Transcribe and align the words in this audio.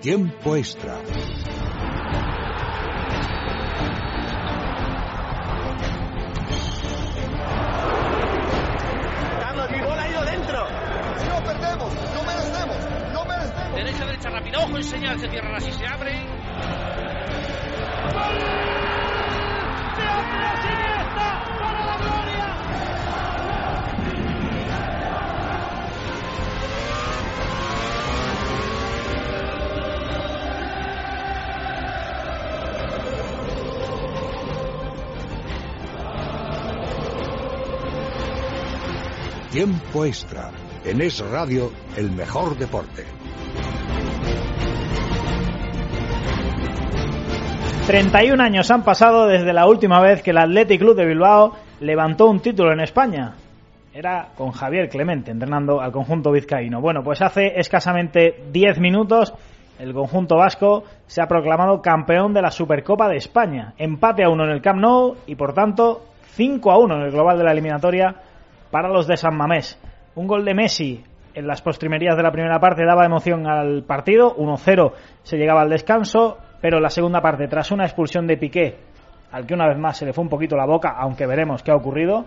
Tiempo 0.00 0.56
extra. 0.56 0.96
Carlos, 9.40 9.70
mi 9.70 9.80
bola 9.82 10.02
ha 10.02 10.08
ido 10.08 10.24
dentro. 10.24 10.66
No 11.28 11.44
perdemos, 11.44 11.94
no 12.14 12.24
merecemos, 12.24 12.76
no 13.12 13.24
merecemos. 13.26 13.74
Derecha, 13.74 14.06
derecha, 14.06 14.30
rápido. 14.30 14.60
Ojo, 14.60 14.76
enseña, 14.78 15.18
se 15.18 15.28
cierran 15.28 15.54
así, 15.54 15.70
se 15.72 15.86
abre. 15.86 16.12
¡Gol! 18.14 18.38
¡De 19.96 20.08
Andrés 20.08 20.60
Iniesta 20.64 20.79
Tiempo 39.50 40.04
extra. 40.04 40.52
En 40.84 41.00
Es 41.00 41.18
Radio, 41.28 41.72
el 41.96 42.12
mejor 42.12 42.56
deporte. 42.56 43.04
31 47.88 48.40
años 48.40 48.70
han 48.70 48.84
pasado 48.84 49.26
desde 49.26 49.52
la 49.52 49.66
última 49.66 50.00
vez 50.00 50.22
que 50.22 50.30
el 50.30 50.38
Athletic 50.38 50.78
Club 50.78 50.94
de 50.94 51.04
Bilbao 51.04 51.56
levantó 51.80 52.26
un 52.28 52.38
título 52.38 52.72
en 52.72 52.78
España. 52.78 53.34
Era 53.92 54.28
con 54.36 54.52
Javier 54.52 54.88
Clemente 54.88 55.32
entrenando 55.32 55.80
al 55.80 55.90
conjunto 55.90 56.30
vizcaíno. 56.30 56.80
Bueno, 56.80 57.02
pues 57.02 57.20
hace 57.20 57.58
escasamente 57.58 58.44
10 58.52 58.78
minutos 58.78 59.34
el 59.80 59.92
conjunto 59.92 60.36
vasco 60.36 60.84
se 61.08 61.22
ha 61.22 61.26
proclamado 61.26 61.82
campeón 61.82 62.32
de 62.32 62.42
la 62.42 62.52
Supercopa 62.52 63.08
de 63.08 63.16
España. 63.16 63.74
Empate 63.78 64.22
a 64.22 64.28
uno 64.28 64.44
en 64.44 64.50
el 64.50 64.62
Camp 64.62 64.78
Nou 64.78 65.16
y 65.26 65.34
por 65.34 65.54
tanto 65.54 66.04
5 66.36 66.70
a 66.70 66.78
1 66.78 66.94
en 66.94 67.02
el 67.02 67.10
global 67.10 67.36
de 67.36 67.44
la 67.44 67.50
eliminatoria 67.50 68.14
para 68.70 68.88
los 68.88 69.06
de 69.06 69.16
San 69.16 69.36
Mamés. 69.36 69.80
Un 70.14 70.26
gol 70.26 70.44
de 70.44 70.54
Messi 70.54 71.04
en 71.34 71.46
las 71.46 71.62
postrimerías 71.62 72.16
de 72.16 72.22
la 72.22 72.32
primera 72.32 72.58
parte 72.58 72.84
daba 72.84 73.04
emoción 73.04 73.46
al 73.46 73.84
partido. 73.84 74.36
1-0 74.36 74.92
se 75.22 75.36
llegaba 75.36 75.62
al 75.62 75.70
descanso, 75.70 76.38
pero 76.60 76.78
en 76.78 76.82
la 76.82 76.90
segunda 76.90 77.20
parte, 77.20 77.48
tras 77.48 77.70
una 77.70 77.84
expulsión 77.84 78.26
de 78.26 78.36
Piqué, 78.36 78.78
al 79.32 79.46
que 79.46 79.54
una 79.54 79.68
vez 79.68 79.78
más 79.78 79.96
se 79.96 80.06
le 80.06 80.12
fue 80.12 80.24
un 80.24 80.30
poquito 80.30 80.56
la 80.56 80.66
boca, 80.66 80.94
aunque 80.96 81.26
veremos 81.26 81.62
qué 81.62 81.70
ha 81.70 81.76
ocurrido, 81.76 82.26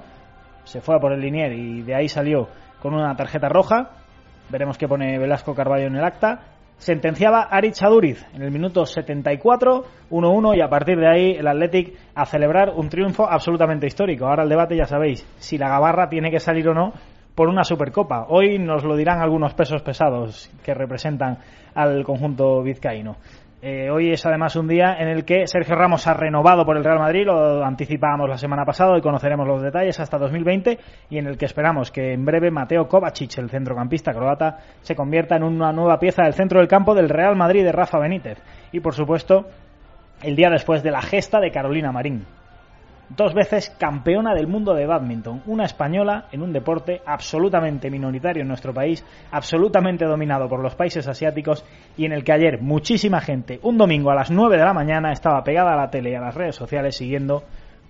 se 0.64 0.82
fue 0.82 0.96
a 0.96 1.00
por 1.00 1.12
el 1.12 1.20
linier 1.20 1.52
y 1.52 1.82
de 1.82 1.96
ahí 1.96 2.08
salió 2.08 2.48
con 2.82 2.94
una 2.94 3.16
tarjeta 3.16 3.50
roja. 3.50 3.92
Veremos 4.50 4.78
qué 4.78 4.88
pone 4.88 5.18
Velasco 5.18 5.56
Carballo 5.56 5.88
en 5.88 5.96
el 5.96 6.04
acta. 6.04 6.53
Sentenciaba 6.78 7.44
Ari 7.44 7.72
Chaduriz 7.72 8.26
en 8.34 8.42
el 8.42 8.52
minuto 8.52 8.86
74, 8.86 9.86
1-1 10.12 10.58
y 10.58 10.62
a 10.62 10.68
partir 10.68 10.98
de 11.00 11.08
ahí 11.08 11.32
el 11.32 11.48
Athletic 11.48 11.94
a 12.14 12.26
celebrar 12.26 12.72
un 12.76 12.90
triunfo 12.90 13.26
absolutamente 13.30 13.88
histórico. 13.88 14.26
Ahora 14.26 14.44
el 14.44 14.50
debate 14.50 14.76
ya 14.76 14.86
sabéis 14.86 15.26
si 15.40 15.58
la 15.58 15.70
Gabarra 15.70 16.10
tiene 16.10 16.30
que 16.30 16.40
salir 16.40 16.68
o 16.68 16.74
no 16.74 16.94
por 17.36 17.48
una 17.48 17.64
Supercopa. 17.64 18.28
Hoy 18.30 18.60
nos 18.60 18.84
lo 18.84 18.96
dirán 18.96 19.22
algunos 19.22 19.54
pesos 19.54 19.82
pesados 19.82 20.52
que 20.64 20.74
representan 20.74 21.38
al 21.74 22.04
conjunto 22.04 22.62
vizcaíno. 22.62 23.16
Eh, 23.66 23.90
hoy 23.90 24.12
es 24.12 24.26
además 24.26 24.58
un 24.58 24.68
día 24.68 24.98
en 25.00 25.08
el 25.08 25.24
que 25.24 25.48
Sergio 25.48 25.76
Ramos 25.76 26.06
ha 26.06 26.14
renovado 26.14 26.66
por 26.66 26.76
el 26.76 26.84
Real 26.84 27.00
Madrid, 27.00 27.24
lo 27.26 27.64
anticipábamos 27.64 28.28
la 28.28 28.38
semana 28.38 28.66
pasada 28.66 28.98
y 28.98 29.02
conoceremos 29.02 29.48
los 29.48 29.62
detalles 29.62 29.98
hasta 30.02 30.18
2020 30.18 30.78
y 31.10 31.18
en 31.18 31.28
el 31.28 31.38
que 31.38 31.46
esperamos 31.46 31.90
que 31.90 32.12
en 32.12 32.26
breve 32.26 32.52
Mateo 32.52 32.90
Kovacic, 32.90 33.38
el 33.38 33.50
centrocampista 33.50 34.12
croata, 34.12 34.58
se 34.82 34.98
convierta 34.98 35.38
en 35.38 35.44
una 35.44 35.72
nueva 35.72 35.98
pieza 35.98 36.24
del 36.24 36.34
centro 36.34 36.60
del 36.60 36.68
campo 36.68 36.94
del 36.94 37.08
Real 37.08 37.38
Madrid 37.38 37.64
de 37.64 37.72
Rafa 37.72 38.00
Benítez. 38.00 38.38
Y 38.74 38.82
por 38.82 38.96
supuesto, 38.96 39.46
el 40.22 40.36
día 40.36 40.50
después 40.50 40.84
de 40.84 40.92
la 40.92 41.02
gesta 41.02 41.40
de 41.40 41.52
Carolina 41.52 41.94
Marín, 41.94 42.26
dos 43.16 43.34
veces 43.34 43.70
campeona 43.80 44.34
del 44.34 44.48
mundo 44.48 44.74
de 44.74 44.86
badminton, 44.86 45.44
una 45.46 45.66
española 45.66 46.26
en 46.32 46.42
un 46.42 46.54
deporte 46.54 47.02
absolutamente 47.06 47.90
minoritario 47.90 48.42
en 48.42 48.48
nuestro 48.48 48.74
país, 48.74 49.06
absolutamente 49.32 50.06
dominado 50.06 50.48
por 50.48 50.62
los 50.62 50.76
países 50.76 51.08
asiáticos 51.08 51.66
y 51.98 52.06
en 52.06 52.14
el 52.14 52.24
que 52.24 52.34
ayer 52.34 52.62
muchísima 52.62 53.22
gente, 53.22 53.60
un 53.64 53.78
domingo 53.78 54.12
a 54.12 54.16
las 54.16 54.32
9 54.32 54.58
de 54.58 54.64
la 54.64 54.74
mañana, 54.74 55.12
estaba 55.12 55.44
pegada 55.44 55.74
a 55.74 55.78
la 55.78 55.90
tele 55.90 56.12
y 56.12 56.16
a 56.16 56.22
las 56.22 56.36
redes 56.36 56.56
sociales 56.56 56.96
siguiendo 56.96 57.44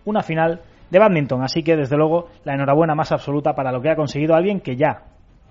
una 0.06 0.22
final 0.22 0.62
de 0.90 1.00
badminton. 1.00 1.44
Así 1.44 1.64
que, 1.64 1.76
desde 1.76 1.98
luego, 1.98 2.30
la 2.44 2.54
enhorabuena 2.54 2.96
más 2.96 3.12
absoluta 3.12 3.54
para 3.54 3.72
lo 3.72 3.82
que 3.82 3.90
ha 3.90 3.96
conseguido 3.96 4.36
alguien 4.36 4.60
que 4.60 4.76
ya, 4.76 5.04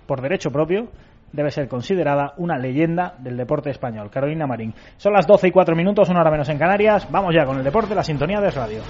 por 0.06 0.20
derecho 0.20 0.50
propio, 0.50 0.88
debe 1.32 1.50
ser 1.50 1.66
considerada 1.68 2.34
una 2.36 2.58
leyenda 2.58 3.14
del 3.18 3.36
deporte 3.36 3.70
español, 3.70 4.10
Carolina 4.10 4.46
Marín. 4.46 4.74
Son 4.98 5.12
las 5.12 5.26
12 5.26 5.48
y 5.48 5.50
4 5.50 5.74
minutos, 5.74 6.08
una 6.10 6.20
hora 6.20 6.30
menos 6.30 6.48
en 6.48 6.58
Canarias. 6.58 7.08
Vamos 7.10 7.34
ya 7.34 7.46
con 7.46 7.56
el 7.56 7.64
deporte, 7.64 7.94
la 7.94 8.04
sintonía 8.04 8.40
de 8.40 8.50
radio. 8.50 8.80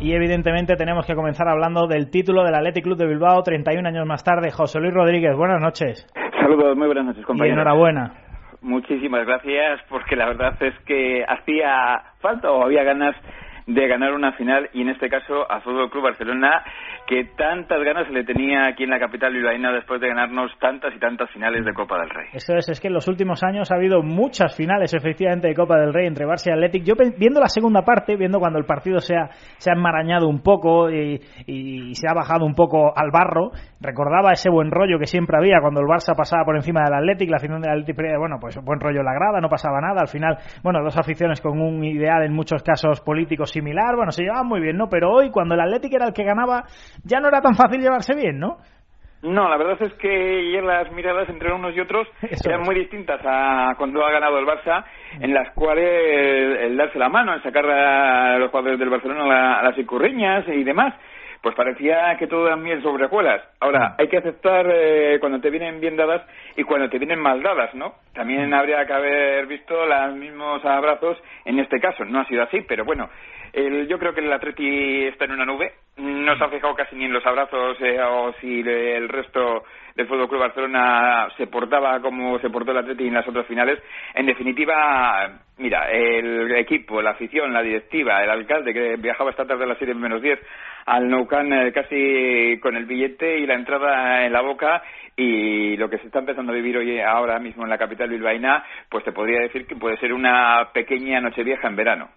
Y 0.00 0.14
evidentemente 0.14 0.76
tenemos 0.76 1.04
que 1.06 1.14
comenzar 1.14 1.46
hablando 1.48 1.86
del 1.86 2.10
título 2.10 2.42
del 2.42 2.54
Athletic 2.54 2.84
Club 2.84 2.96
de 2.96 3.06
Bilbao 3.06 3.42
31 3.42 3.86
años 3.86 4.06
más 4.06 4.24
tarde. 4.24 4.50
José 4.50 4.80
Luis 4.80 4.94
Rodríguez, 4.94 5.36
buenas 5.36 5.60
noches. 5.60 6.06
Saludos, 6.40 6.74
muy 6.76 6.86
buenas 6.86 7.04
noches, 7.04 7.22
Y 7.22 7.26
compañeros. 7.26 7.56
enhorabuena. 7.58 8.12
Muchísimas 8.62 9.26
gracias, 9.26 9.80
porque 9.90 10.16
la 10.16 10.26
verdad 10.26 10.54
es 10.62 10.74
que 10.86 11.22
hacía 11.26 12.02
falta 12.20 12.50
o 12.50 12.62
había 12.64 12.82
ganas 12.82 13.14
de 13.74 13.86
ganar 13.86 14.12
una 14.12 14.32
final 14.32 14.68
y 14.72 14.82
en 14.82 14.88
este 14.88 15.08
caso 15.08 15.50
a 15.50 15.60
Fútbol 15.60 15.90
Club 15.90 16.04
Barcelona 16.04 16.64
que 17.06 17.24
tantas 17.36 17.82
ganas 17.82 18.10
le 18.10 18.24
tenía 18.24 18.66
aquí 18.66 18.84
en 18.84 18.90
la 18.90 18.98
capital 18.98 19.32
bilbaína 19.32 19.72
después 19.72 20.00
de 20.00 20.08
ganarnos 20.08 20.50
tantas 20.58 20.94
y 20.94 20.98
tantas 20.98 21.30
finales 21.30 21.64
de 21.64 21.72
Copa 21.72 21.98
del 21.98 22.10
Rey. 22.10 22.28
Eso 22.32 22.54
es, 22.56 22.68
es 22.68 22.80
que 22.80 22.88
en 22.88 22.94
los 22.94 23.08
últimos 23.08 23.42
años 23.42 23.70
ha 23.70 23.76
habido 23.76 24.02
muchas 24.02 24.56
finales 24.56 24.92
efectivamente 24.94 25.48
de 25.48 25.54
Copa 25.54 25.78
del 25.78 25.92
Rey 25.92 26.06
entre 26.06 26.26
Barça 26.26 26.48
y 26.48 26.52
Athletic. 26.52 26.84
Yo 26.84 26.94
viendo 27.16 27.40
la 27.40 27.48
segunda 27.48 27.82
parte, 27.82 28.16
viendo 28.16 28.38
cuando 28.38 28.58
el 28.58 28.64
partido 28.64 28.98
se 28.98 29.16
ha, 29.16 29.28
se 29.58 29.70
enmarañado 29.70 30.28
un 30.28 30.42
poco 30.42 30.90
y, 30.90 31.20
y 31.46 31.94
se 31.94 32.08
ha 32.08 32.14
bajado 32.14 32.44
un 32.44 32.54
poco 32.54 32.92
al 32.96 33.10
barro, 33.10 33.50
recordaba 33.80 34.32
ese 34.32 34.50
buen 34.50 34.70
rollo 34.70 34.98
que 34.98 35.06
siempre 35.06 35.36
había 35.38 35.60
cuando 35.60 35.80
el 35.80 35.86
Barça 35.86 36.14
pasaba 36.16 36.44
por 36.44 36.56
encima 36.56 36.82
del 36.84 36.94
Athletic, 36.94 37.30
la 37.30 37.38
final 37.38 37.60
del 37.60 37.70
Athletic, 37.70 37.96
bueno, 38.18 38.36
pues 38.40 38.56
buen 38.62 38.80
rollo 38.80 39.02
la 39.02 39.14
grada, 39.14 39.40
no 39.40 39.48
pasaba 39.48 39.80
nada, 39.80 40.00
al 40.00 40.08
final, 40.08 40.38
bueno, 40.62 40.82
dos 40.82 40.96
aficiones 40.98 41.40
con 41.40 41.60
un 41.60 41.84
ideal 41.84 42.22
en 42.22 42.32
muchos 42.32 42.62
casos 42.62 43.00
políticos 43.00 43.50
similar, 43.60 43.94
bueno, 43.96 44.10
se 44.12 44.22
llevaban 44.22 44.46
muy 44.46 44.60
bien, 44.60 44.76
¿no? 44.76 44.88
Pero 44.88 45.10
hoy, 45.10 45.30
cuando 45.30 45.54
el 45.54 45.60
Athletic 45.60 45.92
era 45.92 46.06
el 46.06 46.12
que 46.14 46.24
ganaba, 46.24 46.64
ya 47.04 47.20
no 47.20 47.28
era 47.28 47.40
tan 47.40 47.54
fácil 47.54 47.80
llevarse 47.80 48.14
bien, 48.14 48.38
¿no? 48.38 48.56
No, 49.22 49.50
la 49.50 49.58
verdad 49.58 49.76
es 49.82 49.92
que 49.94 50.08
ayer 50.08 50.64
las 50.64 50.90
miradas 50.92 51.28
entre 51.28 51.52
unos 51.52 51.76
y 51.76 51.80
otros 51.80 52.08
Eso 52.22 52.48
eran 52.48 52.62
es. 52.62 52.66
muy 52.66 52.74
distintas 52.74 53.20
a 53.22 53.74
cuando 53.76 54.02
ha 54.02 54.10
ganado 54.10 54.38
el 54.38 54.46
Barça, 54.46 54.82
en 55.20 55.34
las 55.34 55.50
cuales 55.54 56.60
el 56.62 56.76
darse 56.76 56.98
la 56.98 57.10
mano, 57.10 57.34
el 57.34 57.42
sacar 57.42 57.66
a 57.68 58.38
los 58.38 58.50
jugadores 58.50 58.78
del 58.78 58.88
Barcelona 58.88 59.24
a, 59.24 59.28
la- 59.28 59.58
a 59.58 59.62
las 59.64 59.78
icurriñas 59.78 60.48
y 60.48 60.64
demás, 60.64 60.94
pues 61.42 61.54
parecía 61.54 62.16
que 62.18 62.26
todo 62.26 62.46
era 62.46 62.56
miel 62.56 62.82
sobre 62.82 63.06
hojuelas. 63.06 63.42
Ahora, 63.60 63.94
hay 63.98 64.08
que 64.08 64.18
aceptar 64.18 64.66
eh, 64.70 65.18
cuando 65.20 65.40
te 65.40 65.48
vienen 65.50 65.80
bien 65.80 65.96
dadas 65.96 66.22
y 66.56 66.62
cuando 66.64 66.88
te 66.90 66.98
vienen 66.98 67.18
mal 67.18 67.42
dadas, 67.42 67.74
¿no? 67.74 67.94
También 68.14 68.52
habría 68.52 68.84
que 68.86 68.92
haber 68.92 69.46
visto 69.46 69.74
los 69.86 70.16
mismos 70.16 70.62
abrazos 70.66 71.16
en 71.46 71.58
este 71.58 71.78
caso. 71.80 72.04
No 72.04 72.20
ha 72.20 72.24
sido 72.26 72.42
así, 72.42 72.60
pero 72.68 72.84
bueno, 72.84 73.08
el- 73.52 73.88
yo 73.88 73.98
creo 73.98 74.14
que 74.14 74.20
el 74.20 74.32
Atleti 74.32 75.04
está 75.06 75.24
en 75.24 75.32
una 75.32 75.44
nube. 75.44 75.72
No 75.96 76.36
se 76.36 76.44
ha 76.44 76.48
fijado 76.48 76.74
casi 76.74 76.96
ni 76.96 77.04
en 77.04 77.12
los 77.12 77.24
abrazos 77.26 77.76
eh, 77.80 78.00
o 78.02 78.32
si 78.40 78.62
le- 78.62 78.96
el 78.96 79.08
resto 79.08 79.64
del 79.94 80.06
Fútbol 80.06 80.28
Club 80.28 80.40
Barcelona 80.40 81.28
se 81.36 81.46
portaba 81.48 82.00
como 82.00 82.38
se 82.38 82.48
portó 82.50 82.70
el 82.72 82.78
Atleti 82.78 83.06
en 83.08 83.14
las 83.14 83.26
otras 83.28 83.46
finales. 83.46 83.78
En 84.14 84.26
definitiva, 84.26 85.40
mira, 85.58 85.90
el 85.90 86.52
equipo, 86.56 87.02
la 87.02 87.10
afición, 87.10 87.52
la 87.52 87.62
directiva, 87.62 88.22
el 88.22 88.30
alcalde 88.30 88.72
que 88.72 88.96
viajaba 88.96 89.30
esta 89.30 89.46
tarde 89.46 89.64
a 89.64 89.68
las 89.68 89.78
7 89.78 89.94
menos 89.94 90.22
10 90.22 90.38
al 90.86 91.08
Nou 91.08 91.26
Camp 91.26 91.52
eh, 91.52 91.72
casi 91.72 92.58
con 92.60 92.76
el 92.76 92.86
billete 92.86 93.38
y 93.38 93.46
la 93.46 93.54
entrada 93.54 94.24
en 94.24 94.32
la 94.32 94.40
boca 94.40 94.82
y 95.16 95.76
lo 95.76 95.88
que 95.90 95.98
se 95.98 96.06
está 96.06 96.20
empezando 96.20 96.52
a 96.52 96.54
vivir 96.54 96.76
hoy 96.76 97.00
ahora 97.00 97.38
mismo 97.38 97.64
en 97.64 97.70
la 97.70 97.78
capital 97.78 98.08
bilbaína, 98.08 98.64
pues 98.88 99.04
te 99.04 99.12
podría 99.12 99.40
decir 99.40 99.66
que 99.66 99.76
puede 99.76 99.98
ser 99.98 100.12
una 100.12 100.70
pequeña 100.72 101.20
nochevieja 101.20 101.68
en 101.68 101.76
verano. 101.76 102.08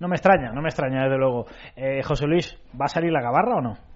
No 0.00 0.08
me 0.08 0.16
extraña, 0.16 0.52
no 0.52 0.62
me 0.62 0.68
extraña, 0.68 1.04
desde 1.04 1.18
luego. 1.18 1.46
Eh, 1.76 2.02
José 2.02 2.26
Luis, 2.26 2.56
¿va 2.80 2.86
a 2.86 2.88
salir 2.88 3.12
la 3.12 3.22
gabarra 3.22 3.56
o 3.56 3.60
no? 3.60 3.93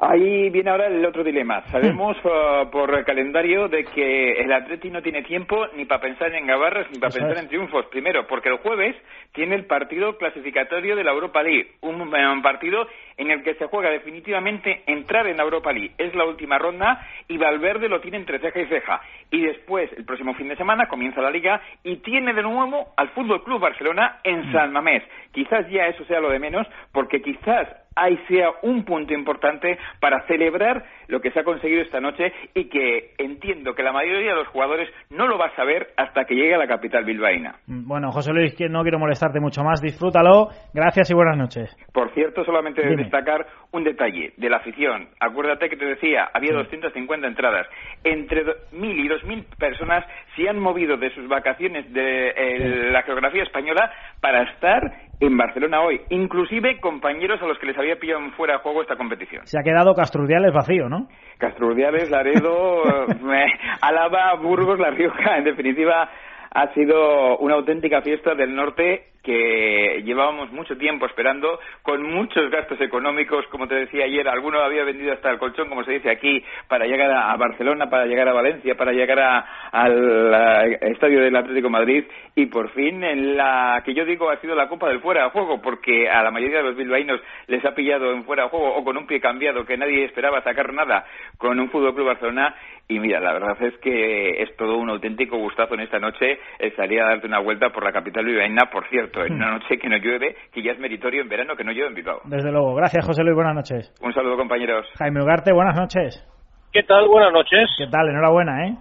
Ahí 0.00 0.48
viene 0.50 0.70
ahora 0.70 0.86
el 0.86 1.04
otro 1.04 1.24
dilema. 1.24 1.62
Sabemos 1.72 2.16
uh, 2.24 2.70
por 2.70 3.04
calendario 3.04 3.66
de 3.66 3.84
que 3.84 4.40
el 4.40 4.52
Atleti 4.52 4.90
no 4.90 5.02
tiene 5.02 5.22
tiempo 5.22 5.66
ni 5.74 5.86
para 5.86 6.00
pensar 6.00 6.32
en 6.34 6.46
gabarras 6.46 6.88
ni 6.92 7.00
para 7.00 7.12
pensar 7.12 7.32
es. 7.32 7.42
en 7.42 7.48
triunfos. 7.48 7.86
Primero, 7.86 8.24
porque 8.28 8.48
el 8.48 8.58
jueves 8.58 8.94
tiene 9.32 9.56
el 9.56 9.66
partido 9.66 10.16
clasificatorio 10.16 10.94
de 10.94 11.02
la 11.02 11.10
Europa 11.10 11.42
League, 11.42 11.72
un, 11.80 12.00
un 12.00 12.42
partido 12.42 12.86
en 13.16 13.32
el 13.32 13.42
que 13.42 13.54
se 13.54 13.66
juega 13.66 13.90
definitivamente 13.90 14.84
entrar 14.86 15.26
en 15.26 15.36
la 15.36 15.42
Europa 15.42 15.72
League. 15.72 15.94
Es 15.98 16.14
la 16.14 16.26
última 16.26 16.58
ronda 16.58 17.04
y 17.26 17.36
Valverde 17.36 17.88
lo 17.88 18.00
tiene 18.00 18.18
entre 18.18 18.38
ceja 18.38 18.60
y 18.60 18.66
ceja. 18.66 19.00
Y 19.32 19.42
después, 19.42 19.90
el 19.96 20.04
próximo 20.04 20.32
fin 20.34 20.48
de 20.48 20.56
semana, 20.56 20.86
comienza 20.86 21.20
la 21.20 21.30
Liga 21.30 21.60
y 21.82 21.96
tiene 21.96 22.34
de 22.34 22.42
nuevo 22.42 22.92
al 22.96 23.08
Fútbol 23.08 23.42
Club 23.42 23.60
Barcelona 23.60 24.20
en 24.22 24.52
San 24.52 24.72
Mamés. 24.72 25.02
Quizás 25.32 25.68
ya 25.68 25.88
eso 25.88 26.04
sea 26.04 26.20
lo 26.20 26.30
de 26.30 26.38
menos, 26.38 26.68
porque 26.92 27.20
quizás 27.20 27.66
ahí 28.02 28.18
sea 28.28 28.50
un 28.62 28.84
punto 28.84 29.12
importante 29.12 29.78
para 30.00 30.26
celebrar 30.26 30.84
lo 31.08 31.20
que 31.20 31.30
se 31.30 31.40
ha 31.40 31.44
conseguido 31.44 31.82
esta 31.82 32.00
noche 32.00 32.32
y 32.54 32.68
que 32.68 33.14
entiendo 33.18 33.74
que 33.74 33.82
la 33.82 33.92
mayoría 33.92 34.30
de 34.30 34.36
los 34.36 34.48
jugadores 34.48 34.88
no 35.10 35.26
lo 35.26 35.38
va 35.38 35.46
a 35.46 35.56
saber 35.56 35.88
hasta 35.96 36.24
que 36.24 36.34
llegue 36.34 36.54
a 36.54 36.58
la 36.58 36.66
capital 36.66 37.04
bilbaína. 37.04 37.56
Bueno, 37.66 38.10
José 38.10 38.32
Luis, 38.32 38.54
que 38.54 38.68
no 38.68 38.82
quiero 38.82 38.98
molestarte 38.98 39.40
mucho 39.40 39.62
más, 39.62 39.80
disfrútalo. 39.80 40.48
Gracias 40.74 41.10
y 41.10 41.14
buenas 41.14 41.36
noches. 41.36 41.76
Por 41.92 42.12
cierto, 42.14 42.44
solamente 42.44 42.86
de 42.86 42.96
destacar 42.96 43.46
un 43.72 43.84
detalle 43.84 44.32
de 44.36 44.48
la 44.48 44.58
afición. 44.58 45.08
Acuérdate 45.20 45.68
que 45.68 45.76
te 45.76 45.84
decía, 45.84 46.28
había 46.32 46.52
250 46.52 47.26
entradas. 47.26 47.66
Entre 48.02 48.44
1.000 48.44 48.54
y 48.72 49.08
2.000 49.08 49.44
personas 49.58 50.04
se 50.36 50.48
han 50.48 50.58
movido 50.58 50.96
de 50.96 51.10
sus 51.14 51.28
vacaciones 51.28 51.92
de 51.92 52.28
eh, 52.30 52.90
la 52.90 53.02
geografía 53.02 53.42
española 53.42 53.92
para 54.20 54.42
estar 54.42 54.80
en 55.20 55.36
Barcelona 55.36 55.82
hoy. 55.82 56.00
Inclusive 56.10 56.80
compañeros 56.80 57.42
a 57.42 57.46
los 57.46 57.58
que 57.58 57.66
les 57.66 57.78
había 57.78 57.96
pillado 57.96 58.20
fuera 58.36 58.54
de 58.54 58.60
juego 58.60 58.82
esta 58.82 58.96
competición. 58.96 59.46
Se 59.46 59.58
ha 59.58 59.62
quedado 59.62 59.94
Castrudiales 59.94 60.52
vacío, 60.52 60.88
¿no? 60.88 61.08
Castrudiales, 61.38 62.10
Laredo, 62.10 62.82
Álava, 63.82 64.34
Burgos, 64.34 64.78
La 64.78 64.90
Rioja. 64.90 65.36
En 65.36 65.44
definitiva, 65.44 66.08
ha 66.50 66.72
sido 66.74 67.38
una 67.38 67.54
auténtica 67.54 68.00
fiesta 68.02 68.34
del 68.34 68.54
norte 68.54 69.08
que 69.22 70.02
llevábamos 70.04 70.50
mucho 70.52 70.76
tiempo 70.76 71.06
esperando, 71.06 71.58
con 71.82 72.02
muchos 72.02 72.50
gastos 72.50 72.80
económicos, 72.80 73.46
como 73.48 73.66
te 73.66 73.74
decía 73.74 74.04
ayer, 74.04 74.28
alguno 74.28 74.60
había 74.60 74.84
vendido 74.84 75.12
hasta 75.12 75.30
el 75.30 75.38
colchón, 75.38 75.68
como 75.68 75.84
se 75.84 75.92
dice 75.92 76.10
aquí, 76.10 76.44
para 76.68 76.86
llegar 76.86 77.10
a 77.10 77.36
Barcelona, 77.36 77.90
para 77.90 78.06
llegar 78.06 78.28
a 78.28 78.32
Valencia, 78.32 78.76
para 78.76 78.92
llegar 78.92 79.44
al 79.72 80.78
estadio 80.80 81.20
del 81.20 81.36
Atlético 81.36 81.70
Madrid, 81.70 82.04
y 82.34 82.46
por 82.46 82.70
fin 82.70 83.02
en 83.04 83.36
la 83.36 83.82
que 83.84 83.94
yo 83.94 84.04
digo 84.04 84.30
ha 84.30 84.40
sido 84.40 84.54
la 84.54 84.68
Copa 84.68 84.88
del 84.88 85.00
Fuera 85.00 85.24
de 85.24 85.30
Juego, 85.30 85.60
porque 85.60 86.08
a 86.08 86.22
la 86.22 86.30
mayoría 86.30 86.58
de 86.58 86.64
los 86.64 86.76
bilbaínos 86.76 87.20
les 87.48 87.64
ha 87.64 87.74
pillado 87.74 88.12
en 88.12 88.24
fuera 88.24 88.44
de 88.44 88.48
juego 88.50 88.74
o 88.76 88.84
con 88.84 88.96
un 88.96 89.06
pie 89.06 89.20
cambiado 89.20 89.64
que 89.64 89.76
nadie 89.76 90.04
esperaba 90.04 90.42
sacar 90.42 90.72
nada 90.72 91.04
con 91.36 91.58
un 91.58 91.70
Fútbol 91.70 91.94
Club 91.94 92.06
Barcelona, 92.06 92.54
y 92.88 92.98
mira, 93.00 93.20
la 93.20 93.34
verdad 93.34 93.62
es 93.62 93.76
que 93.78 94.42
es 94.42 94.56
todo 94.56 94.76
un 94.78 94.88
auténtico 94.88 95.36
gustazo 95.36 95.74
en 95.74 95.80
esta 95.80 95.98
noche, 95.98 96.38
estaría 96.58 97.04
a 97.04 97.08
darte 97.08 97.26
una 97.26 97.40
vuelta 97.40 97.70
por 97.70 97.84
la 97.84 97.92
capital 97.92 98.24
bilbaína, 98.24 98.70
por 98.70 98.88
cierto, 98.88 99.07
en 99.14 99.34
una 99.34 99.52
noche 99.52 99.78
que 99.78 99.88
no 99.88 99.96
llueve, 99.96 100.36
que 100.52 100.62
ya 100.62 100.72
es 100.72 100.78
meritorio 100.78 101.22
en 101.22 101.28
verano 101.28 101.56
que 101.56 101.64
no 101.64 101.72
llueve 101.72 101.88
en 101.88 101.94
Bilbao. 101.94 102.20
Desde 102.24 102.50
luego. 102.50 102.74
Gracias, 102.74 103.04
José 103.04 103.22
Luis. 103.22 103.34
Buenas 103.34 103.54
noches. 103.54 103.92
Un 104.00 104.12
saludo, 104.12 104.36
compañeros. 104.36 104.86
Jaime 104.98 105.22
Ugarte, 105.22 105.52
buenas 105.52 105.76
noches. 105.76 106.24
¿Qué 106.72 106.82
tal? 106.82 107.08
Buenas 107.08 107.32
noches. 107.32 107.68
¿Qué 107.78 107.86
tal? 107.86 108.08
Enhorabuena, 108.08 108.66
¿eh? 108.66 108.74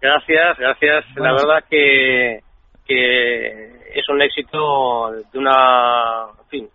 Gracias, 0.00 0.58
gracias. 0.58 1.04
La 1.16 1.32
verdad 1.32 1.64
que, 1.68 2.40
que 2.86 3.72
es 3.94 4.08
un 4.08 4.22
éxito 4.22 5.12
de 5.32 5.38
una, 5.38 6.26
en 6.40 6.48
fin, 6.48 6.68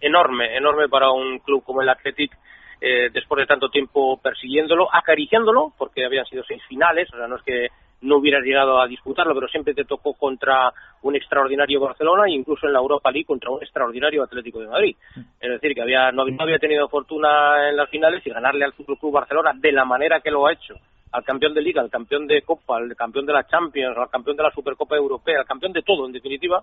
enorme, 0.00 0.56
enorme 0.56 0.88
para 0.88 1.10
un 1.10 1.38
club 1.38 1.62
como 1.64 1.82
el 1.82 1.88
Athletic 1.88 2.32
eh, 2.80 3.08
después 3.12 3.40
de 3.40 3.46
tanto 3.46 3.70
tiempo 3.70 4.20
persiguiéndolo, 4.22 4.88
acariciándolo, 4.92 5.72
porque 5.78 6.04
habían 6.04 6.26
sido 6.26 6.44
seis 6.44 6.62
finales, 6.68 7.08
o 7.14 7.16
sea, 7.16 7.26
no 7.26 7.36
es 7.36 7.42
que 7.42 7.68
no 8.04 8.18
hubieras 8.18 8.44
llegado 8.44 8.80
a 8.80 8.86
disputarlo, 8.86 9.34
pero 9.34 9.48
siempre 9.48 9.74
te 9.74 9.84
tocó 9.84 10.14
contra 10.14 10.72
un 11.02 11.16
extraordinario 11.16 11.80
Barcelona 11.80 12.24
e 12.26 12.34
incluso 12.34 12.66
en 12.66 12.72
la 12.72 12.78
Europa 12.78 13.10
League 13.10 13.26
contra 13.26 13.50
un 13.50 13.62
extraordinario 13.62 14.22
Atlético 14.22 14.60
de 14.60 14.68
Madrid. 14.68 14.96
Es 15.40 15.50
decir, 15.50 15.74
que 15.74 15.82
había, 15.82 16.12
no, 16.12 16.22
había 16.38 16.58
tenido 16.58 16.88
fortuna 16.88 17.68
en 17.68 17.76
las 17.76 17.90
finales 17.90 18.24
y 18.26 18.30
ganarle 18.30 18.64
al 18.64 18.72
Fútbol 18.72 18.98
Club 18.98 19.12
Barcelona 19.12 19.52
de 19.54 19.72
la 19.72 19.84
manera 19.84 20.20
que 20.20 20.30
lo 20.30 20.46
ha 20.46 20.52
hecho 20.52 20.74
al 21.12 21.24
campeón 21.24 21.54
de 21.54 21.62
Liga, 21.62 21.80
al 21.80 21.90
campeón 21.90 22.26
de 22.26 22.42
Copa, 22.42 22.76
al 22.76 22.94
campeón 22.96 23.24
de 23.24 23.32
la 23.32 23.44
Champions, 23.46 23.96
al 23.96 24.10
campeón 24.10 24.36
de 24.36 24.42
la 24.42 24.50
Supercopa 24.50 24.96
Europea, 24.96 25.40
al 25.40 25.46
campeón 25.46 25.72
de 25.72 25.82
todo, 25.82 26.06
en 26.06 26.12
definitiva, 26.12 26.62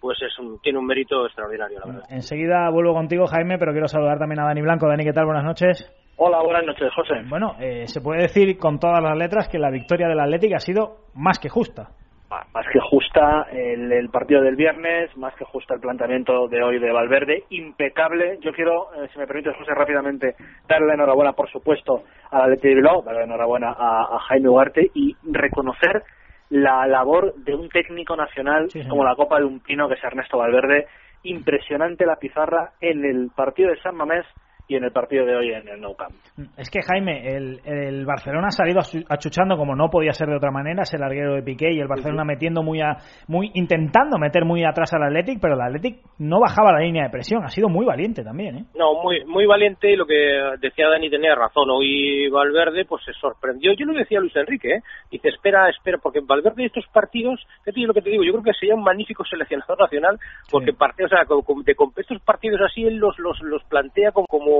pues 0.00 0.18
es 0.22 0.38
un, 0.38 0.60
tiene 0.60 0.78
un 0.78 0.86
mérito 0.86 1.26
extraordinario, 1.26 1.80
la 1.80 1.86
verdad. 1.86 2.04
Enseguida 2.08 2.70
vuelvo 2.70 2.94
contigo, 2.94 3.26
Jaime, 3.26 3.58
pero 3.58 3.72
quiero 3.72 3.88
saludar 3.88 4.18
también 4.18 4.40
a 4.40 4.44
Dani 4.44 4.62
Blanco. 4.62 4.86
Dani, 4.86 5.04
¿qué 5.04 5.12
tal? 5.12 5.26
Buenas 5.26 5.44
noches. 5.44 6.07
Hola, 6.20 6.42
buenas 6.42 6.66
noches, 6.66 6.92
José. 6.96 7.14
Bueno, 7.28 7.54
eh, 7.60 7.86
se 7.86 8.00
puede 8.00 8.22
decir 8.22 8.58
con 8.58 8.80
todas 8.80 9.00
las 9.00 9.16
letras 9.16 9.48
que 9.48 9.56
la 9.56 9.70
victoria 9.70 10.08
del 10.08 10.18
Atlético 10.18 10.56
ha 10.56 10.58
sido 10.58 10.96
más 11.14 11.38
que 11.38 11.48
justa. 11.48 11.90
Más 12.28 12.66
que 12.72 12.80
justa 12.80 13.46
el, 13.52 14.10
partido 14.10 14.42
del 14.42 14.56
viernes, 14.56 15.16
más 15.16 15.32
que 15.36 15.44
justa 15.44 15.74
el 15.74 15.80
planteamiento 15.80 16.48
de 16.48 16.60
hoy 16.60 16.80
de 16.80 16.90
Valverde, 16.90 17.44
impecable. 17.50 18.38
Yo 18.40 18.50
quiero, 18.52 18.88
eh, 18.96 19.08
si 19.12 19.18
me 19.20 19.28
permite, 19.28 19.54
José, 19.54 19.72
rápidamente 19.72 20.34
darle 20.68 20.88
la 20.88 20.94
enhorabuena, 20.94 21.34
por 21.34 21.48
supuesto, 21.52 22.02
al 22.32 22.42
Atlético 22.42 22.68
de 22.68 22.74
Bilbao, 22.74 23.02
darle 23.02 23.20
la 23.20 23.26
enhorabuena 23.26 23.76
a, 23.78 24.18
Jaime 24.26 24.48
Ugarte 24.48 24.90
y 24.94 25.16
reconocer 25.22 26.02
la 26.50 26.84
labor 26.88 27.32
de 27.36 27.54
un 27.54 27.68
técnico 27.68 28.16
nacional 28.16 28.68
como 28.88 29.04
la 29.04 29.14
Copa 29.14 29.38
de 29.38 29.44
un 29.44 29.60
Pino, 29.60 29.86
que 29.86 29.94
es 29.94 30.02
Ernesto 30.02 30.36
Valverde. 30.36 30.88
Impresionante 31.22 32.04
la 32.04 32.16
pizarra 32.16 32.72
en 32.80 33.04
el 33.04 33.30
partido 33.36 33.70
de 33.70 33.80
San 33.82 33.94
Mamés 33.94 34.26
y 34.68 34.76
en 34.76 34.84
el 34.84 34.92
partido 34.92 35.24
de 35.24 35.34
hoy 35.34 35.50
en 35.50 35.66
el 35.66 35.80
Nou 35.80 35.96
Camp. 35.96 36.12
Es 36.58 36.68
que 36.70 36.80
Jaime, 36.82 37.34
el, 37.34 37.60
el, 37.64 38.04
Barcelona 38.04 38.48
ha 38.48 38.50
salido 38.50 38.80
achuchando 39.08 39.56
como 39.56 39.74
no 39.74 39.88
podía 39.88 40.12
ser 40.12 40.28
de 40.28 40.36
otra 40.36 40.50
manera, 40.50 40.82
es 40.82 40.92
el 40.92 41.00
larguero 41.00 41.34
de 41.34 41.42
Piqué 41.42 41.72
y 41.72 41.80
el 41.80 41.88
Barcelona 41.88 42.22
metiendo 42.24 42.62
muy 42.62 42.82
a, 42.82 42.98
muy 43.26 43.50
intentando 43.54 44.18
meter 44.18 44.44
muy 44.44 44.64
atrás 44.64 44.92
al 44.92 45.04
Athletic, 45.04 45.40
pero 45.40 45.54
el 45.54 45.62
Athletic 45.62 46.00
no 46.18 46.38
bajaba 46.38 46.72
la 46.72 46.80
línea 46.80 47.04
de 47.04 47.10
presión, 47.10 47.44
ha 47.44 47.48
sido 47.48 47.70
muy 47.70 47.86
valiente 47.86 48.22
también, 48.22 48.56
¿eh? 48.58 48.64
No, 48.74 49.02
muy 49.02 49.24
muy 49.24 49.46
valiente 49.46 49.90
y 49.90 49.96
lo 49.96 50.04
que 50.04 50.14
decía 50.60 50.88
Dani 50.88 51.08
tenía 51.08 51.34
razón, 51.34 51.70
hoy 51.70 52.28
Valverde 52.28 52.84
pues 52.84 53.02
se 53.04 53.14
sorprendió, 53.14 53.72
yo 53.72 53.86
lo 53.86 53.94
decía 53.94 54.20
Luis 54.20 54.36
Enrique, 54.36 54.74
¿eh? 54.74 54.82
dice, 55.10 55.30
espera, 55.30 55.70
espera, 55.70 55.96
porque 55.96 56.20
Valverde 56.20 56.66
estos 56.66 56.86
partidos, 56.92 57.40
¿qué 57.64 57.72
te 57.72 57.80
lo 57.80 57.94
que 57.94 58.02
te 58.02 58.10
digo? 58.10 58.22
Yo 58.22 58.32
creo 58.32 58.44
que 58.44 58.52
sería 58.52 58.74
un 58.74 58.82
magnífico 58.82 59.24
seleccionador 59.24 59.80
nacional 59.80 60.18
porque 60.50 60.74
partidos, 60.74 61.10
o 61.12 61.16
sea, 61.16 61.24
de, 61.64 61.76
estos 61.96 62.20
partidos 62.20 62.60
así 62.60 62.84
él 62.84 62.96
los, 62.96 63.18
los, 63.18 63.40
los 63.40 63.64
plantea 63.64 64.12
como, 64.12 64.26
como 64.26 64.57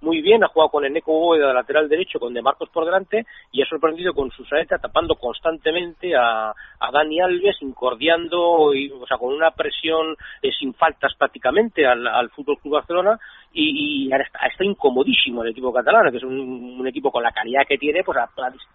muy 0.00 0.22
bien, 0.22 0.42
ha 0.42 0.48
jugado 0.48 0.70
con 0.70 0.84
el 0.84 0.90
Eneco 0.90 1.34
de 1.34 1.52
lateral 1.52 1.88
derecho, 1.88 2.18
con 2.18 2.32
De 2.32 2.42
Marcos 2.42 2.68
por 2.70 2.84
delante, 2.84 3.26
y 3.52 3.62
ha 3.62 3.66
sorprendido 3.66 4.14
con 4.14 4.30
su 4.30 4.44
saeta 4.44 4.78
tapando 4.78 5.14
constantemente 5.16 6.16
a, 6.16 6.50
a 6.50 6.90
Dani 6.92 7.20
Alves, 7.20 7.56
incordiando, 7.60 8.74
y, 8.74 8.90
o 8.90 9.06
sea, 9.06 9.18
con 9.18 9.34
una 9.34 9.50
presión 9.50 10.16
eh, 10.42 10.50
sin 10.58 10.74
faltas 10.74 11.14
prácticamente 11.16 11.86
al, 11.86 12.06
al 12.06 12.30
Fútbol 12.30 12.58
Club 12.58 12.74
Barcelona, 12.74 13.18
y, 13.52 14.06
y 14.06 14.12
está, 14.12 14.64
incomodísimo 14.64 15.42
el 15.42 15.50
equipo 15.50 15.72
catalán, 15.72 16.10
que 16.10 16.18
es 16.18 16.22
un, 16.22 16.86
equipo 16.86 17.10
con 17.10 17.22
la 17.22 17.32
calidad 17.32 17.66
que 17.68 17.78
tiene, 17.78 18.02
pues 18.02 18.18
ha, 18.18 18.28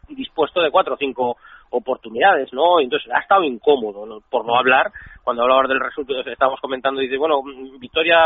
dispuesto 0.10 0.62
de 0.62 0.72
cuatro 0.72 0.96
o 0.96 0.98
cinco 0.98 1.38
oportunidades, 1.78 2.52
¿no? 2.54 2.80
Entonces 2.80 3.12
ha 3.14 3.20
estado 3.20 3.44
incómodo, 3.44 4.22
por 4.30 4.46
no 4.46 4.58
hablar, 4.58 4.92
cuando 5.24 5.44
hablaba 5.44 5.68
del 5.68 5.80
resultado, 5.80 6.22
estábamos 6.22 6.60
comentando, 6.60 7.02
dice, 7.02 7.18
bueno, 7.18 7.42
victoria 7.80 8.18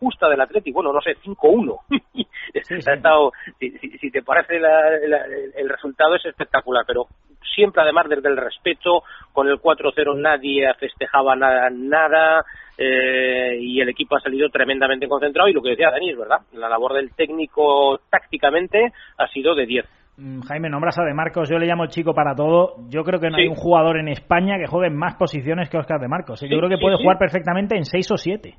justa 0.00 0.28
del 0.28 0.40
Atlético, 0.40 0.76
bueno, 0.76 0.92
no 0.92 1.00
sé, 1.00 1.16
5-1. 1.24 1.78
ha 2.88 2.94
estado, 2.94 3.32
si, 3.58 3.70
si, 3.70 4.10
te 4.10 4.22
parece 4.22 4.56
el 4.56 5.68
resultado 5.68 6.16
es 6.16 6.24
espectacular, 6.24 6.84
pero 6.86 7.06
siempre 7.54 7.82
además 7.82 8.08
desde 8.08 8.28
el 8.28 8.36
respeto, 8.36 9.02
con 9.32 9.48
el 9.48 9.58
4-0 9.58 10.16
nadie 10.16 10.72
festejaba 10.74 11.36
nada, 11.36 11.68
nada 11.70 12.44
eh, 12.76 13.58
y 13.60 13.80
el 13.80 13.88
equipo 13.88 14.16
ha 14.16 14.20
salido 14.20 14.48
tremendamente 14.50 15.08
concentrado 15.08 15.48
y 15.48 15.52
lo 15.52 15.62
que 15.62 15.70
decía 15.70 15.90
Dani 15.90 16.10
es 16.10 16.18
verdad, 16.18 16.40
la 16.52 16.68
labor 16.68 16.94
del 16.94 17.12
técnico 17.14 18.00
tácticamente 18.10 18.92
ha 19.16 19.26
sido 19.28 19.54
de 19.54 19.66
10. 19.66 19.97
Mm, 20.18 20.40
Jaime, 20.40 20.68
nombras 20.68 20.98
a 20.98 21.04
De 21.04 21.14
Marcos, 21.14 21.48
yo 21.48 21.58
le 21.58 21.66
llamo 21.66 21.86
chico 21.86 22.12
para 22.12 22.34
todo. 22.34 22.74
Yo 22.88 23.04
creo 23.04 23.20
que 23.20 23.30
no 23.30 23.36
hay 23.36 23.46
un 23.46 23.54
jugador 23.54 23.98
en 23.98 24.08
España 24.08 24.58
que 24.58 24.66
juegue 24.66 24.88
en 24.88 24.96
más 24.96 25.14
posiciones 25.14 25.70
que 25.70 25.78
Oscar 25.78 26.00
De 26.00 26.08
Marcos. 26.08 26.40
Yo 26.42 26.58
creo 26.58 26.68
que 26.68 26.78
puede 26.78 26.96
jugar 26.96 27.18
perfectamente 27.18 27.76
en 27.76 27.84
6 27.84 28.10
o 28.10 28.16
7. 28.16 28.54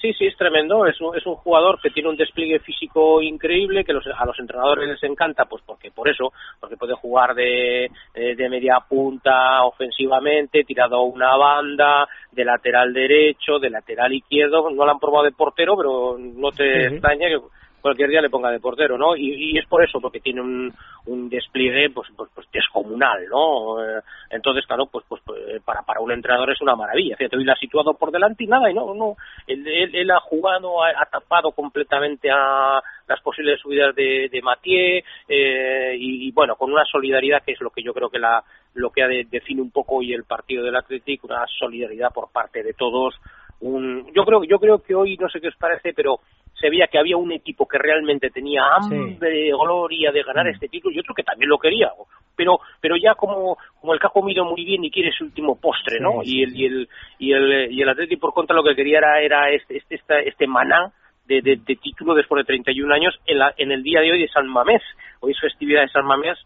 Sí, 0.00 0.12
sí, 0.14 0.26
es 0.26 0.36
tremendo. 0.36 0.86
Es 0.86 1.00
un, 1.00 1.16
es 1.16 1.26
un 1.26 1.34
jugador 1.34 1.80
que 1.82 1.90
tiene 1.90 2.08
un 2.08 2.16
despliegue 2.16 2.60
físico 2.60 3.20
increíble, 3.20 3.84
que 3.84 3.90
a 3.90 4.24
los 4.24 4.38
entrenadores 4.38 4.88
les 4.88 5.02
encanta, 5.02 5.46
pues 5.46 5.64
porque 5.66 5.90
por 5.90 6.08
eso, 6.08 6.32
porque 6.60 6.76
puede 6.76 6.94
jugar 6.94 7.34
de, 7.34 7.90
de, 8.14 8.48
media 8.48 8.78
punta 8.88 9.64
ofensivamente, 9.64 10.62
tirado 10.62 10.96
a 10.96 11.04
una 11.04 11.36
banda, 11.36 12.08
de 12.30 12.44
lateral 12.44 12.94
derecho, 12.94 13.58
de 13.58 13.68
lateral 13.68 14.12
izquierdo. 14.12 14.70
No 14.70 14.84
lo 14.84 14.92
han 14.92 15.00
probado 15.00 15.24
de 15.24 15.32
portero, 15.32 15.76
pero 15.76 16.16
no 16.18 16.50
te 16.52 16.86
extraña 16.86 17.26
que 17.26 17.40
cualquier 17.80 18.10
día 18.10 18.20
le 18.20 18.30
ponga 18.30 18.50
de 18.50 18.60
portero, 18.60 18.96
¿no? 18.96 19.16
Y, 19.16 19.58
es 19.58 19.66
por 19.66 19.84
eso, 19.84 20.00
porque 20.00 20.20
tiene 20.20 20.40
un, 20.40 20.72
un 21.06 21.28
despliegue 21.28 21.90
pues, 21.90 22.08
pues, 22.16 22.30
pues 22.34 22.46
descomunal, 22.52 23.26
¿no? 23.28 23.82
Eh, 23.84 24.00
entonces, 24.30 24.66
claro, 24.66 24.86
pues, 24.86 25.04
pues, 25.08 25.20
pues 25.24 25.62
para, 25.64 25.82
para 25.82 26.00
un 26.00 26.12
entrenador 26.12 26.50
es 26.50 26.60
una 26.60 26.76
maravilla. 26.76 27.16
Fíjate, 27.16 27.36
hoy 27.36 27.44
la 27.44 27.54
ha 27.54 27.56
situado 27.56 27.94
por 27.94 28.10
delante 28.10 28.44
y 28.44 28.46
nada, 28.46 28.70
y 28.70 28.74
no, 28.74 28.94
no, 28.94 29.16
él, 29.46 29.66
él, 29.66 30.10
ha 30.10 30.20
jugado, 30.20 30.82
ha, 30.84 31.06
tapado 31.10 31.52
completamente 31.52 32.30
a 32.30 32.80
las 33.08 33.20
posibles 33.20 33.60
subidas 33.60 33.94
de, 33.94 34.28
de 34.30 34.42
Mathieu, 34.42 35.02
eh, 35.28 35.96
y, 35.98 36.30
bueno, 36.32 36.56
con 36.56 36.72
una 36.72 36.84
solidaridad 36.84 37.42
que 37.44 37.52
es 37.52 37.60
lo 37.60 37.70
que 37.70 37.82
yo 37.82 37.92
creo 37.92 38.10
que 38.10 38.18
la 38.18 38.42
lo 38.74 38.90
que 38.90 39.02
define 39.28 39.62
un 39.62 39.72
poco 39.72 39.96
hoy 39.96 40.12
el 40.12 40.22
partido 40.22 40.62
del 40.62 40.76
Atlético, 40.76 41.26
una 41.26 41.44
solidaridad 41.58 42.12
por 42.12 42.30
parte 42.30 42.62
de 42.62 42.72
todos, 42.72 43.16
un, 43.60 44.06
yo 44.14 44.24
creo 44.24 44.44
yo 44.44 44.58
creo 44.58 44.78
que 44.78 44.94
hoy 44.94 45.16
no 45.16 45.28
sé 45.28 45.40
qué 45.40 45.48
os 45.48 45.56
parece 45.56 45.92
pero 45.92 46.20
se 46.60 46.68
veía 46.70 46.86
que 46.88 46.98
había 46.98 47.16
un 47.16 47.32
equipo 47.32 47.66
que 47.66 47.78
realmente 47.78 48.30
tenía 48.30 48.62
hambre 48.74 49.16
de 49.18 49.50
gloria 49.50 50.12
de 50.12 50.22
ganar 50.22 50.46
mm. 50.46 50.50
este 50.50 50.68
título 50.68 50.94
y 50.94 51.00
otro 51.00 51.14
que 51.14 51.22
también 51.22 51.48
lo 51.48 51.58
quería 51.58 51.90
pero 52.36 52.58
pero 52.80 52.96
ya 52.96 53.14
como 53.14 53.56
como 53.80 53.94
el 53.94 54.00
que 54.00 54.06
ha 54.06 54.10
comido 54.10 54.44
muy 54.44 54.64
bien 54.64 54.84
y 54.84 54.90
quiere 54.90 55.10
ese 55.10 55.24
último 55.24 55.58
postre 55.60 56.00
no 56.00 56.22
y 56.22 56.42
el 56.42 56.56
y 56.56 56.66
el 56.66 56.88
y 57.18 57.32
el 57.32 57.72
y 57.72 57.82
el 57.82 57.88
Atlético 57.88 58.20
por 58.20 58.34
contra 58.34 58.56
lo 58.56 58.62
que 58.62 58.74
quería 58.74 58.98
era 58.98 59.20
era 59.20 59.50
este 59.50 59.78
este 59.78 59.94
este, 59.96 60.28
este 60.28 60.46
maná 60.46 60.92
de, 61.26 61.40
de, 61.42 61.56
de 61.64 61.76
título 61.76 62.14
después 62.14 62.40
de 62.40 62.52
31 62.52 62.92
años 62.92 63.14
en, 63.26 63.38
la, 63.38 63.54
en 63.56 63.70
el 63.70 63.82
día 63.82 64.00
de 64.00 64.10
hoy 64.10 64.20
de 64.20 64.28
San 64.28 64.48
Mamés. 64.48 64.82
Hoy 65.20 65.30
es 65.30 65.40
festividad 65.40 65.82
de 65.82 65.88
San 65.88 66.04
Mamés. 66.04 66.38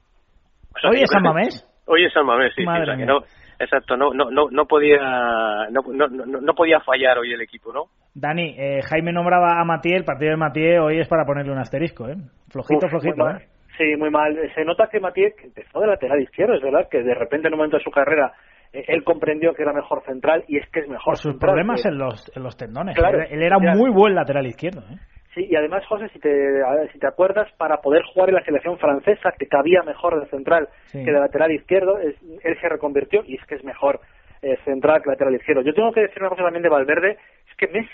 O 0.76 0.78
sea, 0.78 0.90
¿Hoy 0.90 1.00
es 1.00 1.10
San 1.10 1.22
Mamés? 1.22 1.66
Hoy 1.86 2.04
es 2.04 2.12
San 2.12 2.26
Mamés, 2.26 2.52
sí. 2.54 2.62
sí, 2.62 2.66
Madre 2.66 2.82
o 2.82 2.84
sea, 2.84 2.94
que 2.94 3.04
mía. 3.04 3.14
no, 3.14 3.20
exacto, 3.58 3.96
no, 3.96 4.12
no, 4.12 4.30
no, 4.30 4.50
no 4.50 4.66
podía, 4.66 4.98
no, 5.70 5.80
no, 5.88 6.08
no 6.08 6.54
podía 6.54 6.80
fallar 6.80 7.18
hoy 7.18 7.32
el 7.32 7.40
equipo, 7.40 7.72
¿no? 7.72 7.84
Dani, 8.14 8.54
eh, 8.56 8.80
Jaime 8.88 9.12
nombraba 9.12 9.60
a 9.60 9.64
Matié, 9.64 9.96
el 9.96 10.04
partido 10.04 10.30
de 10.30 10.36
Matié 10.36 10.78
hoy 10.78 11.00
es 11.00 11.08
para 11.08 11.24
ponerle 11.24 11.52
un 11.52 11.58
asterisco, 11.58 12.08
¿eh? 12.08 12.14
Flojito, 12.50 12.86
Uf, 12.86 12.90
flojito. 12.90 13.28
¿eh? 13.30 13.46
Sí, 13.76 13.96
muy 13.98 14.10
mal. 14.10 14.36
Se 14.54 14.64
nota 14.64 14.86
que 14.88 15.00
Matías 15.00 15.34
que 15.34 15.46
empezó 15.48 15.80
de 15.80 15.88
lateral 15.88 16.22
izquierdo, 16.22 16.54
es 16.54 16.62
verdad, 16.62 16.88
que 16.88 17.02
de 17.02 17.14
repente 17.14 17.48
en 17.48 17.54
un 17.54 17.58
momento 17.58 17.76
de 17.78 17.82
su 17.82 17.90
carrera 17.90 18.32
eh, 18.72 18.84
él 18.86 19.02
comprendió 19.02 19.52
que 19.52 19.62
era 19.62 19.72
mejor 19.72 20.04
central 20.04 20.44
y 20.46 20.58
es 20.58 20.68
que 20.70 20.80
es 20.80 20.88
mejor 20.88 21.14
Por 21.14 21.16
sus 21.16 21.32
central, 21.32 21.48
problemas 21.50 21.82
que- 21.82 21.88
en 21.88 21.98
los, 21.98 22.32
en 22.36 22.42
los 22.44 22.56
tendones. 22.56 22.96
Claro, 22.96 23.18
él, 23.20 23.26
él 23.30 23.42
era 23.42 23.56
ya. 23.60 23.74
muy 23.74 23.90
buen 23.90 24.14
lateral 24.14 24.46
izquierdo, 24.46 24.80
¿eh? 24.82 24.96
Sí, 25.34 25.44
y 25.50 25.56
además, 25.56 25.84
José, 25.88 26.08
si 26.10 26.20
te, 26.20 26.30
si 26.92 26.98
te 27.00 27.08
acuerdas, 27.08 27.50
para 27.58 27.78
poder 27.78 28.02
jugar 28.04 28.28
en 28.28 28.36
la 28.36 28.44
selección 28.44 28.78
francesa, 28.78 29.32
que 29.36 29.48
cabía 29.48 29.82
mejor 29.82 30.20
de 30.20 30.26
central 30.30 30.68
Sí. 30.86 31.04
que 31.04 31.10
de 31.10 31.18
lateral 31.18 31.50
izquierdo, 31.50 31.98
es- 31.98 32.14
él 32.44 32.56
se 32.60 32.68
reconvirtió 32.68 33.22
y 33.26 33.34
es 33.34 33.44
que 33.46 33.56
es 33.56 33.64
mejor 33.64 33.98
eh, 34.42 34.58
central 34.66 35.00
que 35.02 35.08
lateral 35.08 35.34
izquierdo. 35.34 35.62
Yo 35.62 35.72
tengo 35.72 35.90
que 35.90 36.02
decir 36.02 36.20
una 36.20 36.28
cosa 36.28 36.42
también 36.42 36.62
de 36.62 36.68
Valverde, 36.68 37.12
es 37.50 37.56
que 37.56 37.66
Messi 37.66 37.93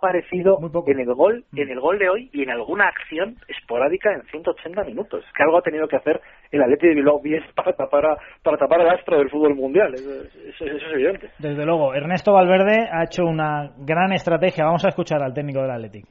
aparecido 0.00 0.58
en 0.86 1.00
el 1.00 1.14
gol 1.14 1.44
Mm. 1.52 1.58
en 1.60 1.70
el 1.70 1.80
gol 1.80 1.98
de 1.98 2.08
hoy 2.08 2.30
y 2.32 2.42
en 2.42 2.50
alguna 2.50 2.86
acción 2.88 3.36
esporádica 3.48 4.12
en 4.12 4.22
180 4.30 4.84
minutos. 4.84 5.22
Es 5.26 5.32
que 5.32 5.42
algo 5.42 5.58
ha 5.58 5.62
tenido 5.62 5.86
que 5.86 5.96
hacer 5.96 6.20
el 6.50 6.62
Atleti 6.62 6.88
de 6.88 6.94
Bilbao 6.94 7.20
bien 7.20 7.42
para 7.54 7.72
tapar, 7.74 8.06
a- 8.06 8.16
para 8.42 8.56
tapar 8.56 8.80
el 8.80 8.88
astro 8.88 9.18
del 9.18 9.30
fútbol 9.30 9.54
mundial. 9.54 9.92
Eso, 9.94 10.10
eso- 10.10 10.64
eso 10.64 10.86
es 10.86 10.92
evidente. 10.94 11.30
Desde 11.38 11.64
luego, 11.66 11.94
Ernesto 11.94 12.32
Valverde 12.32 12.88
ha 12.90 13.04
hecho 13.04 13.24
una 13.24 13.70
gran 13.78 14.12
estrategia. 14.12 14.64
Vamos 14.64 14.84
a 14.84 14.88
escuchar 14.88 15.22
al 15.22 15.34
técnico 15.34 15.60
del 15.62 15.70
Athletic. 15.70 16.06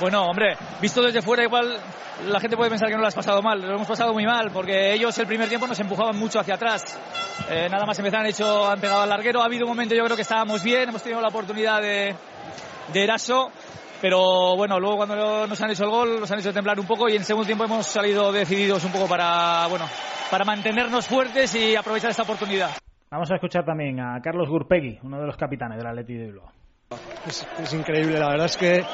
Bueno, 0.00 0.24
hombre, 0.24 0.56
visto 0.80 1.02
desde 1.02 1.22
fuera 1.22 1.44
igual 1.44 1.78
la 2.26 2.40
gente 2.40 2.56
puede 2.56 2.70
pensar 2.70 2.88
que 2.88 2.94
no 2.94 3.00
lo 3.00 3.08
has 3.08 3.14
pasado 3.14 3.42
mal, 3.42 3.60
lo 3.60 3.74
hemos 3.74 3.86
pasado 3.86 4.12
muy 4.12 4.24
mal, 4.24 4.50
porque 4.52 4.92
ellos 4.92 5.16
el 5.18 5.26
primer 5.26 5.48
tiempo 5.48 5.66
nos 5.66 5.78
empujaban 5.80 6.16
mucho 6.16 6.40
hacia 6.40 6.54
atrás. 6.54 6.98
Eh, 7.50 7.68
nada 7.70 7.84
más 7.86 7.98
empezar 7.98 8.20
han 8.20 8.26
hecho, 8.26 8.68
han 8.68 8.80
pegado 8.80 9.02
al 9.02 9.08
larguero, 9.08 9.42
ha 9.42 9.46
habido 9.46 9.64
un 9.64 9.70
momento 9.70 9.94
yo 9.94 10.04
creo 10.04 10.16
que 10.16 10.22
estábamos 10.22 10.62
bien, 10.62 10.88
hemos 10.88 11.02
tenido 11.02 11.20
la 11.20 11.28
oportunidad 11.28 11.80
de, 11.80 12.14
de 12.92 13.04
Eraso, 13.04 13.50
pero 14.00 14.56
bueno, 14.56 14.78
luego 14.78 14.96
cuando 14.96 15.46
nos 15.46 15.60
han 15.60 15.70
hecho 15.70 15.84
el 15.84 15.90
gol 15.90 16.20
nos 16.20 16.30
han 16.30 16.38
hecho 16.38 16.52
temblar 16.52 16.78
un 16.78 16.86
poco 16.86 17.08
y 17.08 17.12
en 17.12 17.18
el 17.18 17.24
segundo 17.24 17.46
tiempo 17.46 17.64
hemos 17.64 17.86
salido 17.86 18.32
decididos 18.32 18.84
un 18.84 18.92
poco 18.92 19.08
para, 19.08 19.66
bueno, 19.68 19.86
para 20.30 20.44
mantenernos 20.44 21.06
fuertes 21.06 21.54
y 21.54 21.76
aprovechar 21.76 22.10
esta 22.10 22.22
oportunidad. 22.22 22.70
Vamos 23.10 23.30
a 23.30 23.34
escuchar 23.36 23.64
también 23.64 24.00
a 24.00 24.20
Carlos 24.20 24.48
Gurpegui, 24.48 24.98
uno 25.02 25.20
de 25.20 25.26
los 25.26 25.36
capitanes 25.36 25.78
del 25.78 25.86
Athletic 25.86 26.16
de 26.16 26.26
Bilbao. 26.26 26.50
Es, 27.26 27.46
es 27.58 27.72
increíble, 27.72 28.18
la 28.18 28.28
verdad 28.28 28.46
es 28.46 28.56
que 28.56 28.84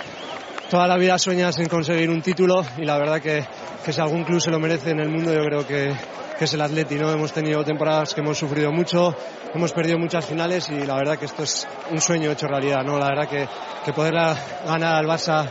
toda 0.70 0.86
la 0.86 0.96
vida 0.96 1.18
sueñas 1.18 1.58
en 1.58 1.68
conseguir 1.68 2.08
un 2.08 2.22
título 2.22 2.62
y 2.78 2.84
la 2.84 2.96
verdad 2.96 3.20
que, 3.20 3.44
que 3.84 3.92
si 3.92 4.00
algún 4.00 4.22
club 4.22 4.40
se 4.40 4.52
lo 4.52 4.60
merece 4.60 4.90
en 4.90 5.00
el 5.00 5.08
mundo 5.08 5.34
yo 5.34 5.42
creo 5.44 5.66
que, 5.66 5.92
que 6.38 6.44
es 6.44 6.54
el 6.54 6.60
Atleti, 6.60 6.94
¿no? 6.94 7.10
Hemos 7.10 7.32
tenido 7.32 7.64
temporadas 7.64 8.14
que 8.14 8.20
hemos 8.20 8.38
sufrido 8.38 8.70
mucho, 8.70 9.14
hemos 9.52 9.72
perdido 9.72 9.98
muchas 9.98 10.24
finales 10.24 10.70
y 10.70 10.86
la 10.86 10.94
verdad 10.94 11.18
que 11.18 11.24
esto 11.24 11.42
es 11.42 11.66
un 11.90 12.00
sueño 12.00 12.30
hecho 12.30 12.46
realidad, 12.46 12.84
¿no? 12.84 12.98
La 12.98 13.08
verdad 13.08 13.28
que, 13.28 13.48
que 13.84 13.92
poder 13.92 14.14
ganar 14.14 14.94
al 14.94 15.06
Barça 15.06 15.50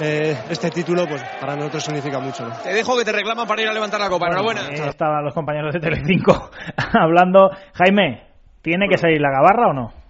eh, 0.00 0.34
este 0.48 0.70
título 0.70 1.06
pues 1.06 1.22
para 1.38 1.54
nosotros 1.54 1.84
significa 1.84 2.18
mucho, 2.18 2.48
¿no? 2.48 2.56
Te 2.62 2.72
dejo 2.72 2.96
que 2.96 3.04
te 3.04 3.12
reclaman 3.12 3.46
para 3.46 3.62
ir 3.62 3.68
a 3.68 3.72
levantar 3.74 4.00
la 4.00 4.08
copa. 4.08 4.28
Bueno, 4.28 4.62
Enhorabuena. 4.62 4.84
ahí 4.84 4.88
estaban 4.88 5.24
los 5.24 5.34
compañeros 5.34 5.74
de 5.74 5.80
Telecinco 5.80 6.50
hablando. 6.98 7.50
Jaime, 7.74 8.22
¿tiene 8.62 8.88
que 8.88 8.96
salir 8.96 9.20
la 9.20 9.30
gabarra 9.30 9.68
o 9.68 9.72
no? 9.74 10.03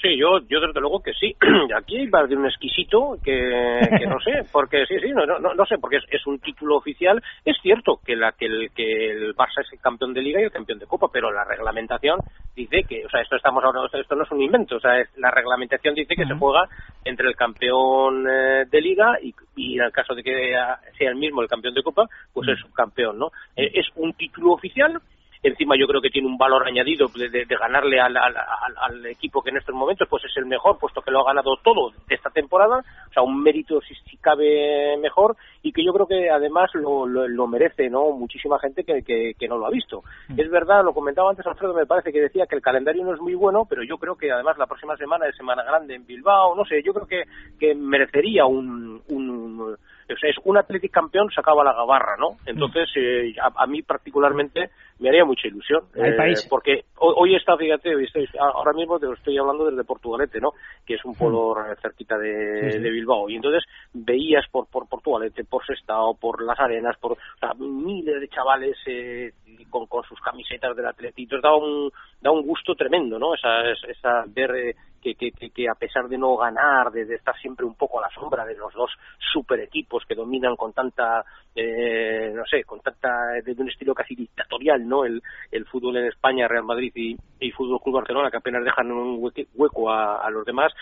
Sí, 0.00 0.16
yo, 0.16 0.38
yo 0.48 0.60
desde 0.60 0.80
luego 0.80 1.02
que 1.02 1.12
sí. 1.12 1.34
Aquí 1.76 2.06
va 2.06 2.24
de 2.26 2.36
un 2.36 2.46
exquisito 2.46 3.18
que, 3.22 3.80
que 3.98 4.06
no 4.06 4.20
sé, 4.20 4.44
porque 4.52 4.86
sí, 4.86 4.98
sí, 5.00 5.10
no, 5.10 5.26
no, 5.26 5.38
no 5.54 5.66
sé, 5.66 5.76
porque 5.78 5.96
es, 5.96 6.04
es 6.10 6.24
un 6.26 6.38
título 6.38 6.76
oficial. 6.76 7.20
Es 7.44 7.56
cierto 7.60 8.00
que 8.04 8.14
la 8.14 8.32
que 8.32 8.46
el, 8.46 8.70
que 8.72 9.10
el 9.10 9.34
Barça 9.34 9.60
es 9.62 9.72
el 9.72 9.80
campeón 9.80 10.14
de 10.14 10.22
Liga 10.22 10.40
y 10.40 10.44
el 10.44 10.52
campeón 10.52 10.78
de 10.78 10.86
Copa, 10.86 11.08
pero 11.12 11.32
la 11.32 11.44
reglamentación 11.44 12.20
dice 12.54 12.84
que, 12.84 13.04
o 13.04 13.08
sea, 13.10 13.20
esto 13.22 13.34
estamos 13.36 13.64
ahora, 13.64 13.80
esto 13.92 14.14
no 14.14 14.22
es 14.24 14.30
un 14.30 14.40
invento, 14.42 14.76
o 14.76 14.80
sea, 14.80 15.00
es- 15.00 15.16
la 15.16 15.30
reglamentación 15.32 15.94
dice 15.94 16.14
que 16.14 16.26
se 16.26 16.34
juega 16.34 16.68
entre 17.04 17.28
el 17.28 17.34
campeón 17.36 18.26
eh, 18.30 18.64
de 18.70 18.80
Liga 18.80 19.18
y, 19.22 19.34
y 19.56 19.78
en 19.78 19.84
el 19.84 19.92
caso 19.92 20.14
de 20.14 20.22
que 20.22 20.52
sea 20.96 21.08
el 21.10 21.16
mismo 21.16 21.42
el 21.42 21.48
campeón 21.48 21.74
de 21.74 21.82
Copa, 21.82 22.06
pues 22.32 22.48
es 22.48 22.58
subcampeón, 22.60 23.18
¿no? 23.18 23.30
Eh, 23.56 23.70
es 23.74 23.86
un 23.96 24.12
título 24.12 24.52
oficial 24.52 25.00
encima 25.42 25.74
yo 25.78 25.86
creo 25.86 26.00
que 26.00 26.10
tiene 26.10 26.28
un 26.28 26.36
valor 26.38 26.66
añadido 26.66 27.08
de, 27.08 27.28
de- 27.28 27.44
de 27.46 27.56
ganarle 27.56 28.00
al, 28.00 28.16
al- 28.16 28.36
al- 28.36 29.06
equipo 29.06 29.42
que 29.42 29.50
en 29.50 29.56
estos 29.58 29.74
momentos 29.74 30.06
pues 30.08 30.24
es 30.24 30.36
el 30.36 30.46
mejor 30.46 30.78
puesto 30.78 31.00
que 31.02 31.10
lo 31.10 31.20
ha 31.20 31.24
ganado 31.32 31.56
todo 31.62 31.90
de 32.08 32.14
esta 32.14 32.30
temporada. 32.30 32.82
O 33.08 33.12
sea 33.12 33.22
un 33.22 33.42
mérito 33.42 33.80
si, 33.80 33.94
si 34.08 34.16
cabe 34.16 34.96
mejor 34.98 35.36
y 35.62 35.72
que 35.72 35.84
yo 35.84 35.92
creo 35.92 36.06
que 36.06 36.30
además 36.30 36.70
lo, 36.74 37.06
lo, 37.06 37.26
lo 37.28 37.46
merece 37.46 37.88
no 37.90 38.10
muchísima 38.10 38.58
gente 38.58 38.84
que, 38.84 39.02
que, 39.02 39.32
que 39.38 39.48
no 39.48 39.58
lo 39.58 39.66
ha 39.66 39.70
visto. 39.70 40.02
Es 40.36 40.50
verdad 40.50 40.84
lo 40.84 40.92
comentaba 40.92 41.30
antes 41.30 41.46
Alfredo 41.46 41.74
me 41.74 41.86
parece 41.86 42.12
que 42.12 42.20
decía 42.20 42.46
que 42.46 42.56
el 42.56 42.62
calendario 42.62 43.04
no 43.04 43.14
es 43.14 43.20
muy 43.20 43.34
bueno 43.34 43.66
pero 43.68 43.82
yo 43.82 43.98
creo 43.98 44.16
que 44.16 44.30
además 44.30 44.58
la 44.58 44.66
próxima 44.66 44.96
semana 44.96 45.26
es 45.26 45.36
semana 45.36 45.62
grande 45.62 45.94
en 45.94 46.06
Bilbao 46.06 46.54
no 46.54 46.64
sé 46.64 46.82
yo 46.82 46.92
creo 46.92 47.06
que, 47.06 47.22
que 47.58 47.74
merecería 47.74 48.46
un, 48.46 49.00
un 49.08 49.76
o 50.14 50.16
sea, 50.16 50.30
es 50.30 50.36
un 50.44 50.56
Athletic 50.56 50.90
campeón 50.92 51.30
sacaba 51.30 51.62
la 51.64 51.72
gabarra, 51.72 52.16
¿no? 52.18 52.38
Entonces, 52.46 52.88
eh, 52.96 53.34
a, 53.40 53.62
a 53.62 53.66
mí 53.66 53.82
particularmente 53.82 54.70
me 55.00 55.08
haría 55.10 55.24
mucha 55.24 55.46
ilusión. 55.48 55.84
Eh, 55.94 56.12
país. 56.16 56.46
Porque 56.48 56.84
hoy, 56.98 57.14
hoy 57.16 57.36
está, 57.36 57.56
fíjate, 57.56 57.94
hoy 57.94 58.04
estoy- 58.04 58.28
ahora 58.38 58.72
mismo 58.72 58.98
te 58.98 59.06
lo 59.06 59.14
estoy 59.14 59.36
hablando 59.38 59.66
desde 59.70 59.84
Portugalete, 59.84 60.40
¿no? 60.40 60.52
Que 60.84 60.94
es 60.94 61.04
un 61.04 61.14
pueblo 61.14 61.54
cerquita 61.80 62.18
de, 62.18 62.70
Sí, 62.70 62.76
sí. 62.78 62.82
de 62.82 62.90
Bilbao. 62.90 63.28
Y 63.28 63.36
entonces 63.36 63.64
veías 63.92 64.44
por, 64.50 64.66
por 64.68 64.88
Portugalete, 64.88 65.44
por 65.44 65.64
Sestao, 65.64 66.14
por 66.14 66.42
las 66.42 66.58
arenas, 66.58 66.96
por 66.98 67.12
o 67.12 67.16
sea, 67.38 67.52
miles 67.54 68.20
de 68.20 68.28
chavales 68.28 68.76
eh, 68.86 69.32
con, 69.68 69.86
con 69.86 70.04
sus 70.04 70.20
camisetas 70.20 70.76
del 70.76 70.86
Atleti. 70.86 71.22
Entonces 71.22 71.42
da 71.42 71.54
un, 71.54 71.90
da 72.20 72.30
un 72.30 72.46
gusto 72.46 72.74
tremendo, 72.74 73.18
¿no? 73.18 73.34
Esa, 73.34 73.70
esa 73.70 74.24
ver 74.26 74.54
eh, 74.56 74.76
que, 75.00 75.14
que, 75.14 75.50
que, 75.50 75.68
a 75.68 75.74
pesar 75.74 76.08
de 76.08 76.18
no 76.18 76.36
ganar, 76.36 76.90
de, 76.90 77.14
estar 77.14 77.36
siempre 77.38 77.64
un 77.64 77.74
poco 77.74 77.98
a 77.98 78.02
la 78.02 78.14
sombra 78.14 78.44
de 78.44 78.56
los 78.56 78.72
dos 78.74 78.90
super 79.32 79.60
equipos 79.60 80.04
que 80.06 80.14
dominan 80.14 80.56
con 80.56 80.72
tanta, 80.72 81.24
eh, 81.54 82.32
no 82.34 82.44
sé, 82.46 82.64
con 82.64 82.80
tanta, 82.80 83.10
de 83.44 83.52
un 83.52 83.68
estilo 83.68 83.94
casi 83.94 84.14
dictatorial, 84.14 84.86
¿no? 84.86 85.04
El, 85.04 85.22
el 85.50 85.66
fútbol 85.66 85.98
en 85.98 86.06
España, 86.06 86.48
Real 86.48 86.64
Madrid 86.64 86.92
y, 86.94 87.16
y 87.40 87.50
Fútbol 87.52 87.80
Club 87.80 87.96
Barcelona, 87.96 88.30
que 88.30 88.38
apenas 88.38 88.64
dejan 88.64 88.90
un 88.90 89.20
hueco 89.54 89.90
a 89.90 90.28
los 90.30 90.44
demás, 90.44 90.72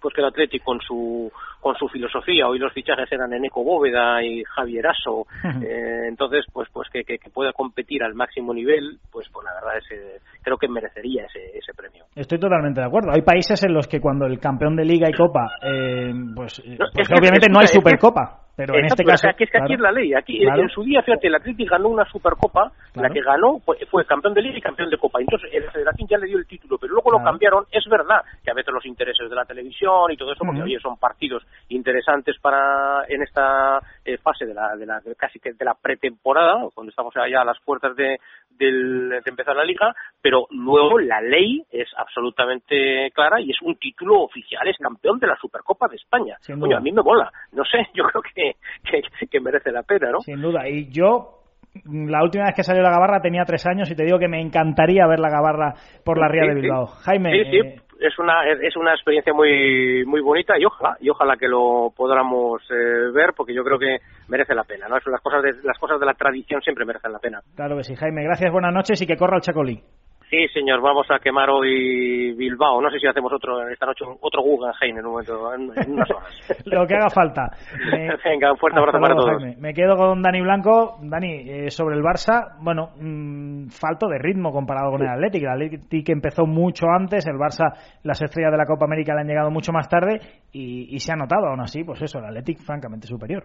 pues 0.00 0.14
que 0.14 0.20
el 0.20 0.28
Atleti 0.28 0.58
con 0.60 0.80
su 0.80 1.30
con 1.60 1.74
su 1.76 1.88
filosofía. 1.88 2.46
Hoy 2.46 2.58
los 2.58 2.72
fichajes 2.72 3.10
eran 3.10 3.32
Eneco 3.32 3.64
Bóveda 3.64 4.22
y 4.22 4.42
Javier 4.44 4.86
Aso. 4.88 5.26
Eh, 5.66 6.08
entonces 6.08 6.44
pues 6.52 6.68
pues 6.72 6.88
que, 6.90 7.02
que, 7.02 7.18
que 7.18 7.30
pueda 7.30 7.52
competir 7.52 8.02
al 8.02 8.14
máximo 8.14 8.52
nivel 8.52 8.98
pues 9.10 9.26
pues 9.32 9.44
la 9.44 9.54
verdad 9.54 9.78
es 9.78 9.90
eh, 9.90 10.20
creo 10.42 10.58
que 10.58 10.68
merecería 10.68 11.24
ese, 11.24 11.58
ese 11.58 11.72
premio. 11.74 12.04
Estoy 12.14 12.38
totalmente 12.38 12.80
de 12.80 12.86
acuerdo. 12.86 13.10
Hay 13.12 13.22
países 13.22 13.62
en 13.64 13.72
los 13.72 13.88
que 13.88 14.00
cuando 14.00 14.26
el 14.26 14.38
campeón 14.38 14.76
de 14.76 14.84
Liga 14.84 15.08
y 15.08 15.12
Copa, 15.12 15.50
eh, 15.62 16.12
pues, 16.34 16.62
No, 16.66 16.86
pues 16.92 17.10
es 17.10 17.18
obviamente 17.18 17.46
es 17.46 17.52
no 17.52 17.60
hay 17.60 17.66
Supercopa, 17.66 18.45
pero 18.56 18.74
en 18.74 18.84
Exacto, 18.84 19.02
este 19.02 19.04
caso... 19.04 19.14
o 19.14 19.30
sea, 19.30 19.32
que 19.34 19.44
es 19.44 19.50
que 19.50 19.58
aquí 19.58 19.74
es 19.74 19.80
la 19.80 19.92
ley. 19.92 20.14
Aquí 20.14 20.40
claro. 20.40 20.62
en 20.62 20.68
su 20.70 20.82
día, 20.82 21.02
fíjate, 21.02 21.26
el 21.28 21.34
Atlético 21.34 21.70
ganó 21.70 21.88
una 21.88 22.04
Supercopa, 22.10 22.72
Claro. 22.92 23.08
la 23.08 23.14
que 23.14 23.20
ganó 23.20 23.58
fue, 23.60 23.76
fue 23.90 24.06
campeón 24.06 24.32
de 24.32 24.40
Liga 24.40 24.56
y 24.56 24.62
campeón 24.62 24.88
de 24.88 24.96
Copa. 24.96 25.20
Entonces 25.20 25.50
el 25.52 25.70
Federación 25.70 26.08
ya 26.08 26.16
le 26.16 26.26
dio 26.26 26.38
el 26.38 26.46
título, 26.46 26.78
pero 26.78 26.94
luego 26.94 27.10
lo 27.10 27.22
cambiaron. 27.22 27.64
Es 27.70 27.84
verdad 27.90 28.22
que 28.42 28.50
a 28.50 28.54
veces 28.54 28.72
los 28.72 28.86
intereses 28.86 29.28
de 29.28 29.36
la 29.36 29.44
televisión 29.44 30.10
y 30.10 30.16
todo 30.16 30.32
eso, 30.32 30.44
porque 30.44 30.60
Ujú. 30.60 30.64
oye, 30.66 30.78
son 30.80 30.96
partidos 30.96 31.44
interesantes 31.68 32.36
para 32.40 33.04
en 33.08 33.22
esta 33.22 33.80
eh, 34.04 34.16
fase 34.18 34.46
de 34.46 34.54
la, 34.54 34.74
de 34.76 34.86
la 34.86 35.00
casi 35.18 35.38
que 35.38 35.52
de 35.52 35.64
la 35.64 35.74
pretemporada, 35.74 36.64
cuando 36.74 36.88
estamos 36.90 37.12
ya 37.14 37.42
a 37.42 37.44
las 37.44 37.60
puertas 37.60 37.94
de, 37.96 38.18
del- 38.58 39.10
de 39.10 39.22
empezar 39.30 39.54
la 39.54 39.64
liga, 39.64 39.94
pero 40.22 40.46
luego 40.50 40.98
la 40.98 41.20
ley 41.20 41.62
es 41.70 41.88
absolutamente 41.96 43.10
clara 43.14 43.40
y 43.40 43.50
es 43.50 43.60
un 43.62 43.76
título 43.76 44.20
oficial, 44.22 44.66
es 44.68 44.76
campeón 44.78 45.18
de 45.18 45.26
la 45.26 45.36
Supercopa 45.36 45.88
de 45.88 45.96
España. 45.96 46.36
Duda. 46.48 46.78
a 46.78 46.80
mí 46.80 46.92
me 46.92 47.02
mola, 47.02 47.30
no 47.52 47.64
sé, 47.64 47.86
yo 47.94 48.04
creo 48.04 48.22
que, 48.22 48.45
que, 48.90 49.02
que 49.28 49.40
merece 49.40 49.70
la 49.72 49.82
pena, 49.82 50.10
¿no? 50.10 50.20
Sin 50.20 50.40
duda. 50.40 50.68
Y 50.68 50.88
yo, 50.90 51.40
la 51.84 52.22
última 52.22 52.44
vez 52.44 52.54
que 52.54 52.62
salió 52.64 52.82
la 52.82 52.90
gabarra 52.90 53.20
tenía 53.20 53.44
tres 53.44 53.66
años 53.66 53.90
y 53.90 53.94
te 53.96 54.04
digo 54.04 54.18
que 54.18 54.28
me 54.28 54.40
encantaría 54.40 55.06
ver 55.06 55.18
la 55.20 55.30
gabarra 55.30 55.74
por 56.04 56.18
la 56.18 56.28
Ría 56.28 56.42
Sí, 56.42 56.48
de 56.48 56.54
sí. 56.54 56.60
Bilbao. 56.60 56.86
Jaime, 56.86 57.30
Sí, 57.32 57.50
sí, 57.50 57.56
eh, 57.58 57.76
es 57.98 58.18
una 58.18 58.42
es 58.50 58.76
una 58.76 58.92
experiencia 58.92 59.32
muy 59.32 60.04
muy 60.04 60.20
bonita 60.20 60.58
y 60.58 60.64
ojalá 60.66 60.96
y 61.00 61.08
ojalá 61.08 61.36
que 61.38 61.48
lo 61.48 61.90
podamos 61.96 62.60
eh, 62.70 63.10
ver 63.14 63.32
porque 63.34 63.54
yo 63.54 63.64
creo 63.64 63.78
que 63.78 63.98
merece 64.28 64.54
la 64.54 64.64
pena, 64.64 64.86
¿no? 64.86 64.96
Las 65.06 65.20
cosas 65.22 65.42
de 65.42 65.52
las 65.64 65.78
cosas 65.78 65.98
de 65.98 66.04
la 66.06 66.12
tradición 66.14 66.60
siempre 66.60 66.84
merecen 66.84 67.12
la 67.12 67.18
pena. 67.18 67.40
claro 67.54 67.76
que 67.78 67.84
sí. 67.84 67.94
Jaime, 67.94 68.22
gracias, 68.24 68.52
buenas 68.52 68.74
noches 68.74 69.00
y 69.00 69.06
que 69.06 69.16
corra 69.16 69.36
el 69.36 69.42
Chacolí. 69.42 69.80
Sí, 70.28 70.48
señor, 70.48 70.80
vamos 70.80 71.06
a 71.10 71.20
quemar 71.20 71.48
hoy 71.50 72.34
Bilbao. 72.34 72.80
No 72.80 72.90
sé 72.90 72.98
si 72.98 73.06
hacemos 73.06 73.32
otro 73.32 73.68
esta 73.68 73.86
noche, 73.86 74.04
otro 74.20 74.42
Guggenheim 74.42 74.98
en 74.98 75.06
un 75.06 75.12
momento, 75.12 75.54
en, 75.54 75.70
en 75.76 75.92
unas 75.92 76.10
horas. 76.10 76.62
Lo 76.66 76.84
que 76.84 76.96
haga 76.96 77.10
falta. 77.10 77.50
Me... 77.92 78.08
Venga, 78.24 78.50
un 78.50 78.58
fuerte 78.58 78.78
abrazo 78.78 78.98
para 79.00 79.14
todos. 79.14 79.38
Jaime. 79.38 79.56
Me 79.60 79.72
quedo 79.72 79.96
con 79.96 80.22
Dani 80.22 80.40
Blanco. 80.40 80.98
Dani, 81.00 81.48
eh, 81.48 81.70
sobre 81.70 81.94
el 81.94 82.02
Barça, 82.02 82.56
bueno, 82.60 82.90
mmm, 82.98 83.68
falto 83.68 84.08
de 84.08 84.18
ritmo 84.18 84.50
comparado 84.50 84.90
con 84.90 85.02
el 85.02 85.08
Athletic. 85.08 85.44
El 85.44 85.50
Athletic 85.50 86.08
empezó 86.08 86.44
mucho 86.44 86.86
antes, 86.88 87.24
el 87.28 87.36
Barça, 87.36 87.72
las 88.02 88.20
estrellas 88.20 88.50
de 88.50 88.58
la 88.58 88.66
Copa 88.66 88.86
América 88.86 89.14
le 89.14 89.20
han 89.20 89.28
llegado 89.28 89.52
mucho 89.52 89.70
más 89.72 89.88
tarde 89.88 90.18
y, 90.52 90.88
y 90.92 90.98
se 90.98 91.12
ha 91.12 91.16
notado 91.16 91.46
aún 91.46 91.60
así, 91.60 91.84
pues 91.84 92.02
eso, 92.02 92.18
el 92.18 92.24
Athletic 92.24 92.58
francamente 92.58 93.06
superior. 93.06 93.44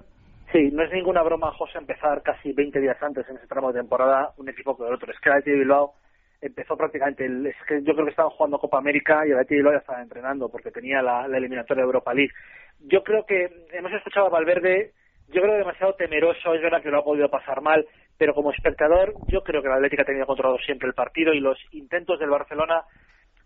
Sí, 0.52 0.72
no 0.74 0.84
es 0.84 0.92
ninguna 0.92 1.22
broma, 1.22 1.52
José, 1.52 1.78
empezar 1.78 2.24
casi 2.24 2.52
20 2.52 2.80
días 2.80 2.98
antes 3.02 3.30
en 3.30 3.38
ese 3.38 3.48
tramo 3.48 3.72
de 3.72 3.80
temporada 3.80 4.32
un 4.38 4.50
equipo 4.50 4.76
que 4.76 4.84
el 4.84 4.96
otro. 4.96 5.12
Es 5.12 5.20
que 5.20 5.30
el 5.30 5.36
Athletic 5.36 5.54
de 5.54 5.60
Bilbao 5.60 5.94
empezó 6.42 6.76
prácticamente, 6.76 7.26
el, 7.26 7.46
es 7.46 7.56
que 7.68 7.82
yo 7.84 7.94
creo 7.94 8.06
que 8.06 8.12
estaban 8.12 8.32
jugando 8.32 8.60
Copa 8.60 8.80
América 8.80 9.26
y 9.26 9.30
el 9.30 9.36
Athletic 9.36 9.50
de 9.50 9.56
Bilbao 9.58 9.74
ya 9.74 9.80
estaba 9.80 10.02
entrenando 10.02 10.50
porque 10.50 10.72
tenía 10.72 11.02
la, 11.02 11.26
eliminatoria 11.26 11.84
de 11.84 11.86
Europa 11.86 12.14
League. 12.14 12.34
Yo 12.80 13.04
creo 13.04 13.26
que 13.26 13.50
hemos 13.72 13.94
escuchado 13.94 14.28
a 14.28 14.30
Valverde, 14.30 14.92
yo 15.30 15.42
creo 15.42 15.56
demasiado 15.56 15.94
temeroso, 15.94 16.54
es 16.54 16.62
verdad 16.62 16.82
que 16.82 16.90
lo 16.90 17.00
ha 17.00 17.04
podido 17.04 17.30
pasar 17.30 17.62
mal, 17.62 17.86
pero 18.18 18.34
como 18.34 18.52
espectador 18.52 19.14
yo 19.28 19.42
creo 19.42 19.62
que 19.62 19.68
el 19.68 19.76
Atlético 19.76 20.02
ha 20.02 20.06
tenido 20.06 20.26
controlado 20.26 20.58
siempre 20.60 20.88
el 20.88 20.96
partido 20.96 21.34
y 21.34 21.40
los 21.40 21.58
intentos 21.72 22.20
del 22.20 22.30
Barcelona 22.30 22.82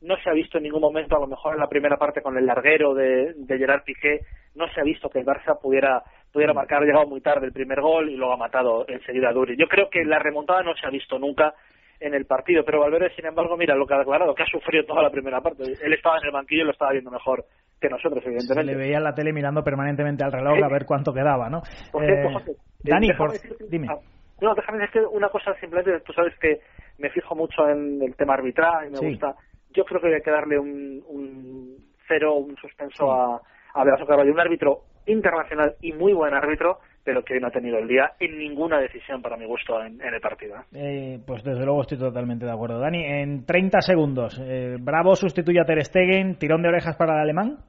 no 0.01 0.17
se 0.17 0.29
ha 0.29 0.33
visto 0.33 0.57
en 0.57 0.63
ningún 0.63 0.81
momento, 0.81 1.17
a 1.17 1.19
lo 1.19 1.27
mejor 1.27 1.53
en 1.53 1.59
la 1.59 1.69
primera 1.69 1.97
parte 1.97 2.21
con 2.21 2.37
el 2.37 2.45
larguero 2.45 2.93
de, 2.93 3.33
de 3.35 3.57
Gerard 3.57 3.83
Piqué, 3.83 4.21
no 4.55 4.67
se 4.69 4.79
ha 4.79 4.83
visto 4.83 5.09
que 5.09 5.19
el 5.19 5.25
Barça 5.25 5.59
pudiera 5.59 6.03
pudiera 6.31 6.53
marcar, 6.53 6.83
ha 6.83 6.85
llegado 6.85 7.07
muy 7.07 7.21
tarde 7.21 7.45
el 7.45 7.53
primer 7.53 7.79
gol 7.79 8.09
y 8.09 8.17
luego 8.17 8.33
ha 8.33 8.37
matado 8.37 8.85
enseguida 8.89 9.29
a 9.29 9.31
Duri. 9.31 9.55
Yo 9.55 9.69
creo 9.69 9.89
que 9.89 10.03
la 10.03 10.19
remontada 10.19 10.63
no 10.63 10.75
se 10.75 10.85
ha 10.85 10.89
visto 10.89 11.17
nunca 11.17 11.53
en 11.99 12.13
el 12.13 12.25
partido, 12.25 12.63
pero 12.65 12.79
Valverde, 12.81 13.09
sin 13.15 13.25
embargo, 13.25 13.55
mira 13.57 13.75
lo 13.75 13.85
que 13.87 13.93
ha 13.93 13.99
declarado, 13.99 14.35
que 14.35 14.43
ha 14.43 14.47
sufrido 14.47 14.85
toda 14.85 15.01
la 15.03 15.09
primera 15.09 15.41
parte. 15.41 15.63
Él 15.63 15.93
estaba 15.93 16.17
en 16.19 16.25
el 16.25 16.31
banquillo 16.31 16.63
y 16.63 16.65
lo 16.65 16.71
estaba 16.71 16.91
viendo 16.91 17.11
mejor 17.11 17.45
que 17.79 17.89
nosotros, 17.89 18.23
evidentemente. 18.25 18.53
Se 18.53 18.63
le 18.63 18.75
veía 18.75 18.97
en 18.97 19.03
la 19.03 19.13
tele 19.15 19.33
mirando 19.33 19.63
permanentemente 19.63 20.23
al 20.23 20.31
reloj 20.31 20.63
a 20.63 20.67
ver 20.69 20.85
cuánto 20.85 21.13
quedaba, 21.13 21.49
¿no? 21.49 21.61
Por 21.91 22.05
cierto, 22.05 22.29
José, 22.39 22.51
eh, 22.51 22.55
Dani, 22.83 23.13
por... 23.13 23.31
dime. 23.69 23.87
ah, 23.89 23.97
No, 24.41 24.53
déjame 24.55 24.79
decir 24.79 25.01
una 25.11 25.29
cosa 25.29 25.53
simplemente, 25.59 25.99
tú 26.05 26.13
sabes 26.13 26.33
que 26.39 26.59
me 26.97 27.09
fijo 27.09 27.35
mucho 27.35 27.67
en 27.69 28.01
el 28.01 28.15
tema 28.15 28.33
arbitral 28.35 28.87
y 28.87 28.91
me 28.91 28.97
Sí. 28.97 29.05
gusta. 29.11 29.35
Yo 29.71 29.83
creo 29.83 29.99
que 30.01 30.13
hay 30.15 30.21
que 30.21 30.31
darle 30.31 30.57
un, 30.57 31.03
un 31.07 31.75
cero, 32.07 32.35
un 32.35 32.55
suspenso 32.57 33.11
a, 33.11 33.41
a 33.73 33.83
Velasco 33.83 34.05
Carvalho, 34.07 34.31
un 34.31 34.39
árbitro 34.39 34.81
internacional 35.05 35.75
y 35.81 35.91
muy 35.93 36.13
buen 36.13 36.33
árbitro, 36.33 36.79
pero 37.05 37.23
que 37.23 37.35
hoy 37.35 37.39
no 37.39 37.47
ha 37.47 37.51
tenido 37.51 37.77
el 37.77 37.87
día 37.87 38.13
en 38.19 38.37
ninguna 38.37 38.79
decisión 38.79 39.21
para 39.21 39.37
mi 39.37 39.45
gusto 39.45 39.79
en, 39.81 40.01
en 40.01 40.13
el 40.13 40.19
partido. 40.19 40.55
¿eh? 40.57 40.63
Eh, 40.73 41.19
pues 41.25 41.43
desde 41.43 41.63
luego 41.63 41.81
estoy 41.81 41.99
totalmente 41.99 42.45
de 42.45 42.51
acuerdo. 42.51 42.79
Dani, 42.79 43.05
en 43.05 43.45
30 43.45 43.79
segundos, 43.81 44.41
eh, 44.43 44.77
Bravo 44.79 45.15
sustituye 45.15 45.61
a 45.61 45.65
Ter 45.65 45.85
Stegen, 45.85 46.37
tirón 46.39 46.63
de 46.63 46.69
orejas 46.69 46.95
para 46.97 47.13
el 47.13 47.19
alemán. 47.19 47.59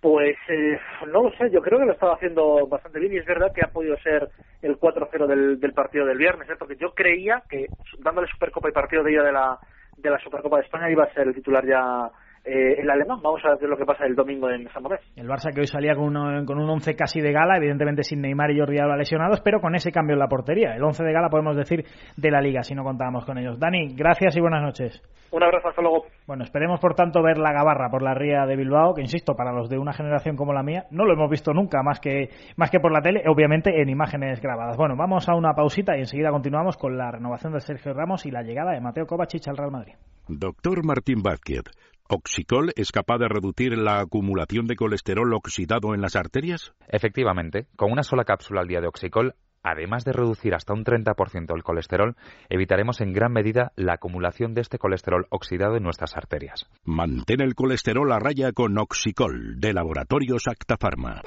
Pues 0.00 0.36
eh, 0.48 0.78
no 1.06 1.22
lo 1.22 1.30
sé, 1.30 1.48
yo 1.50 1.62
creo 1.62 1.78
que 1.78 1.86
lo 1.86 1.92
estaba 1.92 2.14
haciendo 2.14 2.66
bastante 2.66 2.98
bien 2.98 3.14
y 3.14 3.18
es 3.18 3.24
verdad 3.24 3.52
que 3.54 3.64
ha 3.64 3.72
podido 3.72 3.96
ser 4.00 4.28
el 4.60 4.78
4-0 4.78 5.26
del, 5.26 5.60
del 5.60 5.72
partido 5.72 6.04
del 6.04 6.18
viernes, 6.18 6.50
¿eh? 6.50 6.56
porque 6.58 6.76
yo 6.76 6.92
creía 6.92 7.42
que 7.48 7.68
dándole 8.00 8.26
Supercopa 8.26 8.68
y 8.68 8.72
partido 8.72 9.02
de 9.02 9.12
ida 9.12 9.22
de 9.22 9.32
la, 9.32 9.58
de 9.96 10.10
la 10.10 10.18
Supercopa 10.18 10.56
de 10.58 10.64
España 10.64 10.90
iba 10.90 11.04
a 11.04 11.14
ser 11.14 11.28
el 11.28 11.34
titular 11.34 11.64
ya 11.64 12.10
eh, 12.44 12.80
el 12.80 12.90
alemán. 12.90 13.18
Vamos 13.22 13.40
a 13.44 13.50
ver 13.50 13.58
qué 13.58 13.64
es 13.64 13.70
lo 13.70 13.76
que 13.76 13.84
pasa 13.84 14.04
el 14.06 14.14
domingo 14.14 14.48
en 14.50 14.68
San 14.70 14.82
Mamés. 14.82 15.00
El 15.16 15.26
Barça 15.28 15.52
que 15.54 15.60
hoy 15.60 15.66
salía 15.66 15.94
con, 15.94 16.04
uno- 16.16 16.44
con 16.44 16.58
un 16.58 16.68
11 16.68 16.94
casi 16.94 17.20
de 17.20 17.32
gala, 17.32 17.56
evidentemente 17.56 18.02
sin 18.02 18.20
Neymar 18.20 18.50
y 18.50 18.58
Jordi 18.60 18.78
Alba 18.78 18.96
lesionados, 18.96 19.40
pero 19.40 19.60
con 19.60 19.74
ese 19.74 19.90
cambio 19.92 20.14
en 20.14 20.20
la 20.20 20.28
portería. 20.28 20.74
El 20.76 20.82
11 20.84 21.04
de 21.04 21.12
gala 21.12 21.28
podemos 21.28 21.56
decir 21.56 21.84
de 22.16 22.30
la 22.30 22.40
liga, 22.40 22.62
si 22.62 22.74
no 22.74 22.84
contábamos 22.84 23.24
con 23.24 23.38
ellos. 23.38 23.58
Dani, 23.58 23.94
gracias 23.94 24.36
y 24.36 24.40
buenas 24.40 24.62
noches. 24.62 25.02
Un 25.32 25.42
abrazo, 25.42 25.68
hasta 25.68 25.82
luego. 25.82 26.04
Bueno, 26.28 26.44
esperemos 26.44 26.78
por 26.78 26.94
tanto 26.94 27.20
ver 27.20 27.38
la 27.38 27.52
gabarra 27.52 27.88
por 27.90 28.02
la 28.02 28.14
ría 28.14 28.46
de 28.46 28.54
Bilbao, 28.54 28.94
que 28.94 29.00
insisto, 29.00 29.34
para 29.34 29.52
los 29.52 29.68
de 29.68 29.78
una 29.78 29.92
generación 29.92 30.36
como 30.36 30.52
la 30.52 30.62
mía, 30.62 30.84
no 30.92 31.04
lo 31.04 31.12
hemos 31.14 31.28
visto 31.28 31.52
nunca 31.52 31.82
más 31.82 31.98
que, 31.98 32.28
más 32.56 32.70
que 32.70 32.78
por 32.78 32.92
la 32.92 33.00
tele, 33.00 33.22
obviamente 33.26 33.82
en 33.82 33.88
imágenes 33.88 34.40
grabadas. 34.40 34.76
Bueno, 34.76 34.94
vamos 34.96 35.28
a 35.28 35.34
una 35.34 35.52
pausita 35.54 35.96
y 35.96 36.00
enseguida 36.00 36.30
continuamos 36.30 36.76
con 36.76 36.96
la 36.96 37.10
renovación 37.10 37.52
de 37.52 37.60
Sergio 37.60 37.94
Ramos 37.94 38.26
y 38.26 38.30
la 38.30 38.42
llegada 38.42 38.72
de 38.72 38.80
Mateo 38.80 39.06
Kovacic 39.06 39.48
al 39.48 39.56
Real 39.56 39.72
Madrid. 39.72 39.94
Doctor 40.28 40.84
Martín 40.86 41.20
Vázquez, 41.22 41.64
¿Oxicol 42.08 42.70
es 42.76 42.92
capaz 42.92 43.16
de 43.16 43.28
reducir 43.28 43.78
la 43.78 44.00
acumulación 44.00 44.66
de 44.66 44.76
colesterol 44.76 45.32
oxidado 45.32 45.94
en 45.94 46.02
las 46.02 46.16
arterias? 46.16 46.74
Efectivamente, 46.86 47.66
con 47.76 47.90
una 47.90 48.02
sola 48.02 48.24
cápsula 48.24 48.60
al 48.60 48.68
día 48.68 48.82
de 48.82 48.88
Oxicol, 48.88 49.36
además 49.62 50.04
de 50.04 50.12
reducir 50.12 50.54
hasta 50.54 50.74
un 50.74 50.84
30% 50.84 51.56
el 51.56 51.62
colesterol, 51.62 52.14
evitaremos 52.50 53.00
en 53.00 53.14
gran 53.14 53.32
medida 53.32 53.72
la 53.76 53.94
acumulación 53.94 54.52
de 54.52 54.60
este 54.60 54.78
colesterol 54.78 55.26
oxidado 55.30 55.76
en 55.76 55.82
nuestras 55.82 56.14
arterias. 56.14 56.68
Mantén 56.84 57.40
el 57.40 57.54
colesterol 57.54 58.12
a 58.12 58.18
raya 58.18 58.52
con 58.52 58.76
Oxicol, 58.76 59.58
de 59.58 59.72
Laboratorios 59.72 60.46
Acta 60.46 60.76
Pharma. 60.76 61.22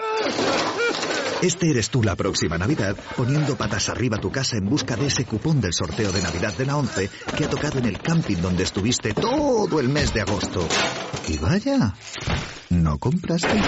Este 1.42 1.70
eres 1.70 1.92
tú 1.92 2.02
la 2.02 2.16
próxima 2.16 2.58
Navidad 2.58 2.96
poniendo 3.16 3.56
patas 3.56 3.90
arriba 3.90 4.18
tu 4.18 4.32
casa 4.32 4.58
en 4.58 4.66
busca 4.66 4.96
de 4.96 5.06
ese 5.06 5.24
cupón 5.24 5.62
del 5.62 5.72
sorteo 5.72 6.12
de 6.12 6.22
Navidad 6.24 6.58
de 6.58 6.66
la 6.66 6.78
11 6.78 7.10
que 7.38 7.46
ha 7.46 7.50
tocado 7.50 7.78
en 7.78 7.86
el 7.86 8.00
camping 8.00 8.38
donde 8.38 8.64
estuviste 8.64 9.14
todo 9.14 9.80
el 9.80 9.88
mes 9.88 10.14
de 10.16 10.22
agosto. 10.22 10.68
Y 11.28 11.38
vaya, 11.38 11.94
¿no 12.72 12.98
compraste? 12.98 13.62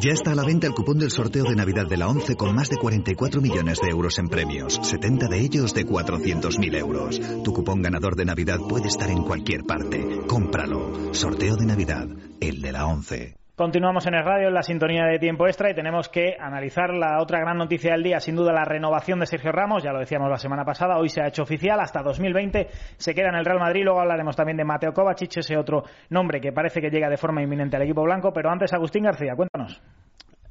Ya 0.00 0.12
está 0.12 0.32
a 0.32 0.34
la 0.34 0.44
venta 0.44 0.66
el 0.66 0.72
cupón 0.72 0.98
del 0.98 1.10
sorteo 1.10 1.44
de 1.44 1.56
Navidad 1.56 1.86
de 1.86 1.98
la 1.98 2.08
11 2.08 2.34
con 2.34 2.54
más 2.54 2.70
de 2.70 2.78
44 2.78 3.42
millones 3.42 3.80
de 3.82 3.90
euros 3.90 4.18
en 4.18 4.28
premios, 4.28 4.80
70 4.82 5.28
de 5.28 5.40
ellos 5.40 5.74
de 5.74 5.84
400.000 5.84 6.76
euros. 6.78 7.20
Tu 7.44 7.52
cupón 7.52 7.82
ganador 7.82 8.16
de 8.16 8.24
Navidad 8.24 8.60
puede 8.66 8.88
estar 8.88 9.10
en 9.10 9.22
cualquier 9.24 9.64
parte. 9.64 10.22
Cómpralo. 10.26 11.12
Sorteo 11.12 11.56
de 11.56 11.66
Navidad, 11.66 12.08
el 12.40 12.62
de 12.62 12.72
la 12.72 12.86
11. 12.86 13.41
Continuamos 13.54 14.06
en 14.06 14.14
el 14.14 14.24
radio 14.24 14.48
en 14.48 14.54
la 14.54 14.62
sintonía 14.62 15.04
de 15.04 15.18
tiempo 15.18 15.46
extra 15.46 15.70
y 15.70 15.74
tenemos 15.74 16.08
que 16.08 16.36
analizar 16.40 16.88
la 16.94 17.20
otra 17.20 17.38
gran 17.38 17.58
noticia 17.58 17.92
del 17.92 18.02
día, 18.02 18.18
sin 18.18 18.34
duda 18.34 18.50
la 18.50 18.64
renovación 18.64 19.20
de 19.20 19.26
Sergio 19.26 19.52
Ramos, 19.52 19.82
ya 19.82 19.92
lo 19.92 19.98
decíamos 19.98 20.30
la 20.30 20.38
semana 20.38 20.64
pasada, 20.64 20.96
hoy 20.96 21.10
se 21.10 21.20
ha 21.20 21.28
hecho 21.28 21.42
oficial, 21.42 21.78
hasta 21.78 22.00
2020 22.00 22.68
se 22.96 23.14
queda 23.14 23.28
en 23.28 23.34
el 23.34 23.44
Real 23.44 23.58
Madrid, 23.58 23.84
luego 23.84 24.00
hablaremos 24.00 24.36
también 24.36 24.56
de 24.56 24.64
Mateo 24.64 24.94
Kovacic, 24.94 25.36
ese 25.36 25.58
otro 25.58 25.84
nombre 26.08 26.40
que 26.40 26.50
parece 26.50 26.80
que 26.80 26.88
llega 26.88 27.10
de 27.10 27.18
forma 27.18 27.42
inminente 27.42 27.76
al 27.76 27.82
equipo 27.82 28.02
blanco, 28.02 28.32
pero 28.32 28.48
antes 28.48 28.72
Agustín 28.72 29.04
García, 29.04 29.34
cuéntanos. 29.36 29.82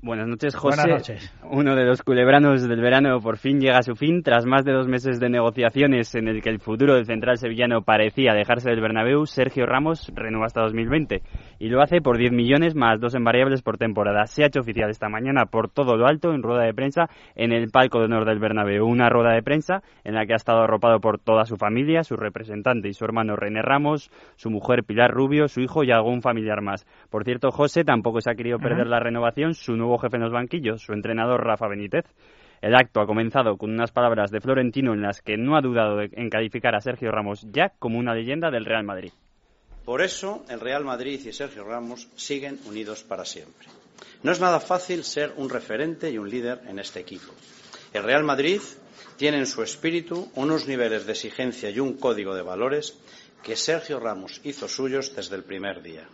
Buenas 0.03 0.27
noches, 0.27 0.55
José. 0.55 0.81
Buenas 0.81 1.07
noches. 1.09 1.33
Uno 1.43 1.75
de 1.75 1.85
los 1.85 2.01
culebranos 2.01 2.67
del 2.67 2.81
verano 2.81 3.19
por 3.19 3.37
fin 3.37 3.59
llega 3.59 3.77
a 3.77 3.83
su 3.83 3.93
fin. 3.93 4.23
Tras 4.23 4.47
más 4.47 4.65
de 4.65 4.71
dos 4.71 4.87
meses 4.87 5.19
de 5.19 5.29
negociaciones 5.29 6.15
en 6.15 6.27
el 6.27 6.41
que 6.41 6.49
el 6.49 6.59
futuro 6.59 6.95
del 6.95 7.05
central 7.05 7.37
sevillano 7.37 7.83
parecía 7.83 8.33
dejarse 8.33 8.71
del 8.71 8.81
Bernabéu, 8.81 9.27
Sergio 9.27 9.67
Ramos 9.67 10.11
renueva 10.15 10.47
hasta 10.47 10.61
2020 10.61 11.21
y 11.59 11.69
lo 11.69 11.83
hace 11.83 12.01
por 12.01 12.17
10 12.17 12.31
millones 12.31 12.73
más 12.73 12.99
dos 12.99 13.13
en 13.13 13.23
variables 13.23 13.61
por 13.61 13.77
temporada. 13.77 14.25
Se 14.25 14.43
ha 14.43 14.47
hecho 14.47 14.61
oficial 14.61 14.89
esta 14.89 15.07
mañana 15.07 15.45
por 15.45 15.69
todo 15.69 15.95
lo 15.95 16.07
alto 16.07 16.33
en 16.33 16.41
rueda 16.41 16.63
de 16.63 16.73
prensa 16.73 17.07
en 17.35 17.51
el 17.51 17.69
palco 17.69 17.99
de 17.99 18.05
honor 18.05 18.25
del 18.25 18.39
Bernabéu. 18.39 18.87
Una 18.87 19.07
rueda 19.07 19.35
de 19.35 19.43
prensa 19.43 19.83
en 20.03 20.15
la 20.15 20.25
que 20.25 20.33
ha 20.33 20.37
estado 20.37 20.63
arropado 20.63 20.99
por 20.99 21.19
toda 21.19 21.45
su 21.45 21.57
familia, 21.57 22.03
su 22.03 22.15
representante 22.15 22.89
y 22.89 22.93
su 22.93 23.05
hermano 23.05 23.35
René 23.35 23.61
Ramos, 23.61 24.09
su 24.35 24.49
mujer 24.49 24.83
Pilar 24.83 25.11
Rubio, 25.11 25.47
su 25.47 25.61
hijo 25.61 25.83
y 25.83 25.91
algún 25.91 26.23
familiar 26.23 26.63
más. 26.63 26.87
Por 27.11 27.23
cierto, 27.23 27.51
José 27.51 27.83
tampoco 27.83 28.19
se 28.19 28.31
ha 28.31 28.35
querido 28.35 28.57
perder 28.57 28.87
la 28.87 28.99
renovación, 28.99 29.53
su 29.53 29.75
nuevo 29.75 29.90
jefe 29.97 30.17
en 30.17 30.23
los 30.23 30.31
banquillos, 30.31 30.81
su 30.81 30.93
entrenador 30.93 31.45
Rafa 31.45 31.67
Benítez. 31.67 32.05
El 32.61 32.75
acto 32.75 33.01
ha 33.01 33.07
comenzado 33.07 33.57
con 33.57 33.71
unas 33.71 33.91
palabras 33.91 34.29
de 34.29 34.39
Florentino 34.39 34.93
en 34.93 35.01
las 35.01 35.21
que 35.21 35.37
no 35.37 35.55
ha 35.55 35.61
dudado 35.61 36.01
en 36.01 36.29
calificar 36.29 36.75
a 36.75 36.81
Sergio 36.81 37.11
Ramos 37.11 37.47
ya 37.51 37.73
como 37.79 37.97
una 37.97 38.13
leyenda 38.13 38.51
del 38.51 38.65
Real 38.65 38.83
Madrid. 38.83 39.11
Por 39.85 40.01
eso 40.01 40.45
el 40.47 40.59
Real 40.59 40.85
Madrid 40.85 41.19
y 41.25 41.33
Sergio 41.33 41.63
Ramos 41.63 42.07
siguen 42.15 42.59
unidos 42.67 43.03
para 43.03 43.25
siempre. 43.25 43.67
No 44.21 44.31
es 44.31 44.39
nada 44.39 44.59
fácil 44.59 45.03
ser 45.03 45.33
un 45.37 45.49
referente 45.49 46.11
y 46.11 46.19
un 46.19 46.29
líder 46.29 46.61
en 46.67 46.77
este 46.77 46.99
equipo. 46.99 47.33
El 47.93 48.03
Real 48.03 48.23
Madrid 48.23 48.61
tiene 49.17 49.39
en 49.39 49.47
su 49.47 49.63
espíritu 49.63 50.31
unos 50.35 50.67
niveles 50.67 51.05
de 51.05 51.13
exigencia 51.13 51.69
y 51.69 51.79
un 51.79 51.93
código 51.93 52.35
de 52.35 52.43
valores 52.43 52.97
que 53.41 53.55
Sergio 53.55 53.99
Ramos 53.99 54.39
hizo 54.43 54.67
suyos 54.67 55.15
desde 55.15 55.35
el 55.35 55.43
primer 55.43 55.81
día. 55.81 56.07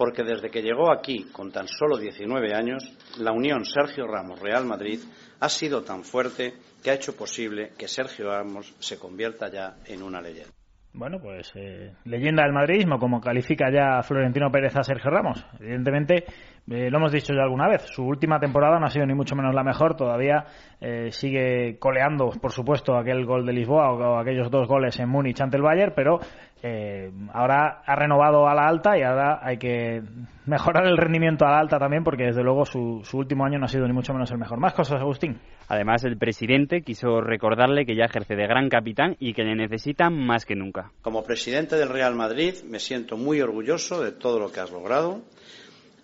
Porque 0.00 0.24
desde 0.24 0.50
que 0.50 0.62
llegó 0.62 0.90
aquí 0.90 1.26
con 1.30 1.52
tan 1.52 1.68
solo 1.68 1.98
19 1.98 2.54
años, 2.54 2.90
la 3.18 3.32
unión 3.32 3.66
Sergio 3.66 4.06
Ramos-Real 4.06 4.64
Madrid 4.64 4.98
ha 5.40 5.48
sido 5.50 5.82
tan 5.82 6.04
fuerte 6.04 6.54
que 6.82 6.90
ha 6.90 6.94
hecho 6.94 7.14
posible 7.14 7.72
que 7.76 7.86
Sergio 7.86 8.30
Ramos 8.30 8.74
se 8.78 8.98
convierta 8.98 9.50
ya 9.52 9.76
en 9.84 10.02
una 10.02 10.22
leyenda. 10.22 10.54
Bueno, 10.94 11.18
pues 11.20 11.52
eh, 11.54 11.92
leyenda 12.06 12.44
del 12.44 12.54
madridismo, 12.54 12.98
como 12.98 13.20
califica 13.20 13.70
ya 13.70 14.02
Florentino 14.02 14.50
Pérez 14.50 14.74
a 14.74 14.82
Sergio 14.82 15.10
Ramos. 15.10 15.44
Evidentemente, 15.60 16.24
Eh, 16.68 16.90
lo 16.90 16.98
hemos 16.98 17.12
dicho 17.12 17.32
ya 17.34 17.42
alguna 17.42 17.68
vez, 17.68 17.82
su 17.86 18.04
última 18.04 18.38
temporada 18.38 18.78
no 18.78 18.86
ha 18.86 18.90
sido 18.90 19.06
ni 19.06 19.14
mucho 19.14 19.34
menos 19.34 19.54
la 19.54 19.64
mejor, 19.64 19.96
todavía 19.96 20.44
eh, 20.80 21.08
sigue 21.10 21.78
coleando, 21.78 22.30
por 22.40 22.52
supuesto, 22.52 22.96
aquel 22.96 23.24
gol 23.24 23.44
de 23.44 23.52
Lisboa 23.52 23.90
o, 23.90 24.18
aquellos 24.18 24.50
dos 24.50 24.68
goles 24.68 24.98
en 25.00 25.08
Múnich 25.08 25.40
ante 25.40 25.56
el 25.56 25.62
Bayern, 25.62 25.92
pero 25.96 26.20
eh, 26.62 27.10
ahora 27.32 27.82
ha 27.84 27.96
renovado 27.96 28.48
a 28.48 28.54
la 28.54 28.68
alta 28.68 28.96
y 28.96 29.02
ahora 29.02 29.40
hay 29.42 29.56
que 29.56 30.02
mejorar 30.46 30.86
el 30.86 30.96
rendimiento 30.96 31.44
a 31.44 31.50
la 31.50 31.58
alta 31.58 31.78
también 31.78 32.04
porque 32.04 32.24
desde 32.24 32.42
luego 32.42 32.64
su, 32.64 33.00
su 33.02 33.18
último 33.18 33.44
año 33.44 33.58
no 33.58 33.64
ha 33.64 33.68
sido 33.68 33.86
ni 33.86 33.92
mucho 33.92 34.12
menos 34.12 34.30
el 34.30 34.38
mejor. 34.38 34.60
Más 34.60 34.74
cosas, 34.74 35.00
Agustín. 35.00 35.40
Además, 35.68 36.04
el 36.04 36.18
presidente 36.18 36.82
quiso 36.82 37.20
recordarle 37.20 37.86
que 37.86 37.96
ya 37.96 38.04
ejerce 38.04 38.36
de 38.36 38.46
gran 38.46 38.68
capitán 38.68 39.16
y 39.18 39.34
que 39.34 39.44
le 39.44 39.54
necesita 39.54 40.10
más 40.10 40.44
que 40.44 40.54
nunca. 40.54 40.92
Como 41.02 41.24
presidente 41.24 41.76
del 41.76 41.88
Real 41.88 42.14
Madrid 42.14 42.54
me 42.68 42.78
siento 42.78 43.16
muy 43.16 43.40
orgulloso 43.40 44.02
de 44.02 44.12
todo 44.12 44.38
lo 44.38 44.52
que 44.52 44.60
has 44.60 44.70
logrado 44.70 45.22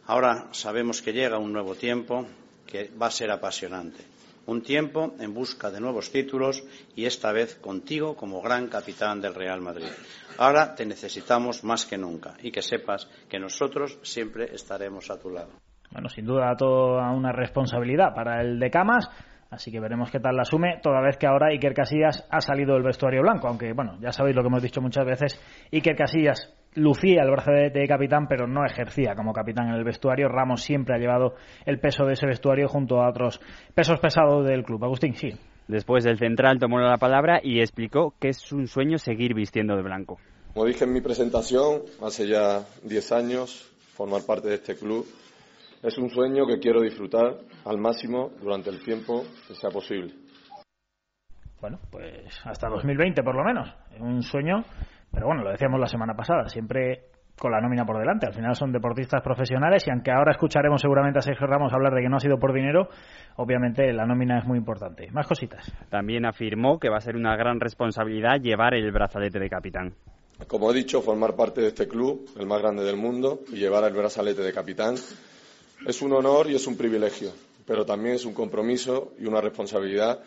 Ahora 0.08 0.46
sabemos 0.52 1.02
que 1.02 1.12
llega 1.12 1.38
un 1.38 1.52
nuevo 1.52 1.74
tiempo 1.74 2.26
que 2.64 2.90
va 3.00 3.06
a 3.06 3.10
ser 3.10 3.30
apasionante. 3.30 4.04
Un 4.46 4.62
tiempo 4.62 5.14
en 5.18 5.34
busca 5.34 5.68
de 5.70 5.80
nuevos 5.80 6.12
títulos 6.12 6.62
y 6.94 7.06
esta 7.06 7.32
vez 7.32 7.56
contigo 7.56 8.14
como 8.14 8.40
gran 8.40 8.68
capitán 8.68 9.20
del 9.20 9.34
Real 9.34 9.60
Madrid. 9.60 9.90
Ahora 10.38 10.76
te 10.76 10.86
necesitamos 10.86 11.64
más 11.64 11.86
que 11.86 11.98
nunca 11.98 12.34
y 12.40 12.52
que 12.52 12.62
sepas 12.62 13.10
que 13.28 13.40
nosotros 13.40 13.98
siempre 14.02 14.54
estaremos 14.54 15.10
a 15.10 15.18
tu 15.18 15.30
lado. 15.30 15.50
Bueno, 15.90 16.08
sin 16.08 16.24
duda 16.24 16.54
toda 16.56 17.10
una 17.10 17.32
responsabilidad 17.32 18.14
para 18.14 18.40
el 18.42 18.60
de 18.60 18.70
Camas. 18.70 19.10
Así 19.50 19.72
que 19.72 19.80
veremos 19.80 20.10
qué 20.10 20.20
tal 20.20 20.36
la 20.36 20.42
asume, 20.42 20.78
toda 20.82 21.00
vez 21.00 21.16
que 21.16 21.26
ahora 21.26 21.48
Iker 21.48 21.74
Casillas 21.74 22.26
ha 22.30 22.40
salido 22.40 22.74
del 22.74 22.82
vestuario 22.82 23.22
blanco. 23.22 23.48
Aunque, 23.48 23.72
bueno, 23.72 23.98
ya 24.00 24.12
sabéis 24.12 24.36
lo 24.36 24.42
que 24.42 24.48
hemos 24.48 24.62
dicho 24.62 24.80
muchas 24.80 25.06
veces. 25.06 25.40
Iker 25.72 25.96
Casillas 25.96 26.52
lucía 26.76 27.22
el 27.22 27.30
brazalete 27.30 27.80
de 27.80 27.88
capitán, 27.88 28.28
pero 28.28 28.46
no 28.46 28.64
ejercía 28.64 29.14
como 29.14 29.32
capitán 29.32 29.68
en 29.68 29.74
el 29.74 29.84
vestuario. 29.84 30.28
Ramos 30.28 30.62
siempre 30.62 30.94
ha 30.94 30.98
llevado 30.98 31.34
el 31.64 31.80
peso 31.80 32.04
de 32.04 32.12
ese 32.12 32.26
vestuario 32.26 32.68
junto 32.68 33.02
a 33.02 33.08
otros 33.08 33.40
pesos 33.74 33.98
pesados 33.98 34.46
del 34.46 34.62
club. 34.62 34.84
Agustín, 34.84 35.14
sí. 35.14 35.30
Después 35.68 36.04
del 36.04 36.18
central 36.18 36.58
tomó 36.60 36.78
la 36.78 36.98
palabra 36.98 37.40
y 37.42 37.60
explicó 37.60 38.14
que 38.20 38.28
es 38.28 38.52
un 38.52 38.68
sueño 38.68 38.98
seguir 38.98 39.34
vistiendo 39.34 39.74
de 39.74 39.82
blanco. 39.82 40.18
Como 40.54 40.66
dije 40.66 40.84
en 40.84 40.92
mi 40.92 41.00
presentación, 41.00 41.82
hace 42.02 42.28
ya 42.28 42.64
10 42.84 43.12
años, 43.12 43.68
formar 43.94 44.22
parte 44.22 44.48
de 44.48 44.54
este 44.54 44.76
club 44.76 45.04
es 45.82 45.98
un 45.98 46.10
sueño 46.10 46.46
que 46.46 46.58
quiero 46.58 46.80
disfrutar 46.80 47.36
al 47.64 47.78
máximo 47.78 48.30
durante 48.40 48.70
el 48.70 48.82
tiempo 48.82 49.24
que 49.46 49.54
sea 49.54 49.70
posible. 49.70 50.14
Bueno, 51.60 51.78
pues 51.90 52.40
hasta 52.44 52.68
2020 52.68 53.22
por 53.22 53.34
lo 53.34 53.44
menos. 53.44 53.72
Un 53.98 54.22
sueño 54.22 54.64
pero 55.16 55.28
bueno, 55.28 55.44
lo 55.44 55.50
decíamos 55.50 55.80
la 55.80 55.86
semana 55.86 56.12
pasada, 56.12 56.46
siempre 56.50 57.04
con 57.38 57.50
la 57.50 57.58
nómina 57.58 57.86
por 57.86 57.98
delante. 57.98 58.26
Al 58.26 58.34
final 58.34 58.54
son 58.54 58.70
deportistas 58.70 59.22
profesionales 59.22 59.82
y 59.86 59.90
aunque 59.90 60.10
ahora 60.10 60.32
escucharemos 60.32 60.82
seguramente 60.82 61.20
a 61.20 61.22
Sergio 61.22 61.46
Ramos 61.46 61.72
hablar 61.72 61.94
de 61.94 62.02
que 62.02 62.08
no 62.10 62.18
ha 62.18 62.20
sido 62.20 62.38
por 62.38 62.52
dinero, 62.52 62.90
obviamente 63.36 63.90
la 63.94 64.04
nómina 64.04 64.38
es 64.38 64.44
muy 64.44 64.58
importante. 64.58 65.10
Más 65.12 65.26
cositas. 65.26 65.72
También 65.88 66.26
afirmó 66.26 66.78
que 66.78 66.90
va 66.90 66.98
a 66.98 67.00
ser 67.00 67.16
una 67.16 67.34
gran 67.34 67.60
responsabilidad 67.60 68.42
llevar 68.42 68.74
el 68.74 68.92
brazalete 68.92 69.38
de 69.38 69.48
capitán. 69.48 69.94
Como 70.48 70.70
he 70.70 70.74
dicho, 70.74 71.00
formar 71.00 71.34
parte 71.34 71.62
de 71.62 71.68
este 71.68 71.88
club, 71.88 72.28
el 72.38 72.46
más 72.46 72.60
grande 72.60 72.84
del 72.84 72.98
mundo, 72.98 73.40
y 73.50 73.56
llevar 73.56 73.84
el 73.84 73.94
brazalete 73.94 74.42
de 74.42 74.52
capitán 74.52 74.96
es 75.86 76.02
un 76.02 76.12
honor 76.12 76.50
y 76.50 76.56
es 76.56 76.66
un 76.66 76.76
privilegio, 76.76 77.30
pero 77.66 77.86
también 77.86 78.16
es 78.16 78.26
un 78.26 78.34
compromiso 78.34 79.14
y 79.18 79.24
una 79.24 79.40
responsabilidad 79.40 80.20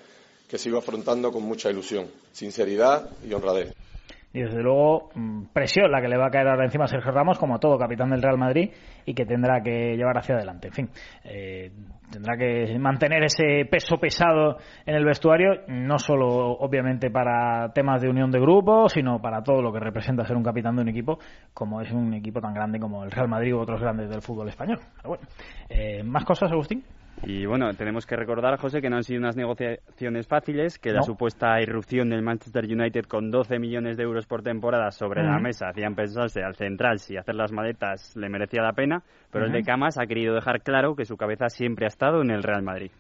que 0.49 0.58
sigo 0.58 0.80
afrontando 0.80 1.32
con 1.32 1.43
mucha 1.43 1.69
ilusión, 1.69 2.08
sinceridad 2.32 3.08
y 3.23 3.32
honradez 3.34 3.79
y 4.34 4.42
desde 4.42 4.62
luego 4.62 5.10
mm, 5.15 5.46
presión 5.54 5.92
la 5.92 6.02
que 6.02 6.08
le 6.08 6.18
va 6.18 6.28
a 6.28 6.30
caer 6.30 6.48
ahora 6.48 6.65
encima 6.65 6.86
a 6.86 6.88
Sergio 6.88 7.12
Ramos 7.12 7.39
como 7.39 7.60
todo 7.60 7.78
capitán 7.78 8.10
del 8.10 8.22
Real 8.22 8.38
Madrid 8.38 8.70
y 9.06 9.13
que 9.13 9.26
tendrá 9.26 9.62
que 9.62 9.96
llevar 9.96 10.18
hacia 10.18 10.36
adelante. 10.36 10.68
En 10.68 10.74
fin, 10.74 10.89
eh, 11.24 11.72
tendrá 12.12 12.38
que 12.38 12.78
mantener 12.78 13.24
ese 13.24 13.65
peso 13.70 13.98
pesado 13.98 14.58
en 14.86 14.96
el 14.96 15.06
vestuario, 15.06 15.62
no 15.68 15.98
solo 15.98 16.28
obviamente 16.28 17.10
para 17.10 17.72
temas 17.74 18.02
de 18.02 18.10
unión 18.10 18.30
de 18.30 18.39
grupo, 18.39 18.88
sino 18.88 19.20
para 19.20 19.42
todo 19.42 19.62
lo 19.62 19.74
que 19.74 19.80
representa 19.80 20.26
ser 20.26 20.38
un 20.38 20.44
capitán 20.44 20.76
de 20.76 20.84
un 20.84 20.89
equipo, 20.89 21.18
como 21.54 21.82
es 21.82 21.92
un 21.92 22.13
equipo 22.13 22.39
tan 22.39 22.54
grande 22.54 22.80
como 22.80 23.04
el 23.04 23.12
Real 23.12 23.28
Madrid 23.28 23.56
u 23.56 23.60
otros 23.60 23.82
grandes 23.82 24.10
del 24.10 24.22
fútbol 24.22 24.50
español. 24.50 24.80
Pero 24.98 25.10
bueno, 25.10 25.24
eh, 25.70 26.04
¿más 26.04 26.24
cosas, 26.24 26.52
Agustín? 26.52 26.84
Y 27.24 27.46
bueno, 27.46 27.74
tenemos 27.74 28.06
que 28.06 28.16
recordar, 28.16 28.58
José, 28.58 28.82
que 28.82 28.90
no 28.90 28.96
han 28.96 29.04
sido 29.04 29.20
unas 29.20 29.36
negociaciones 29.36 30.26
fáciles, 30.26 30.80
que 30.80 30.92
la 30.92 31.04
supuesta 31.04 31.62
irrupción 31.62 32.10
del 32.10 32.22
Manchester 32.22 32.64
United 32.64 33.06
con 33.06 33.30
12 33.30 33.60
millones 33.60 33.98
de 33.98 34.04
euros 34.04 34.26
por 34.26 34.42
temporada 34.42 34.90
sobre 34.92 35.24
la 35.24 35.38
mesa 35.38 35.70
hacían 35.70 35.96
pensarse 35.96 36.42
al 36.42 36.56
central 36.56 37.00
si 37.00 37.18
hacer 37.18 37.36
las 37.36 37.52
maletas 37.52 38.16
le 38.16 38.30
merecía 38.30 38.62
la 38.62 38.74
pena, 38.74 39.04
pero 39.32 39.46
el 39.46 39.52
de 39.52 39.64
Camas 39.64 39.98
ha 39.98 40.08
querido 40.08 40.34
dejar 40.34 40.62
claro 40.62 40.96
que 40.96 41.06
su 41.06 41.18
cabeza 41.18 41.50
siempre 41.50 41.86
ha 41.86 41.90
estado 41.90 42.22
en 42.22 42.32
el 42.32 42.42
Real 42.42 42.64
Madrid. 42.64 42.92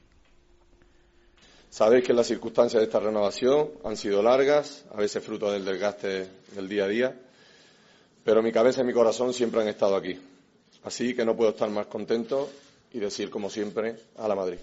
Sabéis 1.69 2.03
que 2.03 2.13
las 2.13 2.27
circunstancias 2.27 2.81
de 2.81 2.87
esta 2.87 2.99
renovación 2.99 3.69
han 3.85 3.95
sido 3.95 4.21
largas, 4.21 4.85
a 4.93 4.97
veces 4.97 5.23
fruto 5.23 5.51
del 5.51 5.63
desgaste 5.63 6.27
del 6.55 6.67
día 6.67 6.85
a 6.85 6.87
día, 6.87 7.15
pero 8.23 8.41
mi 8.41 8.51
cabeza 8.51 8.81
y 8.81 8.85
mi 8.85 8.93
corazón 8.93 9.33
siempre 9.33 9.61
han 9.61 9.67
estado 9.69 9.95
aquí. 9.95 10.19
Así 10.83 11.13
que 11.13 11.23
no 11.23 11.35
puedo 11.35 11.51
estar 11.51 11.69
más 11.69 11.85
contento 11.85 12.49
y 12.91 12.99
decir, 12.99 13.29
como 13.29 13.49
siempre, 13.49 13.95
a 14.17 14.27
la 14.27 14.35
Madrid. 14.35 14.59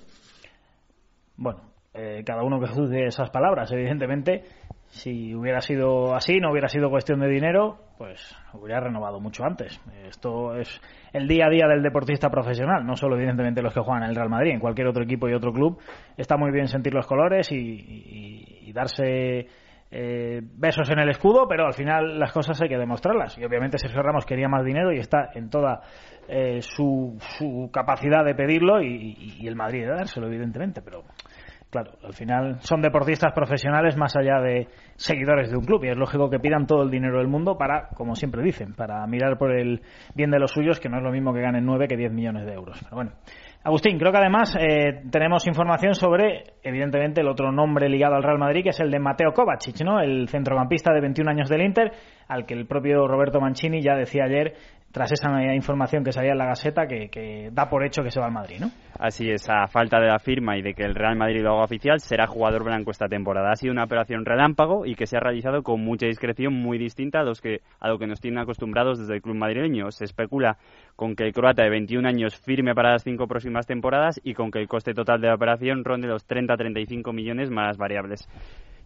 Bueno, 1.36 1.60
eh, 1.94 2.22
cada 2.24 2.42
uno 2.42 2.60
que 2.60 2.66
juzgue 2.66 3.06
esas 3.06 3.30
palabras, 3.30 3.70
evidentemente. 3.72 4.44
Si 4.88 5.34
hubiera 5.34 5.60
sido 5.60 6.14
así, 6.14 6.38
no 6.38 6.52
hubiera 6.52 6.68
sido 6.68 6.90
cuestión 6.90 7.20
de 7.20 7.28
dinero, 7.28 7.78
pues 7.98 8.36
hubiera 8.52 8.80
renovado 8.80 9.20
mucho 9.20 9.44
antes. 9.44 9.80
Esto 10.06 10.56
es 10.56 10.80
el 11.12 11.26
día 11.26 11.46
a 11.46 11.50
día 11.50 11.66
del 11.66 11.82
deportista 11.82 12.30
profesional, 12.30 12.86
no 12.86 12.96
solo 12.96 13.16
evidentemente 13.16 13.62
los 13.62 13.74
que 13.74 13.80
juegan 13.80 14.04
en 14.04 14.10
el 14.10 14.16
Real 14.16 14.28
Madrid, 14.28 14.52
en 14.52 14.60
cualquier 14.60 14.88
otro 14.88 15.02
equipo 15.02 15.28
y 15.28 15.34
otro 15.34 15.52
club. 15.52 15.78
Está 16.16 16.36
muy 16.36 16.52
bien 16.52 16.68
sentir 16.68 16.94
los 16.94 17.06
colores 17.06 17.50
y, 17.50 18.72
darse 18.72 19.46
eh, 19.90 20.40
besos 20.42 20.90
en 20.90 20.98
el 20.98 21.08
escudo, 21.08 21.46
pero 21.48 21.66
al 21.66 21.74
final 21.74 22.18
las 22.18 22.32
cosas 22.32 22.60
hay 22.60 22.68
que 22.68 22.78
demostrarlas. 22.78 23.38
Y 23.38 23.44
obviamente 23.44 23.78
Sergio 23.78 24.02
Ramos 24.02 24.26
quería 24.26 24.48
más 24.48 24.64
dinero 24.64 24.92
y 24.92 24.98
está 24.98 25.30
en 25.34 25.48
toda 25.48 25.80
eh, 26.28 26.60
su, 26.60 27.16
su, 27.38 27.70
capacidad 27.72 28.24
de 28.24 28.34
pedirlo 28.34 28.82
y, 28.82 29.36
y, 29.38 29.46
el 29.46 29.54
Madrid 29.54 29.82
de 29.82 29.90
dárselo, 29.90 30.26
evidentemente, 30.26 30.82
pero 30.82 31.04
claro, 31.70 31.92
al 32.02 32.14
final 32.14 32.58
son 32.60 32.80
deportistas 32.80 33.32
profesionales 33.32 33.96
más 33.96 34.16
allá 34.16 34.40
de 34.40 34.68
seguidores 34.96 35.50
de 35.50 35.56
un 35.56 35.64
club 35.64 35.84
y 35.84 35.88
es 35.88 35.96
lógico 35.96 36.30
que 36.30 36.40
pidan 36.40 36.66
todo 36.66 36.82
el 36.82 36.90
dinero 36.90 37.18
del 37.18 37.28
mundo 37.28 37.56
para, 37.56 37.88
como 37.94 38.16
siempre 38.16 38.42
dicen, 38.42 38.74
para 38.74 39.06
mirar 39.06 39.38
por 39.38 39.52
el 39.52 39.82
bien 40.14 40.30
de 40.30 40.40
los 40.40 40.50
suyos, 40.50 40.80
que 40.80 40.88
no 40.88 40.98
es 40.98 41.04
lo 41.04 41.12
mismo 41.12 41.32
que 41.32 41.42
ganen 41.42 41.64
9 41.64 41.86
que 41.86 41.96
10 41.96 42.12
millones 42.12 42.44
de 42.44 42.54
euros. 42.54 42.78
Pero 42.82 42.96
bueno. 42.96 43.12
Agustín, 43.66 43.98
creo 43.98 44.12
que 44.12 44.18
además 44.18 44.56
eh, 44.60 45.02
tenemos 45.10 45.44
información 45.48 45.92
sobre, 45.96 46.54
evidentemente, 46.62 47.20
el 47.20 47.26
otro 47.26 47.50
nombre 47.50 47.88
ligado 47.88 48.14
al 48.14 48.22
Real 48.22 48.38
Madrid, 48.38 48.62
que 48.62 48.68
es 48.68 48.78
el 48.78 48.92
de 48.92 49.00
Mateo 49.00 49.32
Kovacic, 49.34 49.80
¿no? 49.80 49.98
el 49.98 50.28
centrocampista 50.28 50.92
de 50.92 51.00
21 51.00 51.28
años 51.28 51.48
del 51.48 51.62
Inter, 51.62 51.90
al 52.28 52.46
que 52.46 52.54
el 52.54 52.68
propio 52.68 53.08
Roberto 53.08 53.40
Mancini 53.40 53.82
ya 53.82 53.96
decía 53.96 54.26
ayer 54.26 54.54
tras 54.92 55.12
esa 55.12 55.54
información 55.54 56.02
que 56.02 56.12
salía 56.12 56.32
en 56.32 56.38
la 56.38 56.46
Gaceta 56.46 56.86
que, 56.86 57.50
da 57.52 57.68
por 57.68 57.84
hecho 57.84 58.02
que 58.02 58.10
se 58.10 58.18
va 58.18 58.26
al 58.26 58.32
Madrid, 58.32 58.58
¿no? 58.60 58.70
Así 58.98 59.30
es, 59.30 59.46
a 59.48 59.66
falta 59.66 60.00
de 60.00 60.06
la 60.06 60.18
firma 60.18 60.56
y 60.56 60.62
de 60.62 60.72
que 60.72 60.84
el 60.84 60.94
Real 60.94 61.16
Madrid 61.16 61.42
lo 61.42 61.52
haga 61.52 61.64
oficial, 61.64 62.00
será 62.00 62.26
jugador 62.26 62.64
blanco 62.64 62.90
esta 62.90 63.06
temporada. 63.06 63.52
Ha 63.52 63.56
sido 63.56 63.72
una 63.72 63.84
operación 63.84 64.24
relámpago 64.24 64.86
y 64.86 64.94
que 64.94 65.06
se 65.06 65.18
ha 65.18 65.20
realizado 65.20 65.62
con 65.62 65.82
mucha 65.82 66.06
discreción, 66.06 66.54
muy 66.54 66.78
distinta 66.78 67.20
a, 67.20 67.24
los 67.24 67.42
que, 67.42 67.60
a 67.78 67.88
lo 67.88 67.98
que 67.98 68.06
nos 68.06 68.20
tienen 68.20 68.40
acostumbrados 68.40 68.98
desde 68.98 69.16
el 69.16 69.22
club 69.22 69.36
madrileño. 69.36 69.90
Se 69.90 70.04
especula 70.04 70.56
con 70.96 71.14
que 71.14 71.24
el 71.24 71.34
croata 71.34 71.62
de 71.62 71.70
21 71.70 72.08
años 72.08 72.34
firme 72.36 72.74
para 72.74 72.92
las 72.92 73.02
cinco 73.02 73.26
próximas 73.26 73.66
temporadas 73.66 74.18
y 74.24 74.32
con 74.32 74.50
que 74.50 74.60
el 74.60 74.68
coste 74.68 74.94
total 74.94 75.20
de 75.20 75.28
la 75.28 75.34
operación 75.34 75.84
ronde 75.84 76.08
los 76.08 76.26
30-35 76.26 77.12
millones 77.12 77.50
más 77.50 77.76
variables. 77.76 78.26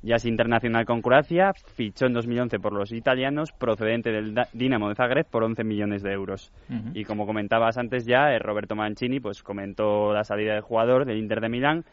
Ya 0.02 0.16
es 0.16 0.24
internacional 0.24 0.86
con 0.86 1.02
Croacia, 1.02 1.52
fichó 1.52 2.06
en 2.06 2.14
2011 2.14 2.58
por 2.58 2.72
los 2.72 2.90
italianos, 2.90 3.52
procedente 3.52 4.10
del 4.10 4.34
Dinamo 4.54 4.88
de 4.88 4.94
Zagreb 4.94 5.26
por 5.26 5.44
11 5.44 5.62
millones 5.62 6.02
de 6.02 6.12
euros. 6.12 6.52
Y 6.94 7.04
como 7.04 7.26
comentabas 7.26 7.76
antes 7.76 8.06
ya, 8.06 8.32
eh, 8.32 8.38
Roberto 8.38 8.74
Mancini 8.74 9.20
pues 9.20 9.42
comentó 9.42 10.14
la 10.14 10.24
salida 10.24 10.54
del 10.54 10.62
jugador 10.62 11.04
del 11.04 11.18
Inter 11.18 11.40
de 11.40 11.48
Milán 11.50 11.84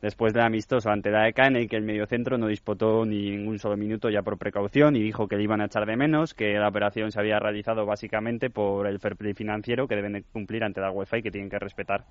después 0.00 0.32
del 0.32 0.44
amistoso 0.44 0.90
ante 0.90 1.10
la 1.10 1.28
ECA 1.28 1.46
en 1.46 1.56
el 1.56 1.68
que 1.68 1.76
el 1.76 1.82
mediocentro 1.82 2.38
no 2.38 2.46
disputó 2.46 3.04
ni 3.04 3.30
ningún 3.30 3.58
solo 3.58 3.76
minuto 3.76 4.10
ya 4.10 4.22
por 4.22 4.38
precaución 4.38 4.94
y 4.96 5.02
dijo 5.02 5.26
que 5.26 5.36
le 5.36 5.42
iban 5.42 5.60
a 5.60 5.66
echar 5.66 5.86
de 5.86 5.96
menos, 5.96 6.34
que 6.34 6.54
la 6.54 6.68
operación 6.68 7.10
se 7.10 7.18
había 7.18 7.38
realizado 7.38 7.86
básicamente 7.86 8.50
por 8.50 8.86
el 8.86 8.98
fair 9.00 9.16
play 9.16 9.34
financiero 9.34 9.88
que 9.88 9.96
deben 9.96 10.24
cumplir 10.32 10.64
ante 10.64 10.80
la 10.80 10.90
UEFA 10.90 11.18
y 11.18 11.22
que 11.22 11.30
tienen 11.30 11.50
que 11.50 11.58
respetar. 11.58 12.04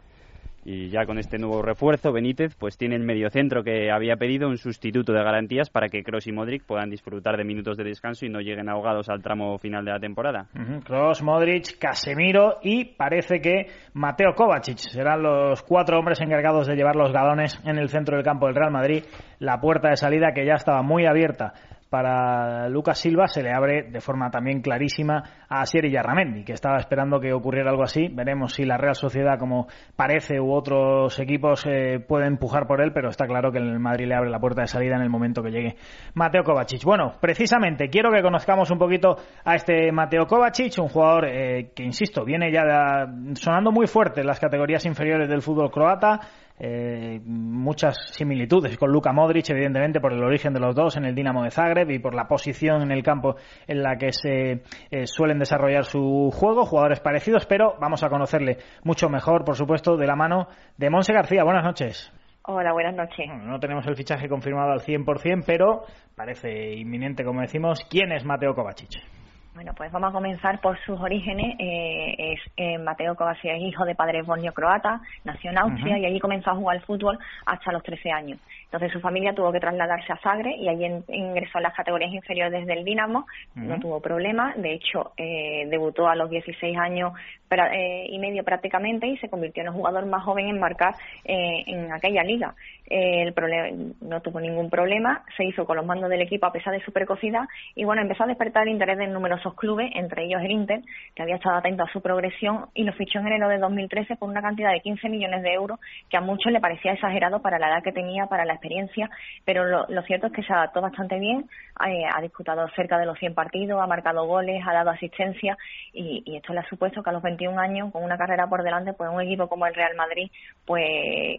Y 0.68 0.90
ya 0.90 1.06
con 1.06 1.20
este 1.20 1.38
nuevo 1.38 1.62
refuerzo, 1.62 2.12
Benítez 2.12 2.56
pues 2.56 2.76
tiene 2.76 2.96
el 2.96 3.04
mediocentro 3.04 3.64
que 3.64 3.92
había 3.92 4.16
pedido 4.16 4.48
un 4.48 4.58
sustituto 4.58 5.14
de 5.14 5.24
garantías 5.24 5.70
para 5.70 5.90
que 5.90 6.02
Cross 6.02 6.26
y 6.26 6.32
Modric 6.32 6.66
puedan 6.66 6.90
disfrutar 6.90 7.38
de 7.38 7.44
minutos 7.44 7.78
de 7.78 7.84
descanso 7.84 8.26
y 8.26 8.30
no 8.30 8.40
lleguen 8.40 8.68
ahogados 8.68 9.08
al 9.10 9.22
tramo 9.22 9.60
final 9.60 9.86
de 9.86 9.92
la 9.92 10.00
temporada. 10.00 10.48
Cross, 10.84 11.22
Modric, 11.22 11.78
Casemiro 11.78 12.58
y 12.64 12.84
parece 12.84 13.40
que 13.40 13.68
Mateo 13.94 14.34
Kovacic 14.34 14.80
serán 14.80 15.22
los 15.22 15.62
cuatro 15.62 16.00
hombres 16.00 16.20
encargados 16.20 16.66
de 16.66 16.76
llevar 16.76 16.96
los 16.96 17.12
galones 17.14 17.62
en 17.64 17.78
el 17.78 17.90
centro 17.90 18.16
del 18.16 18.26
campo 18.26 18.48
del 18.48 18.56
Real 18.56 18.72
Madrid. 18.72 19.04
La 19.38 19.60
puerta 19.60 19.90
de 19.90 19.98
salida 19.98 20.34
que 20.34 20.48
ya 20.48 20.56
estaba 20.56 20.82
muy 20.82 21.06
abierta 21.06 21.54
para 21.96 22.68
Lucas 22.68 23.00
Silva, 23.00 23.26
se 23.30 23.42
le 23.42 23.54
abre 23.54 23.84
de 23.84 24.02
forma 24.02 24.30
también 24.30 24.60
clarísima 24.60 25.24
a 25.48 25.62
Asier 25.62 25.90
Yarramendi, 25.90 26.44
que 26.44 26.52
estaba 26.52 26.78
esperando 26.78 27.22
que 27.22 27.32
ocurriera 27.32 27.70
algo 27.70 27.84
así. 27.84 28.10
Veremos 28.12 28.54
si 28.54 28.66
la 28.66 28.76
Real 28.76 28.96
Sociedad, 28.96 29.40
como 29.40 29.68
parece, 29.96 30.42
u 30.42 30.52
otros 30.52 31.18
equipos 31.20 31.64
eh, 31.66 32.02
pueden 32.06 32.34
empujar 32.34 32.68
por 32.68 32.82
él, 32.82 32.92
pero 32.94 33.08
está 33.08 33.26
claro 33.28 33.50
que 33.50 33.60
el 33.60 33.80
Madrid 33.80 34.08
le 34.08 34.16
abre 34.16 34.30
la 34.30 34.40
puerta 34.40 34.60
de 34.60 34.68
salida 34.68 34.98
en 34.98 35.04
el 35.04 35.10
momento 35.10 35.42
que 35.42 35.52
llegue 35.52 35.78
Mateo 36.16 36.44
Kovacic. 36.44 36.84
Bueno, 36.84 37.14
precisamente 37.22 37.88
quiero 37.88 38.12
que 38.12 38.22
conozcamos 38.22 38.70
un 38.72 38.78
poquito 38.78 39.16
a 39.46 39.56
este 39.56 39.90
Mateo 39.94 40.28
Kovacic, 40.28 40.78
un 40.80 40.90
jugador 40.90 41.30
eh, 41.30 41.72
que, 41.74 41.84
insisto, 41.84 42.26
viene 42.26 42.52
ya 42.52 43.08
sonando 43.36 43.72
muy 43.72 43.88
fuerte 43.88 44.20
en 44.20 44.28
las 44.28 44.42
categorías 44.42 44.86
inferiores 44.86 45.30
del 45.30 45.42
fútbol 45.42 45.72
croata 45.72 46.20
eh, 46.58 47.20
muchas 47.26 47.98
similitudes 48.12 48.78
con 48.78 48.92
Luka 48.92 49.12
Modric, 49.12 49.50
evidentemente 49.50 50.00
por 50.00 50.14
el 50.14 50.24
origen 50.24 50.54
de 50.54 50.60
los 50.60 50.76
dos 50.76 50.96
en 50.96 51.06
el 51.06 51.16
Dinamo 51.16 51.44
de 51.44 51.52
Zagreb 51.52 51.90
y 51.92 52.00
por 52.00 52.16
la 52.16 52.28
posición 52.28 52.82
en 52.82 52.92
el 52.92 53.04
campo 53.04 53.36
en 53.68 53.84
la 53.84 53.98
que 53.98 54.12
se 54.12 54.64
eh, 54.92 55.06
suelen 55.06 55.40
desarrollar 55.40 55.84
su 55.84 56.32
juego, 56.34 56.66
jugadores 56.66 57.00
parecidos, 57.02 57.46
pero 57.46 57.76
vamos 57.80 58.04
a 58.04 58.10
conocerle 58.10 58.58
mucho 58.84 59.10
mejor, 59.10 59.44
por 59.44 59.56
supuesto, 59.56 59.98
de 59.98 60.08
la 60.08 60.16
mano 60.16 60.48
de 60.78 60.90
Monse 60.90 61.14
García. 61.14 61.44
Buenas 61.44 61.64
noches. 61.64 62.12
Hola, 62.48 62.74
buenas 62.74 62.96
noches. 62.96 63.26
no 63.44 63.60
tenemos 63.60 63.88
el 63.88 63.96
fichaje 63.96 64.30
confirmado 64.30 64.72
al 64.72 64.80
100%, 64.80 65.44
pero 65.48 65.82
parece 66.16 66.74
inminente, 66.76 67.24
como 67.26 67.42
decimos. 67.42 67.86
¿Quién 67.90 68.12
es 68.12 68.24
Mateo 68.24 68.54
Kovacic? 68.54 69.15
Bueno, 69.56 69.72
pues 69.74 69.90
vamos 69.90 70.10
a 70.10 70.12
comenzar 70.12 70.60
por 70.60 70.78
sus 70.86 71.00
orígenes. 71.00 71.56
Eh, 71.60 72.34
es 72.34 72.40
eh, 72.58 72.78
Mateo 72.78 73.16
Kovacic 73.16 73.52
es 73.52 73.62
hijo 73.62 73.86
de 73.86 73.96
padre 73.96 74.22
bosnio-croata, 74.22 75.00
nació 75.24 75.52
en 75.52 75.58
Austria 75.58 75.98
y 75.98 76.06
allí 76.06 76.20
comenzó 76.20 76.52
a 76.52 76.56
jugar 76.56 76.76
al 76.76 76.84
fútbol 76.84 77.18
hasta 77.46 77.72
los 77.72 77.82
13 77.82 78.12
años. 78.12 78.40
Entonces 78.66 78.92
su 78.92 79.00
familia 79.00 79.34
tuvo 79.34 79.54
que 79.54 79.62
trasladarse 79.62 80.12
a 80.12 80.18
Zagreb 80.18 80.58
y 80.58 80.68
allí 80.68 80.86
ingresó 81.08 81.60
a 81.60 81.62
las 81.62 81.74
categorías 81.74 82.12
inferiores 82.12 82.52
desde 82.52 82.78
el 82.78 82.84
Dinamo, 82.84 83.26
no 83.56 83.80
tuvo 83.80 84.02
problema, 84.02 84.54
de 84.58 84.74
hecho 84.74 85.14
eh, 85.16 85.66
debutó 85.70 86.10
a 86.10 86.16
los 86.16 86.30
16 86.30 86.78
años 86.78 87.14
eh, 87.50 88.08
y 88.10 88.20
medio 88.20 88.44
prácticamente 88.44 89.08
y 89.08 89.18
se 89.18 89.30
convirtió 89.30 89.62
en 89.62 89.68
el 89.68 89.74
jugador 89.74 90.06
más 90.08 90.24
joven 90.24 90.48
en 90.48 90.60
marcar 90.60 90.96
eh, 91.24 91.64
en 91.68 91.94
aquella 91.94 92.24
liga. 92.24 92.54
El 92.88 93.34
problema 93.34 93.94
no 94.02 94.22
tuvo 94.22 94.40
ningún 94.40 94.70
problema, 94.70 95.24
se 95.36 95.44
hizo 95.44 95.66
con 95.66 95.78
los 95.78 95.86
mandos 95.86 96.10
del 96.10 96.22
equipo 96.22 96.46
a 96.46 96.52
pesar 96.52 96.74
de 96.74 96.84
su 96.84 96.92
precocidad 96.92 97.46
y 97.74 97.84
bueno, 97.84 98.02
empezó 98.02 98.24
a 98.24 98.28
despertar 98.28 98.64
el 98.64 98.74
interés 98.74 98.98
de 98.98 99.08
numerosos 99.08 99.56
clubes, 99.56 99.92
entre 99.96 100.26
ellos 100.26 100.42
el 100.42 100.52
Inter, 100.52 100.82
que 101.16 101.24
había 101.24 101.36
estado 101.36 101.58
atento 101.58 101.84
a 101.84 101.92
su 101.92 102.02
progresión 102.02 102.68
y 102.74 102.84
lo 102.84 102.94
fichó 102.94 103.20
en 103.20 103.28
enero 103.28 103.50
de 103.50 103.58
2013 103.58 104.18
por 104.18 104.30
una 104.30 104.42
cantidad 104.42 104.72
de 104.72 104.82
15 104.82 105.10
millones 105.10 105.42
de 105.42 105.54
euros 105.54 105.80
que 106.10 106.18
a 106.18 106.22
muchos 106.22 106.52
le 106.52 106.60
parecía 106.60 106.94
exagerado 106.94 107.42
para 107.42 107.58
la 107.58 107.70
edad 107.70 107.84
que 107.84 107.92
tenía, 107.92 108.28
para 108.28 108.46
la 108.46 108.54
experiencia, 108.54 109.10
pero 109.46 109.66
lo, 109.66 110.02
cierto 110.04 110.28
es 110.28 110.34
que 110.34 110.44
se 110.44 110.54
adaptó 110.54 110.82
bastante 110.82 111.20
bien, 111.20 111.50
eh, 111.88 112.04
ha 112.14 112.22
disputado 112.22 112.68
cerca 112.76 112.98
de 113.00 113.06
los 113.06 113.18
100 113.18 113.34
partidos, 113.34 113.82
ha 113.82 113.88
marcado 113.88 114.26
goles, 114.26 114.62
ha 114.66 114.74
dado 114.74 114.92
asistencia 114.92 115.58
y, 115.94 116.24
esto 116.36 116.54
le 116.54 116.60
ha 116.60 116.70
supuesto 116.70 117.02
que 117.02 117.10
a 117.10 117.14
los 117.14 117.22
21 117.24 117.60
años, 117.60 117.92
con 117.92 118.04
una 118.04 118.18
carrera 118.18 118.48
por 118.48 118.62
delante, 118.62 118.94
pues 118.94 119.10
un 119.10 119.22
equipo 119.22 119.48
como 119.48 119.66
el 119.66 119.74
Real 119.74 119.96
Madrid, 119.96 120.30
pues 120.66 120.86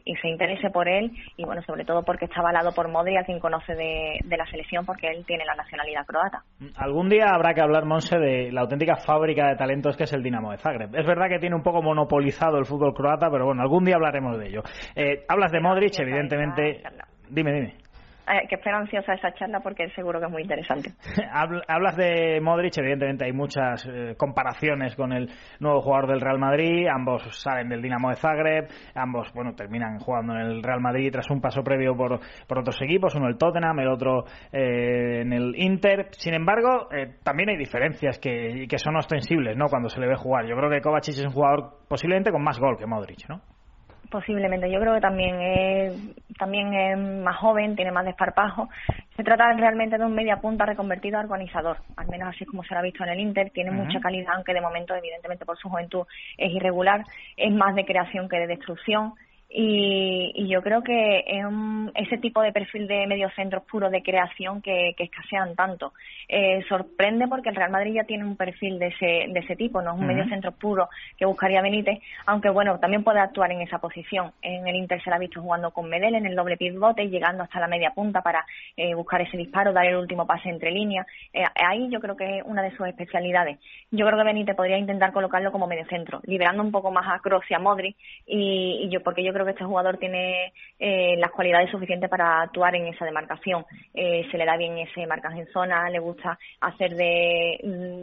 y 0.05 0.15
se 0.17 0.29
interese 0.29 0.71
por 0.71 0.89
él 0.89 1.13
y 1.37 1.45
bueno, 1.45 1.63
sobre 1.63 1.85
todo 1.85 2.03
porque 2.03 2.25
está 2.25 2.41
avalado 2.41 2.73
por 2.73 2.89
Modri, 2.89 3.17
a 3.17 3.25
quien 3.25 3.39
conoce 3.39 3.75
de, 3.75 4.37
la 4.37 4.47
selección, 4.47 4.85
porque 4.87 5.09
él 5.09 5.25
tiene 5.27 5.45
la 5.45 5.55
nacionalidad 5.55 6.07
croata. 6.07 6.43
Algún 6.77 7.09
día 7.09 7.27
habrá 7.33 7.55
que 7.55 7.61
hablar, 7.61 7.85
Monse, 7.85 8.19
de 8.19 8.51
la 8.53 8.63
auténtica 8.63 8.97
fábrica 8.97 9.49
de 9.49 9.57
talentos 9.57 9.97
que 9.97 10.05
es 10.05 10.13
el 10.13 10.23
Dinamo 10.23 10.51
de 10.51 10.59
Zagreb. 10.59 10.95
Es 10.95 11.07
verdad 11.07 11.29
que 11.29 11.39
tiene 11.39 11.57
un 11.57 11.63
poco 11.63 11.83
monopolizado 11.83 12.59
el 12.59 12.65
fútbol 12.65 12.95
croata, 12.95 13.31
pero 13.31 13.47
bueno, 13.47 13.63
algún 13.63 13.85
día 13.85 13.97
hablaremos 13.97 14.39
de 14.39 14.49
ello. 14.49 14.63
Eh, 14.95 15.25
hablas 15.29 15.53
de 15.53 15.61
Modric, 15.61 15.99
evidentemente. 15.99 16.83
Dime, 17.29 17.53
dime. 17.53 17.86
Eh, 18.29 18.49
que 18.49 18.57
espero 18.57 18.79
ansiosa 18.79 19.15
esa 19.15 19.33
charla 19.35 19.61
porque 19.61 19.89
seguro 19.91 20.19
que 20.19 20.27
es 20.27 20.33
muy 20.33 20.43
interesante. 20.43 20.91
Hablas 21.69 21.97
de 21.97 22.41
Modric, 22.41 22.77
evidentemente 22.79 23.25
hay 23.25 23.33
muchas 23.33 23.87
eh, 23.87 24.17
comparaciones 24.19 24.97
con 24.97 25.13
el 25.13 25.31
nuevo 25.61 25.81
jugador 25.81 26.09
del 26.09 26.21
Real 26.21 26.41
Madrid, 26.41 26.89
ambos 26.89 27.23
salen 27.41 27.69
del 27.69 27.81
Dinamo 27.81 28.11
de 28.11 28.17
Zagreb, 28.17 28.67
ambos 28.97 29.33
bueno 29.33 29.55
terminan 29.55 30.01
jugando 30.01 30.35
en 30.35 30.41
el 30.41 30.63
Real 30.65 30.81
Madrid 30.81 31.13
tras 31.13 31.31
un 31.31 31.41
paso 31.41 31.63
previo 31.63 31.97
por, 31.97 32.19
por 32.49 32.59
otros 32.59 32.83
equipos, 32.83 33.15
uno 33.15 33.29
el 33.29 33.39
Tottenham, 33.39 33.79
el 33.79 33.89
otro 33.89 34.25
eh, 34.53 35.21
en 35.21 35.33
el 35.33 35.55
Inter. 35.57 36.09
Sin 36.11 36.35
embargo, 36.35 36.89
también 37.23 37.51
hay 37.51 37.57
diferencias 37.57 38.19
que, 38.19 38.67
que 38.69 38.79
son 38.79 38.97
ostensibles 38.97 39.57
¿no? 39.57 39.67
cuando 39.67 39.89
se 39.89 40.01
le 40.01 40.09
ve 40.09 40.17
jugar. 40.17 40.47
Yo 40.47 40.57
creo 40.57 40.69
que 40.69 40.81
Kovacic 40.81 41.15
es 41.15 41.25
un 41.25 41.33
jugador 41.33 41.79
posiblemente 41.89 42.33
con 42.33 42.43
más 42.43 42.59
gol 42.59 42.77
que 42.77 42.87
Modric, 42.87 43.29
¿no? 43.29 43.41
Posiblemente, 44.11 44.71
yo 44.71 44.81
creo 44.81 44.95
que 44.95 45.01
también 45.01 45.41
es, 45.41 45.93
también 46.39 46.73
es 46.75 46.99
más 46.99 47.37
joven, 47.37 47.77
tiene 47.77 47.91
más 47.91 48.05
desparpajo. 48.05 48.69
Se 49.17 49.25
trata 49.25 49.53
realmente 49.55 49.97
de 49.97 50.05
un 50.05 50.15
media 50.15 50.37
punta 50.37 50.67
reconvertido 50.67 51.19
a 51.19 51.23
organizador, 51.23 51.79
al 51.97 52.09
menos 52.09 52.29
así 52.29 52.45
es 52.45 52.51
como 52.51 52.63
se 52.63 52.75
lo 52.75 52.81
ha 52.81 52.83
visto 52.83 53.03
en 53.03 53.11
el 53.11 53.21
Inter. 53.21 53.51
Tiene 53.51 53.71
mucha 53.71 53.99
calidad, 54.01 54.35
aunque 54.35 54.53
de 54.53 54.61
momento, 54.61 54.95
evidentemente, 54.95 55.47
por 55.47 55.57
su 55.57 55.69
juventud 55.69 56.07
es 56.37 56.53
irregular. 56.53 57.05
Es 57.37 57.53
más 57.53 57.75
de 57.75 57.87
creación 57.87 58.29
que 58.29 58.39
de 58.39 58.47
destrucción 58.47 59.15
y, 59.49 60.49
yo 60.49 60.63
creo 60.63 60.83
que 60.83 61.25
es 61.27 61.45
ese 61.95 62.19
tipo 62.19 62.41
de 62.43 62.53
perfil 62.53 62.87
de 62.87 63.07
mediocentros 63.07 63.65
puros 63.65 63.91
de 63.91 64.03
creación 64.03 64.61
que, 64.63 64.95
escasean 64.99 65.55
tanto. 65.55 65.93
Eh, 66.29 66.65
sorprende 66.69 67.29
porque 67.29 67.51
el 67.51 67.57
Real 67.57 67.71
Madrid 67.71 67.95
ya 67.95 68.05
tiene 68.05 68.25
un 68.25 68.37
perfil 68.37 68.79
de 68.79 68.89
ese, 68.89 69.27
de 69.29 69.41
ese 69.41 69.55
tipo, 69.55 69.81
no 69.83 69.95
es 69.95 70.01
un 70.01 70.07
mediocentro 70.07 70.53
puro 70.53 70.89
que 71.17 71.27
buscaría 71.27 71.63
Benítez, 71.63 72.01
aunque 72.27 72.51
bueno, 72.51 72.79
también 72.81 73.05
puede 73.05 73.21
actuar 73.21 73.53
en 73.53 73.61
esa 73.61 73.79
posición. 73.79 74.33
En 74.43 74.67
el 74.67 74.77
Inter 74.77 75.03
se 75.03 75.11
la 75.11 75.17
ha 75.17 75.21
visto 75.21 75.41
jugando 75.41 75.71
con 75.71 75.89
Medel 75.89 76.15
en 76.15 76.27
el 76.27 76.35
doble 76.35 76.57
pivote 76.57 77.05
y 77.05 77.11
llegando 77.11 77.45
hasta 77.45 77.61
la 77.61 77.69
media 77.69 77.93
punta 77.93 78.23
para 78.23 78.45
eh, 78.77 78.95
buscar 78.95 79.21
ese 79.21 79.37
disparo, 79.37 79.73
dar 79.73 79.87
el 79.87 79.97
último 79.97 80.27
pase 80.27 80.49
entre 80.49 80.71
líneas. 80.71 81.07
Eh, 81.33 81.45
ahí 81.55 81.89
yo 81.91 82.01
creo 82.01 82.17
que 82.17 82.39
es 82.39 82.45
una 82.45 82.63
de 82.63 82.75
sus 82.77 82.87
especialidades. 82.89 83.59
Yo 83.91 84.07
creo 84.07 84.19
que 84.19 84.25
Benítez 84.25 84.57
podría 84.57 84.79
intentar 84.79 85.13
colocarlo 85.13 85.53
como 85.53 85.67
mediocentro, 85.67 86.21
liberando 86.25 86.63
un 86.63 86.73
poco 86.73 86.91
más 86.91 87.07
a 87.09 87.21
Kroos 87.21 87.45
y 87.49 87.55
a 87.55 87.59
Modric, 87.59 87.97
y, 88.27 88.81
y 88.85 88.89
yo 88.89 89.03
porque 89.03 89.23
yo 89.23 89.33
creo 89.37 89.45
que 89.45 89.53
este 89.53 89.65
jugador 89.65 89.99
tiene 89.99 90.53
eh, 90.79 91.15
las 91.19 91.31
cualidades 91.31 91.71
suficientes 91.71 92.09
para 92.09 92.41
actuar 92.41 92.75
en 92.75 92.87
esa 92.87 93.05
demarcación. 93.05 93.67
Eh, 93.93 94.27
se 94.31 94.39
le 94.39 94.47
da 94.47 94.57
bien 94.57 94.79
ese 94.79 95.07
marcaje 95.07 95.41
en 95.41 95.53
zona, 95.53 95.91
le 95.91 95.99
gusta 95.99 96.39
hacer 96.61 96.95
de, 96.95 97.61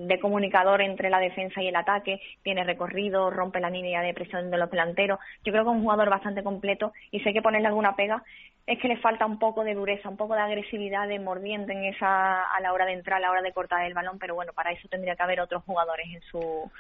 de 0.07 0.19
comunicador 0.19 0.81
entre 0.81 1.09
la 1.09 1.19
defensa 1.19 1.61
y 1.63 1.67
el 1.67 1.75
ataque, 1.75 2.21
tiene 2.43 2.63
recorrido, 2.63 3.31
rompe 3.31 3.59
la 3.59 3.71
línea 3.71 4.01
de 4.03 4.13
presión 4.13 4.51
de 4.51 4.57
los 4.57 4.69
delanteros. 4.69 5.19
Yo 5.43 5.51
creo 5.51 5.63
que 5.63 5.71
es 5.71 5.75
un 5.75 5.81
jugador 5.81 6.09
bastante 6.11 6.43
completo 6.43 6.93
y 7.09 7.19
sé 7.21 7.33
que 7.33 7.41
ponerle 7.41 7.67
alguna 7.67 7.95
pega 7.95 8.23
es 8.65 8.79
que 8.79 8.87
le 8.87 8.97
falta 8.97 9.25
un 9.25 9.39
poco 9.39 9.63
de 9.63 9.73
dureza, 9.73 10.07
un 10.07 10.17
poco 10.17 10.35
de 10.35 10.41
agresividad, 10.41 11.07
de 11.07 11.19
mordiente 11.19 11.73
en 11.73 11.83
esa 11.83 12.43
a 12.43 12.61
la 12.61 12.71
hora 12.71 12.85
de 12.85 12.93
entrar, 12.93 13.17
a 13.17 13.21
la 13.21 13.31
hora 13.31 13.41
de 13.41 13.51
cortar 13.51 13.85
el 13.85 13.93
balón, 13.93 14.19
pero 14.19 14.35
bueno, 14.35 14.53
para 14.53 14.71
eso 14.71 14.87
tendría 14.87 15.15
que 15.15 15.23
haber 15.23 15.41
otros 15.41 15.63
jugadores 15.63 16.07
en 16.07 16.21
su 16.21 16.71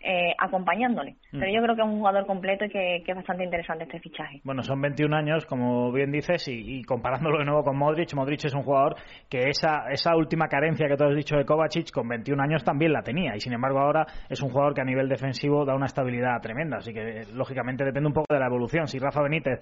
eh, 0.00 0.32
acompañándole. 0.38 1.16
Mm. 1.32 1.40
Pero 1.40 1.52
yo 1.52 1.62
creo 1.62 1.74
que 1.74 1.82
es 1.82 1.88
un 1.88 1.98
jugador 1.98 2.26
completo 2.26 2.64
y 2.64 2.68
que, 2.70 3.02
es 3.06 3.16
bastante 3.16 3.44
interesante 3.44 3.84
este 3.84 4.00
fichaje. 4.00 4.40
Bueno, 4.44 4.62
son 4.62 4.80
21 4.80 5.14
años, 5.16 5.46
como 5.46 5.90
bien 5.92 6.12
dices, 6.12 6.46
y, 6.48 6.82
comparándolo 6.84 7.38
de 7.38 7.44
nuevo 7.44 7.62
con 7.62 7.76
Modric, 7.76 8.14
Modric 8.14 8.44
es 8.44 8.54
un 8.54 8.62
jugador 8.62 8.96
que 9.28 9.48
esa, 9.48 9.90
esa 9.90 10.14
última 10.16 10.48
carencia 10.48 10.86
que 10.88 10.96
tú 10.96 11.04
has 11.04 11.16
dicho 11.16 11.36
de 11.36 11.44
Kovacic, 11.44 11.90
con 11.90 12.08
21 12.08 12.42
años 12.42 12.64
también 12.64 12.92
la 12.92 13.02
tenía, 13.02 13.34
y 13.34 13.40
sin 13.40 13.52
embargo 13.52 13.80
ahora 13.80 14.06
es 14.28 14.40
un 14.42 14.50
jugador 14.50 14.74
que 14.74 14.82
a 14.82 14.84
nivel 14.84 15.08
defensivo 15.08 15.64
da 15.64 15.74
una 15.74 15.86
estabilidad 15.86 16.40
tremenda, 16.40 16.78
así 16.78 16.92
que 16.92 17.24
lógicamente 17.34 17.84
depende 17.84 18.08
un 18.08 18.14
poco 18.14 18.32
de 18.32 18.40
la 18.40 18.46
evolución. 18.46 18.86
Si 18.86 18.98
Rafa 18.98 19.22
Benítez 19.22 19.58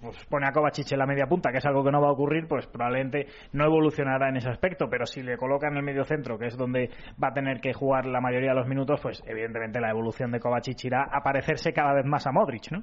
pues, 0.00 0.24
pone 0.26 0.46
a 0.46 0.52
Kovacic 0.52 0.90
en 0.92 0.98
la 0.98 1.06
media 1.06 1.26
punta, 1.26 1.50
que 1.50 1.58
es 1.58 1.66
algo 1.66 1.84
que 1.84 1.90
no 1.90 2.00
va 2.00 2.08
a 2.08 2.12
ocurrir, 2.12 2.46
pues 2.48 2.66
probablemente 2.66 3.26
no 3.52 3.64
evolucionará 3.64 4.28
en 4.28 4.36
ese 4.36 4.48
aspecto, 4.48 4.88
pero 4.88 5.06
si 5.06 5.22
le 5.22 5.36
coloca 5.36 5.68
en 5.68 5.76
el 5.76 5.82
medio 5.82 6.04
centro, 6.04 6.38
que 6.38 6.46
es 6.46 6.56
donde 6.56 6.90
va 7.22 7.28
a 7.28 7.32
tener 7.32 7.60
que 7.60 7.72
jugar 7.72 8.06
la 8.06 8.20
mayoría 8.20 8.50
de 8.50 8.56
los 8.56 8.66
minutos, 8.66 9.00
pues 9.02 9.22
evidentemente 9.26 9.73
la 9.80 9.90
evolución 9.90 10.30
de 10.30 10.40
Kovacic 10.40 10.84
irá 10.84 11.08
a 11.10 11.22
parecerse 11.22 11.72
cada 11.72 11.94
vez 11.94 12.04
más 12.04 12.26
a 12.26 12.32
Modric, 12.32 12.70
¿no? 12.70 12.82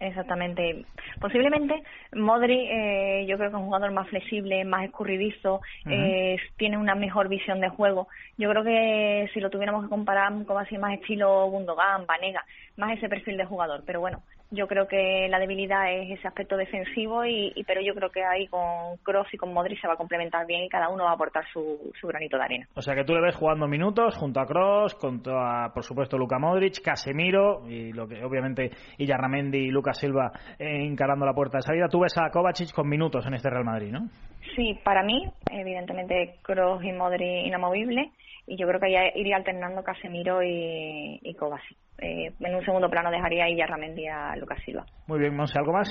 Exactamente. 0.00 0.86
Posiblemente 1.20 1.82
Modric, 2.14 2.58
eh, 2.58 3.26
yo 3.28 3.36
creo 3.36 3.50
que 3.50 3.56
es 3.56 3.60
un 3.60 3.66
jugador 3.66 3.92
más 3.92 4.08
flexible, 4.08 4.64
más 4.64 4.84
escurridizo, 4.84 5.60
eh, 5.86 6.36
tiene 6.56 6.78
una 6.78 6.94
mejor 6.94 7.28
visión 7.28 7.60
de 7.60 7.68
juego. 7.68 8.08
Yo 8.38 8.48
creo 8.50 8.64
que 8.64 9.30
si 9.34 9.40
lo 9.40 9.50
tuviéramos 9.50 9.84
que 9.84 9.90
comparar 9.90 10.32
con 10.46 10.56
así 10.56 10.78
más 10.78 10.94
estilo 10.94 11.46
Gundogan, 11.50 12.06
Vanega, 12.06 12.42
más 12.78 12.96
ese 12.96 13.10
perfil 13.10 13.36
de 13.36 13.44
jugador. 13.44 13.82
Pero 13.84 14.00
bueno, 14.00 14.22
yo 14.50 14.66
creo 14.66 14.86
que 14.88 15.28
la 15.28 15.38
debilidad 15.38 15.92
es 15.92 16.18
ese 16.18 16.28
aspecto 16.28 16.56
defensivo, 16.56 17.24
y, 17.24 17.52
pero 17.66 17.80
yo 17.80 17.94
creo 17.94 18.10
que 18.10 18.24
ahí 18.24 18.46
con 18.48 18.96
Cross 19.02 19.28
y 19.32 19.36
con 19.36 19.52
Modric 19.52 19.80
se 19.80 19.86
va 19.86 19.94
a 19.94 19.96
complementar 19.96 20.46
bien 20.46 20.64
y 20.64 20.68
cada 20.68 20.88
uno 20.88 21.04
va 21.04 21.10
a 21.10 21.14
aportar 21.14 21.44
su, 21.52 21.92
su 22.00 22.06
granito 22.08 22.36
de 22.36 22.42
arena. 22.42 22.66
O 22.74 22.82
sea 22.82 22.94
que 22.94 23.04
tú 23.04 23.14
le 23.14 23.20
ves 23.20 23.36
jugando 23.36 23.68
minutos 23.68 24.16
junto 24.16 24.40
a 24.40 24.46
Cross, 24.46 24.94
junto 24.94 25.38
a, 25.38 25.72
por 25.72 25.84
supuesto, 25.84 26.18
Luca 26.18 26.38
Modric, 26.38 26.82
Casemiro 26.82 27.62
y 27.68 27.92
lo 27.92 28.08
que 28.08 28.24
obviamente 28.24 28.70
Illarramendi 28.98 29.58
y 29.58 29.70
Lucas 29.70 29.98
Silva 29.98 30.32
eh, 30.58 30.84
encarando 30.84 31.24
la 31.24 31.34
puerta 31.34 31.58
de 31.58 31.62
salida. 31.62 31.88
Tú 31.88 32.00
ves 32.00 32.16
a 32.18 32.30
Kovacic 32.30 32.72
con 32.72 32.88
minutos 32.88 33.24
en 33.26 33.34
este 33.34 33.50
Real 33.50 33.64
Madrid, 33.64 33.92
¿no? 33.92 34.08
Sí, 34.56 34.78
para 34.84 35.02
mí, 35.02 35.30
evidentemente 35.50 36.36
Cross 36.42 36.84
y 36.84 36.92
Modric 36.92 37.46
inamovible 37.46 38.10
y 38.46 38.56
yo 38.56 38.66
creo 38.66 38.80
que 38.80 38.90
ya 38.90 39.02
iría 39.14 39.36
alternando 39.36 39.82
Casemiro 39.84 40.42
y, 40.42 41.34
Kovacic. 41.38 41.78
Eh, 41.98 42.32
en 42.40 42.54
un 42.54 42.64
segundo 42.64 42.88
plano 42.90 43.10
dejaría 43.10 43.44
ahí 43.44 43.56
ya 43.56 43.66
a 43.66 44.36
Lucas 44.36 44.58
Silva. 44.64 44.84
Muy 45.06 45.20
bien, 45.20 45.36
Monse, 45.36 45.58
¿algo 45.58 45.72
más? 45.72 45.88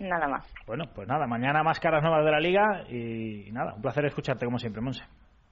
Nada 0.00 0.26
más. 0.26 0.52
Bueno, 0.66 0.84
pues 0.94 1.06
nada, 1.06 1.26
mañana 1.26 1.62
más 1.62 1.78
caras 1.78 2.02
nuevas 2.02 2.24
de 2.24 2.30
la 2.30 2.40
liga 2.40 2.82
y, 2.90 3.50
nada, 3.52 3.74
un 3.74 3.82
placer 3.82 4.04
escucharte 4.04 4.44
como 4.44 4.58
siempre, 4.58 4.82
Monse. 4.82 5.04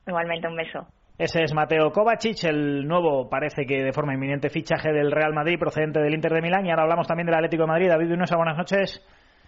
Igualmente, 0.07 0.49
un 0.49 0.57
beso. 0.57 0.87
Ese 1.17 1.45
es 1.45 1.55
Mateo 1.55 1.93
Kovacic, 1.93 2.43
el 2.45 2.87
nuevo, 2.89 3.29
parece 3.31 3.65
que 3.65 3.85
de 3.85 3.93
forma 3.93 4.15
inminente, 4.15 4.51
fichaje 4.51 4.93
del 4.93 5.13
Real 5.13 5.33
Madrid 5.33 5.59
procedente 5.59 6.01
del 6.01 6.15
Inter 6.15 6.33
de 6.33 6.43
Milán. 6.43 6.67
Y 6.67 6.71
ahora 6.71 6.83
hablamos 6.83 7.07
también 7.07 7.27
del 7.27 7.37
Atlético 7.37 7.63
de 7.63 7.69
Madrid. 7.69 7.89
David 7.89 8.13
Unosa, 8.13 8.37
buenas 8.37 8.57
noches. 8.57 9.01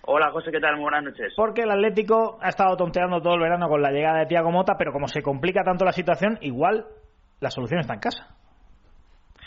Hola 0.08 0.30
José, 0.30 0.52
¿qué 0.52 0.60
tal? 0.60 0.76
Muy 0.76 0.82
buenas 0.82 1.02
noches. 1.02 1.32
Porque 1.34 1.62
el 1.62 1.70
Atlético 1.70 2.38
ha 2.40 2.48
estado 2.48 2.76
tonteando 2.76 3.20
todo 3.20 3.34
el 3.34 3.40
verano 3.40 3.68
con 3.68 3.82
la 3.82 3.90
llegada 3.90 4.20
de 4.20 4.26
Tiago 4.26 4.52
Mota, 4.52 4.76
pero 4.78 4.92
como 4.92 5.08
se 5.08 5.20
complica 5.20 5.64
tanto 5.64 5.84
la 5.84 5.90
situación, 5.90 6.38
igual 6.42 6.86
la 7.40 7.50
solución 7.50 7.80
está 7.80 7.94
en 7.94 8.00
casa. 8.00 8.36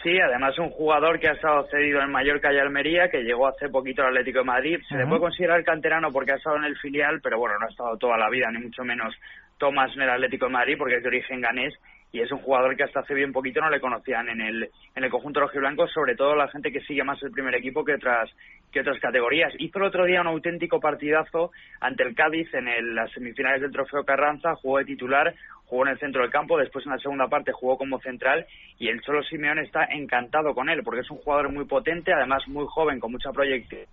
Sí, 0.03 0.19
además 0.19 0.59
un 0.59 0.69
jugador 0.69 1.17
que 1.19 1.29
ha 1.29 1.33
estado 1.33 1.65
cedido 1.67 2.01
en 2.01 2.11
Mallorca 2.11 2.51
y 2.51 2.57
Almería, 2.57 3.09
que 3.09 3.23
llegó 3.23 3.47
hace 3.47 3.69
poquito 3.69 4.01
al 4.01 4.09
Atlético 4.09 4.39
de 4.39 4.45
Madrid. 4.45 4.79
Se 4.89 4.97
le 4.97 5.07
puede 5.07 5.21
considerar 5.21 5.63
canterano 5.63 6.09
porque 6.11 6.33
ha 6.33 6.35
estado 6.35 6.57
en 6.57 6.65
el 6.65 6.77
filial, 6.77 7.21
pero 7.23 7.39
bueno, 7.39 7.57
no 7.57 7.65
ha 7.65 7.69
estado 7.69 7.97
toda 7.97 8.17
la 8.17 8.29
vida, 8.29 8.51
ni 8.51 8.59
mucho 8.59 8.83
menos 8.83 9.15
Tomás 9.57 9.91
en 9.95 10.01
el 10.01 10.09
Atlético 10.09 10.47
de 10.47 10.51
Madrid, 10.51 10.75
porque 10.77 10.95
es 10.95 11.03
de 11.03 11.07
origen 11.09 11.39
ganés 11.39 11.73
y 12.11 12.21
es 12.21 12.31
un 12.31 12.39
jugador 12.39 12.75
que 12.75 12.83
hasta 12.83 13.01
hace 13.01 13.13
bien 13.13 13.31
poquito 13.31 13.61
no 13.61 13.69
le 13.69 13.79
conocían 13.79 14.29
en 14.29 14.41
el, 14.41 14.69
en 14.95 15.03
el 15.03 15.09
conjunto 15.09 15.41
rojiblanco, 15.41 15.87
sobre 15.87 16.15
todo 16.15 16.35
la 16.35 16.47
gente 16.47 16.71
que 16.71 16.81
sigue 16.81 17.03
más 17.03 17.21
el 17.21 17.31
primer 17.31 17.53
equipo 17.55 17.85
que 17.85 17.93
otras, 17.93 18.29
que 18.71 18.81
otras 18.81 18.99
categorías. 18.99 19.53
Hizo 19.59 19.77
el 19.77 19.85
otro 19.85 20.05
día 20.05 20.21
un 20.21 20.27
auténtico 20.27 20.79
partidazo 20.79 21.51
ante 21.79 22.03
el 22.03 22.15
Cádiz 22.15 22.51
en 22.53 22.95
las 22.95 23.11
semifinales 23.11 23.61
del 23.61 23.71
Trofeo 23.71 24.03
Carranza, 24.03 24.55
jugó 24.55 24.79
de 24.79 24.85
titular, 24.85 25.35
jugó 25.65 25.85
en 25.85 25.91
el 25.91 25.99
centro 25.99 26.23
del 26.23 26.31
campo, 26.31 26.57
después 26.57 26.85
en 26.85 26.93
la 26.93 26.99
segunda 26.99 27.27
parte 27.27 27.51
jugó 27.51 27.77
como 27.77 27.99
central 27.99 28.47
y 28.79 28.87
el 28.87 29.01
Cholo 29.01 29.21
Simeón 29.23 29.59
está 29.59 29.85
encantado 29.85 30.55
con 30.55 30.69
él 30.69 30.81
porque 30.83 31.01
es 31.01 31.11
un 31.11 31.17
jugador 31.17 31.51
muy 31.51 31.65
potente, 31.65 32.11
además 32.11 32.47
muy 32.47 32.65
joven, 32.67 32.99
con 32.99 33.11
mucha 33.11 33.31
proyección 33.31 33.85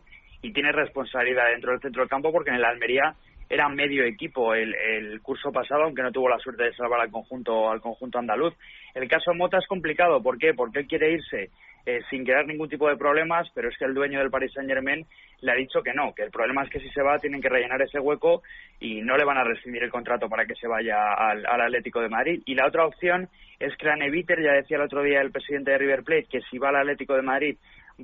y 0.43 0.53
tiene 0.53 0.73
responsabilidad 0.73 1.49
dentro 1.51 1.73
del 1.73 1.81
centro 1.81 2.03
del 2.03 2.09
campo 2.09 2.33
porque 2.33 2.51
en 2.51 2.57
el 2.57 2.65
Almería 2.65 3.15
era 3.49 3.69
medio 3.69 4.05
equipo 4.05 4.55
el, 4.55 4.75
el, 4.75 5.21
curso 5.23 5.53
pasado, 5.53 5.85
aunque 5.85 6.03
no 6.03 6.13
tuvo 6.13 6.29
la 6.29 6.39
suerte 6.39 6.65
de 6.65 6.75
salvar 6.75 7.01
al 7.01 7.11
conjunto, 7.11 7.71
al 7.71 7.81
conjunto 7.81 8.19
andaluz. 8.19 8.55
El 8.95 9.09
caso 9.09 9.35
Mota 9.35 9.59
es 9.59 9.67
complicado, 9.67 10.23
¿por 10.23 10.39
qué? 10.39 10.53
Porque 10.55 10.81
él 10.81 10.87
quiere 10.87 11.13
irse 11.13 11.51
eh, 11.87 12.01
sin 12.11 12.25
crear 12.25 12.45
ningún 12.45 12.69
tipo 12.69 12.89
de 12.89 12.97
problemas, 12.97 13.49
pero 13.55 13.69
es 13.69 13.79
que 13.79 13.85
el 13.85 13.95
dueño 13.95 14.19
del 14.19 14.31
Paris 14.31 14.53
Saint 14.53 14.69
Germain 14.69 15.07
le 15.41 15.53
ha 15.53 15.55
dicho 15.55 15.83
que 15.83 15.95
no, 15.95 16.13
que 16.15 16.25
el 16.25 16.33
problema 16.33 16.65
es 16.65 16.71
que 16.71 16.81
si 16.81 16.89
se 16.91 17.01
va 17.01 17.21
tienen 17.21 17.41
que 17.41 17.49
rellenar 17.49 17.81
ese 17.81 18.01
hueco 18.01 18.43
y 18.81 19.03
no 19.03 19.17
le 19.17 19.25
van 19.25 19.39
a 19.39 19.45
rescindir 19.45 19.85
el 19.85 19.91
contrato 19.91 20.29
para 20.29 20.47
que 20.47 20.57
se 20.57 20.67
vaya 20.67 21.13
al, 21.15 21.47
al 21.47 21.61
Atlético 21.61 22.01
de 22.01 22.09
Madrid. 22.09 22.43
Y 22.45 22.57
la 22.57 22.67
otra 22.67 22.87
opción 22.87 23.29
es 23.61 23.77
que 23.77 23.95
Neviter, 23.95 24.43
ya 24.43 24.53
decía 24.53 24.79
el 24.79 24.83
otro 24.83 25.03
día 25.03 25.21
el 25.21 25.31
presidente 25.31 25.71
de 25.71 25.79
River 25.79 26.03
Plate, 26.03 26.27
que 26.29 26.41
si 26.51 26.59
va 26.59 26.71
al 26.71 26.77
Atlético 26.77 27.15
de 27.15 27.23
Madrid 27.23 27.57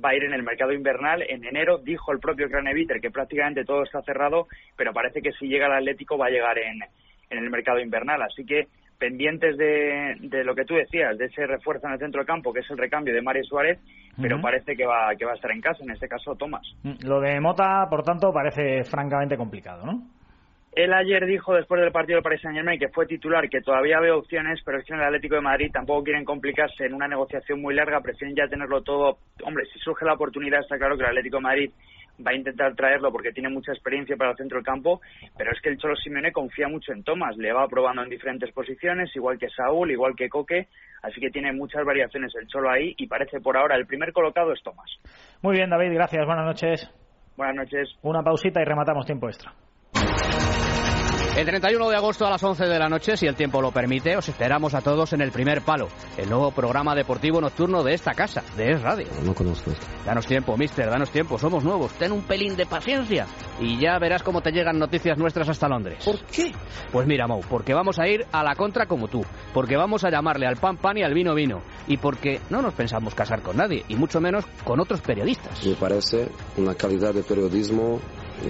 va 0.03 0.09
a 0.09 0.15
ir 0.15 0.23
en 0.23 0.33
el 0.33 0.43
mercado 0.43 0.71
invernal. 0.71 1.23
En 1.27 1.43
enero 1.45 1.77
dijo 1.77 2.11
el 2.11 2.19
propio 2.19 2.49
Craneviter 2.49 2.99
que 2.99 3.11
prácticamente 3.11 3.65
todo 3.65 3.83
está 3.83 4.01
cerrado, 4.01 4.47
pero 4.75 4.93
parece 4.93 5.21
que 5.21 5.31
si 5.33 5.47
llega 5.47 5.67
al 5.67 5.73
Atlético 5.73 6.17
va 6.17 6.27
a 6.27 6.31
llegar 6.31 6.57
en, 6.57 6.79
en 7.29 7.37
el 7.37 7.49
mercado 7.49 7.79
invernal. 7.79 8.21
Así 8.21 8.45
que 8.45 8.67
pendientes 8.97 9.57
de, 9.57 10.15
de, 10.19 10.43
lo 10.43 10.55
que 10.55 10.63
tú 10.63 10.75
decías, 10.75 11.17
de 11.17 11.25
ese 11.25 11.45
refuerzo 11.45 11.87
en 11.87 11.93
el 11.93 11.99
centro 11.99 12.19
del 12.19 12.27
campo, 12.27 12.53
que 12.53 12.61
es 12.61 12.69
el 12.69 12.77
recambio 12.77 13.13
de 13.13 13.21
Mario 13.21 13.43
Suárez, 13.43 13.79
pero 14.21 14.39
parece 14.39 14.75
que 14.75 14.85
va, 14.85 15.13
que 15.17 15.25
va 15.25 15.31
a 15.31 15.35
estar 15.35 15.51
en 15.51 15.59
casa, 15.59 15.83
en 15.83 15.91
este 15.91 16.07
caso 16.07 16.35
Tomás. 16.35 16.65
Mm, 16.83 17.05
lo 17.05 17.19
de 17.19 17.39
Mota, 17.41 17.87
por 17.89 18.03
tanto, 18.03 18.31
parece 18.31 18.83
francamente 18.83 19.35
complicado, 19.35 19.85
¿no? 19.85 20.03
Él 20.75 20.91
ayer 20.91 21.25
dijo 21.27 21.53
después 21.53 21.79
del 21.81 21.91
partido 21.91 22.17
del 22.17 22.23
Paris 22.23 22.41
Saint 22.41 22.55
Germain 22.55 22.79
que 22.79 22.89
fue 22.89 23.05
titular, 23.05 23.47
que 23.47 23.61
todavía 23.61 23.99
ve 23.99 24.11
opciones, 24.11 24.59
pero 24.65 24.79
es 24.79 24.85
que 24.85 24.93
en 24.93 24.99
el 24.99 25.05
Atlético 25.05 25.35
de 25.35 25.41
Madrid 25.41 25.69
tampoco 25.71 26.03
quieren 26.03 26.25
complicarse 26.25 26.85
en 26.85 26.95
una 26.95 27.07
negociación 27.07 27.61
muy 27.61 27.75
larga, 27.75 28.01
prefieren 28.01 28.35
ya 28.35 28.47
tenerlo 28.47 28.81
todo. 28.81 29.19
Hombre, 29.43 29.65
si 29.71 29.77
surge 29.79 30.03
la 30.03 30.13
oportunidad, 30.13 30.61
está 30.61 30.77
claro 30.77 30.97
que 30.97 31.03
el 31.03 31.09
Atlético 31.09 31.37
de 31.37 31.43
Madrid 31.43 31.71
va 32.25 32.31
a 32.31 32.35
intentar 32.35 32.75
traerlo 32.75 33.11
porque 33.11 33.31
tiene 33.31 33.49
mucha 33.49 33.71
experiencia 33.71 34.15
para 34.15 34.31
el 34.31 34.37
centro 34.37 34.57
del 34.57 34.65
campo, 34.65 35.01
pero 35.37 35.51
es 35.51 35.61
que 35.61 35.69
el 35.69 35.77
Cholo 35.77 35.95
Simeone 35.95 36.31
confía 36.31 36.67
mucho 36.67 36.91
en 36.91 37.03
Tomás, 37.03 37.37
le 37.37 37.53
va 37.53 37.67
probando 37.67 38.03
en 38.03 38.09
diferentes 38.09 38.51
posiciones, 38.51 39.15
igual 39.15 39.37
que 39.37 39.49
Saúl, 39.49 39.91
igual 39.91 40.15
que 40.15 40.29
Coque, 40.29 40.67
así 41.03 41.19
que 41.19 41.29
tiene 41.29 41.53
muchas 41.53 41.85
variaciones 41.85 42.31
el 42.39 42.47
Cholo 42.47 42.71
ahí 42.71 42.95
y 42.97 43.07
parece 43.07 43.39
por 43.41 43.57
ahora 43.57 43.75
el 43.75 43.85
primer 43.85 44.11
colocado 44.11 44.51
es 44.53 44.61
Tomás. 44.63 44.89
Muy 45.41 45.55
bien, 45.55 45.69
David, 45.69 45.93
gracias, 45.93 46.25
buenas 46.25 46.45
noches. 46.45 46.89
Buenas 47.37 47.55
noches. 47.55 47.89
Una 48.03 48.21
pausita 48.23 48.61
y 48.61 48.65
rematamos 48.65 49.05
tiempo 49.05 49.27
extra. 49.27 49.53
El 51.35 51.47
31 51.47 51.89
de 51.89 51.95
agosto 51.95 52.27
a 52.27 52.29
las 52.29 52.43
11 52.43 52.65
de 52.65 52.77
la 52.77 52.87
noche, 52.87 53.17
si 53.17 53.25
el 53.25 53.33
tiempo 53.33 53.59
lo 53.59 53.71
permite, 53.71 54.15
os 54.15 54.29
esperamos 54.29 54.75
a 54.75 54.81
todos 54.81 55.13
en 55.13 55.21
el 55.21 55.31
primer 55.31 55.63
palo, 55.63 55.87
el 56.15 56.29
nuevo 56.29 56.51
programa 56.51 56.93
deportivo 56.93 57.41
nocturno 57.41 57.81
de 57.81 57.95
esta 57.95 58.13
casa, 58.13 58.43
de 58.55 58.73
Es 58.73 58.81
Radio. 58.83 59.07
No 59.23 59.33
conozco 59.33 59.71
esto. 59.71 59.83
Danos 60.05 60.27
tiempo, 60.27 60.55
mister, 60.55 60.91
danos 60.91 61.09
tiempo, 61.09 61.39
somos 61.39 61.63
nuevos, 61.63 61.91
ten 61.93 62.11
un 62.11 62.21
pelín 62.21 62.55
de 62.55 62.67
paciencia 62.67 63.25
y 63.59 63.79
ya 63.79 63.97
verás 63.97 64.21
cómo 64.21 64.41
te 64.41 64.51
llegan 64.51 64.77
noticias 64.77 65.17
nuestras 65.17 65.49
hasta 65.49 65.67
Londres. 65.67 66.05
¿Por 66.05 66.19
qué? 66.25 66.51
Pues 66.91 67.07
mira, 67.07 67.25
Mou, 67.25 67.41
porque 67.49 67.73
vamos 67.73 67.97
a 67.97 68.07
ir 68.07 68.27
a 68.31 68.43
la 68.43 68.53
contra 68.53 68.85
como 68.85 69.07
tú, 69.07 69.25
porque 69.55 69.75
vamos 69.75 70.03
a 70.03 70.11
llamarle 70.11 70.45
al 70.45 70.57
pan 70.57 70.77
pan 70.77 70.99
y 70.99 71.03
al 71.03 71.15
vino 71.15 71.33
vino, 71.33 71.63
y 71.87 71.97
porque 71.97 72.41
no 72.51 72.61
nos 72.61 72.75
pensamos 72.75 73.15
casar 73.15 73.41
con 73.41 73.57
nadie, 73.57 73.83
y 73.87 73.95
mucho 73.95 74.21
menos 74.21 74.45
con 74.63 74.79
otros 74.79 75.01
periodistas. 75.01 75.65
Me 75.65 75.73
parece 75.73 76.29
una 76.57 76.75
calidad 76.75 77.15
de 77.15 77.23
periodismo 77.23 77.99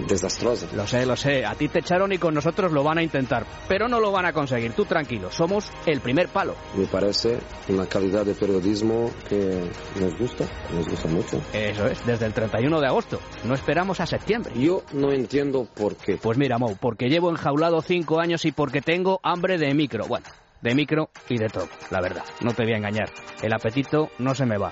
desastrosa. 0.07 0.67
Lo 0.75 0.87
sé, 0.87 1.05
lo 1.05 1.15
sé. 1.15 1.45
A 1.45 1.55
ti 1.55 1.67
te 1.67 1.79
echaron 1.79 2.11
y 2.11 2.17
con 2.17 2.33
nosotros 2.33 2.71
lo 2.71 2.83
van 2.83 2.97
a 2.97 3.03
intentar. 3.03 3.45
Pero 3.67 3.87
no 3.87 3.99
lo 3.99 4.11
van 4.11 4.25
a 4.25 4.33
conseguir. 4.33 4.73
Tú 4.73 4.85
tranquilo. 4.85 5.31
Somos 5.31 5.71
el 5.85 6.01
primer 6.01 6.29
palo. 6.29 6.55
Me 6.75 6.85
parece 6.85 7.39
una 7.69 7.85
calidad 7.85 8.25
de 8.25 8.33
periodismo 8.33 9.09
que 9.27 9.69
nos 9.99 10.17
gusta. 10.17 10.45
Nos 10.73 10.87
gusta 10.87 11.07
mucho. 11.07 11.41
Eso 11.53 11.87
es. 11.87 12.05
Desde 12.05 12.25
el 12.25 12.33
31 12.33 12.79
de 12.79 12.87
agosto. 12.87 13.19
No 13.43 13.53
esperamos 13.53 13.99
a 13.99 14.05
septiembre. 14.05 14.53
Yo 14.55 14.83
no 14.93 15.11
entiendo 15.11 15.67
por 15.73 15.95
qué. 15.95 16.17
Pues 16.17 16.37
mira, 16.37 16.57
Mou, 16.57 16.75
porque 16.77 17.09
llevo 17.09 17.29
enjaulado 17.29 17.81
cinco 17.81 18.19
años 18.19 18.45
y 18.45 18.51
porque 18.51 18.81
tengo 18.81 19.19
hambre 19.23 19.57
de 19.57 19.73
micro. 19.73 20.05
Bueno, 20.07 20.25
de 20.61 20.75
micro 20.75 21.09
y 21.29 21.37
de 21.37 21.47
todo, 21.47 21.67
la 21.91 22.01
verdad. 22.01 22.23
No 22.41 22.53
te 22.53 22.63
voy 22.63 22.73
a 22.73 22.77
engañar. 22.77 23.09
El 23.41 23.53
apetito 23.53 24.09
no 24.19 24.33
se 24.35 24.45
me 24.45 24.57
va. 24.57 24.71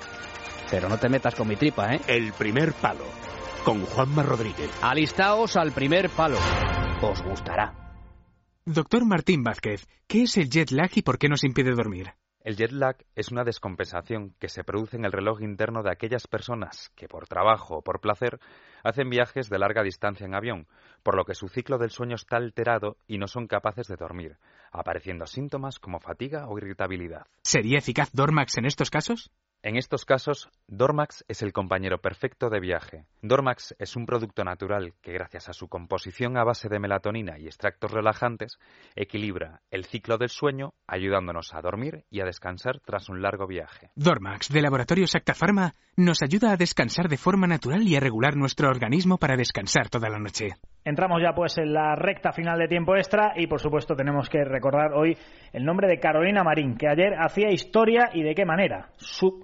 Pero 0.70 0.88
no 0.88 0.98
te 0.98 1.10
metas 1.10 1.36
con 1.36 1.48
mi 1.48 1.58
tripa, 1.58 1.94
¿eh? 1.94 2.02
El 2.08 2.32
primer 2.34 2.72
palo 2.74 3.04
con 3.63 3.86
Juanma 3.86 4.24
Rodríguez. 4.24 4.71
Alistaos 4.82 5.56
al 5.56 5.71
primer 5.71 6.10
palo. 6.10 6.38
Os 7.02 7.21
gustará. 7.24 7.74
Doctor 8.65 9.06
Martín 9.06 9.43
Vázquez, 9.43 9.88
¿qué 10.08 10.24
es 10.24 10.38
el 10.38 10.50
jet 10.50 10.71
lag 10.71 10.91
y 10.95 11.02
por 11.02 11.17
qué 11.17 11.28
nos 11.28 11.43
impide 11.43 11.71
dormir? 11.71 12.13
El 12.43 12.56
jet 12.56 12.71
lag 12.71 12.97
es 13.15 13.32
una 13.32 13.43
descompensación 13.43 14.34
que 14.39 14.50
se 14.50 14.63
produce 14.63 14.97
en 14.97 15.06
el 15.06 15.12
reloj 15.12 15.41
interno 15.41 15.84
de 15.84 15.91
aquellas 15.91 16.26
personas 16.28 16.91
que 16.95 17.08
por 17.08 17.28
trabajo 17.28 17.78
o 17.78 17.82
por 17.84 18.02
placer 18.02 18.39
hacen 18.84 19.10
viajes 19.10 19.50
de 19.50 19.60
larga 19.60 19.84
distancia 19.84 20.26
en 20.26 20.34
avión, 20.34 20.67
por 21.04 21.15
lo 21.15 21.24
que 21.24 21.36
su 21.36 21.50
ciclo 21.50 21.78
del 21.78 21.91
sueño 21.91 22.15
está 22.15 22.38
alterado 22.38 22.97
y 23.08 23.19
no 23.19 23.28
son 23.28 23.47
capaces 23.47 23.88
de 23.88 23.95
dormir, 23.95 24.38
apareciendo 24.71 25.28
síntomas 25.28 25.78
como 25.78 26.00
fatiga 26.00 26.47
o 26.47 26.58
irritabilidad. 26.58 27.28
¿Sería 27.43 27.78
eficaz 27.78 28.12
Dormax 28.12 28.58
en 28.58 28.65
estos 28.65 28.89
casos? 28.89 29.32
En 29.63 29.78
estos 29.78 30.06
casos, 30.06 30.50
Dormax 30.67 31.24
es 31.28 31.43
el 31.43 31.54
compañero 31.54 32.00
perfecto 32.00 32.50
de 32.50 32.60
viaje. 32.60 33.06
Dormax 33.21 33.76
es 33.78 33.95
un 33.95 34.08
producto 34.08 34.43
natural 34.43 34.95
que, 35.04 35.13
gracias 35.13 35.50
a 35.50 35.54
su 35.54 35.67
composición 35.67 36.36
a 36.36 36.43
base 36.43 36.67
de 36.67 36.80
melatonina 36.80 37.38
y 37.38 37.45
extractos 37.45 37.91
relajantes, 37.91 38.58
equilibra 38.95 39.62
el 39.69 39.86
ciclo 39.86 40.17
del 40.17 40.30
sueño, 40.30 40.74
ayudándonos 40.88 41.54
a 41.54 41.62
dormir 41.62 42.06
y 42.10 42.21
a 42.21 42.26
descansar 42.26 42.80
tras 42.80 43.08
un 43.10 43.21
largo 43.21 43.45
viaje. 43.45 43.91
Dormax, 43.93 44.50
de 44.50 44.63
Laboratorio 44.63 45.06
Sacta 45.06 45.36
Pharma, 45.36 45.76
nos 45.95 46.24
ayuda 46.24 46.54
a 46.54 46.58
descansar 46.58 47.08
de 47.08 47.17
forma 47.17 47.45
natural 47.45 47.84
y 47.84 47.95
a 47.95 48.00
regular 48.00 48.36
nuestro 48.36 48.67
organismo 48.67 49.19
para 49.19 49.38
descansar 49.38 49.89
toda 49.89 50.10
la 50.10 50.17
noche. 50.17 50.56
Entramos 50.84 51.21
ya 51.21 51.36
pues 51.36 51.60
en 51.60 51.74
la 51.74 51.95
recta 51.95 52.32
final 52.32 52.58
de 52.58 52.67
tiempo 52.67 52.95
extra 52.95 53.34
y 53.36 53.45
por 53.45 53.60
supuesto 53.60 53.95
tenemos 53.95 54.28
que 54.30 54.43
recordar 54.43 54.93
hoy 54.93 55.15
el 55.54 55.63
nombre 55.63 55.88
de 55.88 56.00
Carolina 56.00 56.43
Marín, 56.43 56.76
que 56.76 56.88
ayer 56.88 57.13
hacía 57.19 57.52
historia 57.52 58.10
y 58.13 58.24
de 58.24 58.34
qué 58.34 58.45
manera. 58.45 58.89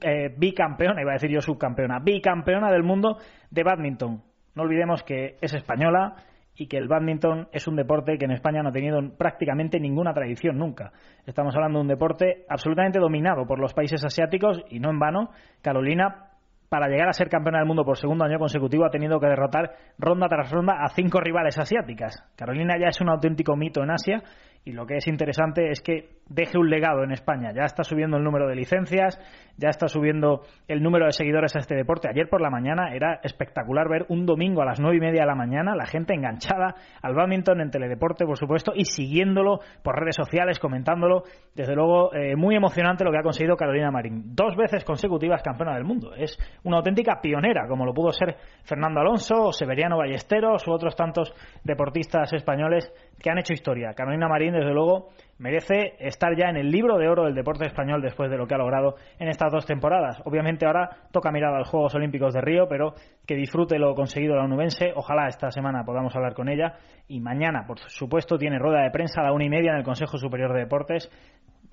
Eh, 0.07 0.33
bicampeona, 0.35 1.01
iba 1.01 1.11
a 1.11 1.13
decir 1.15 1.29
yo 1.29 1.41
subcampeona, 1.41 1.99
bicampeona 1.99 2.71
del 2.71 2.83
mundo 2.83 3.17
de 3.51 3.63
badminton. 3.63 4.23
No 4.55 4.63
olvidemos 4.63 5.03
que 5.03 5.37
es 5.41 5.53
española 5.53 6.15
y 6.55 6.67
que 6.67 6.77
el 6.77 6.87
badminton 6.87 7.49
es 7.51 7.67
un 7.67 7.75
deporte 7.75 8.17
que 8.17 8.25
en 8.25 8.31
España 8.31 8.63
no 8.63 8.69
ha 8.69 8.71
tenido 8.71 8.99
prácticamente 9.17 9.79
ninguna 9.79 10.13
tradición 10.13 10.57
nunca. 10.57 10.91
Estamos 11.25 11.55
hablando 11.55 11.79
de 11.79 11.81
un 11.83 11.87
deporte 11.89 12.45
absolutamente 12.49 12.99
dominado 12.99 13.45
por 13.45 13.59
los 13.59 13.73
países 13.73 14.03
asiáticos 14.03 14.63
y 14.69 14.79
no 14.79 14.89
en 14.89 14.97
vano. 14.97 15.29
Carolina 15.61 16.27
para 16.69 16.87
llegar 16.87 17.07
a 17.07 17.13
ser 17.13 17.29
campeona 17.29 17.59
del 17.59 17.67
mundo 17.67 17.85
por 17.85 17.97
segundo 17.97 18.25
año 18.25 18.39
consecutivo 18.39 18.85
ha 18.85 18.89
tenido 18.89 19.19
que 19.19 19.27
derrotar 19.27 19.71
ronda 19.97 20.27
tras 20.27 20.51
ronda 20.51 20.83
a 20.83 20.89
cinco 20.89 21.21
rivales 21.21 21.57
asiáticas. 21.57 22.23
Carolina 22.35 22.77
ya 22.79 22.87
es 22.87 22.99
un 22.99 23.09
auténtico 23.09 23.55
mito 23.55 23.83
en 23.83 23.91
Asia 23.91 24.23
y 24.65 24.71
lo 24.71 24.85
que 24.85 24.95
es 24.97 25.07
interesante 25.07 25.69
es 25.69 25.81
que 25.81 26.16
deje 26.29 26.57
un 26.57 26.69
legado 26.69 27.03
en 27.03 27.11
España. 27.11 27.51
Ya 27.53 27.63
está 27.63 27.83
subiendo 27.83 28.17
el 28.17 28.23
número 28.23 28.47
de 28.47 28.55
licencias, 28.55 29.19
ya 29.57 29.69
está 29.69 29.87
subiendo 29.87 30.41
el 30.67 30.81
número 30.83 31.05
de 31.05 31.11
seguidores 31.11 31.55
a 31.55 31.59
este 31.59 31.75
deporte. 31.75 32.09
Ayer 32.09 32.29
por 32.29 32.41
la 32.41 32.49
mañana 32.49 32.93
era 32.93 33.19
espectacular 33.23 33.89
ver 33.89 34.05
un 34.09 34.25
domingo 34.25 34.61
a 34.61 34.65
las 34.65 34.79
nueve 34.79 34.97
y 34.97 34.99
media 34.99 35.21
de 35.21 35.27
la 35.27 35.35
mañana 35.35 35.75
la 35.75 35.85
gente 35.85 36.13
enganchada 36.13 36.75
al 37.01 37.15
badminton 37.15 37.61
en 37.61 37.71
teledeporte, 37.71 38.25
por 38.25 38.37
supuesto, 38.37 38.71
y 38.75 38.85
siguiéndolo 38.85 39.59
por 39.83 39.99
redes 39.99 40.15
sociales, 40.15 40.59
comentándolo. 40.59 41.23
Desde 41.55 41.75
luego, 41.75 42.13
eh, 42.13 42.35
muy 42.35 42.55
emocionante 42.55 43.03
lo 43.03 43.11
que 43.11 43.19
ha 43.19 43.23
conseguido 43.23 43.55
Carolina 43.55 43.91
Marín. 43.91 44.35
Dos 44.35 44.55
veces 44.55 44.83
consecutivas 44.83 45.41
campeona 45.41 45.75
del 45.75 45.83
mundo. 45.83 46.13
Es 46.15 46.37
una 46.63 46.77
auténtica 46.77 47.19
pionera, 47.21 47.67
como 47.67 47.85
lo 47.85 47.93
pudo 47.93 48.11
ser 48.11 48.35
Fernando 48.63 48.99
Alonso, 48.99 49.51
Severiano 49.51 49.97
Ballesteros 49.97 50.67
u 50.67 50.71
otros 50.71 50.95
tantos 50.95 51.33
deportistas 51.63 52.31
españoles 52.33 52.91
que 53.21 53.29
han 53.29 53.39
hecho 53.39 53.53
historia. 53.53 53.93
Carolina 53.93 54.27
Marín, 54.27 54.53
desde 54.53 54.73
luego, 54.73 55.09
merece 55.39 55.93
estar 55.99 56.35
ya 56.35 56.49
en 56.49 56.57
el 56.57 56.71
libro 56.71 56.97
de 56.97 57.07
oro 57.07 57.25
del 57.25 57.35
deporte 57.35 57.65
español 57.65 58.01
después 58.01 58.29
de 58.29 58.37
lo 58.37 58.47
que 58.47 58.55
ha 58.55 58.57
logrado 58.57 58.95
en 59.19 59.27
estas 59.27 59.51
dos 59.51 59.65
temporadas. 59.65 60.21
Obviamente 60.25 60.65
ahora 60.65 60.89
toca 61.11 61.31
mirar 61.31 61.53
a 61.53 61.59
los 61.59 61.69
Juegos 61.69 61.93
Olímpicos 61.95 62.33
de 62.33 62.41
Río, 62.41 62.67
pero 62.67 62.93
que 63.25 63.35
disfrute 63.35 63.77
lo 63.79 63.95
conseguido 63.95 64.35
la 64.35 64.43
onubense. 64.43 64.93
Ojalá 64.95 65.27
esta 65.27 65.51
semana 65.51 65.83
podamos 65.83 66.15
hablar 66.15 66.33
con 66.33 66.49
ella. 66.49 66.75
Y 67.07 67.19
mañana, 67.19 67.65
por 67.67 67.79
supuesto, 67.79 68.37
tiene 68.37 68.59
rueda 68.59 68.81
de 68.81 68.91
prensa 68.91 69.21
a 69.21 69.25
la 69.25 69.33
una 69.33 69.45
y 69.45 69.49
media 69.49 69.71
en 69.71 69.77
el 69.77 69.83
Consejo 69.83 70.17
Superior 70.17 70.53
de 70.53 70.61
Deportes. 70.61 71.11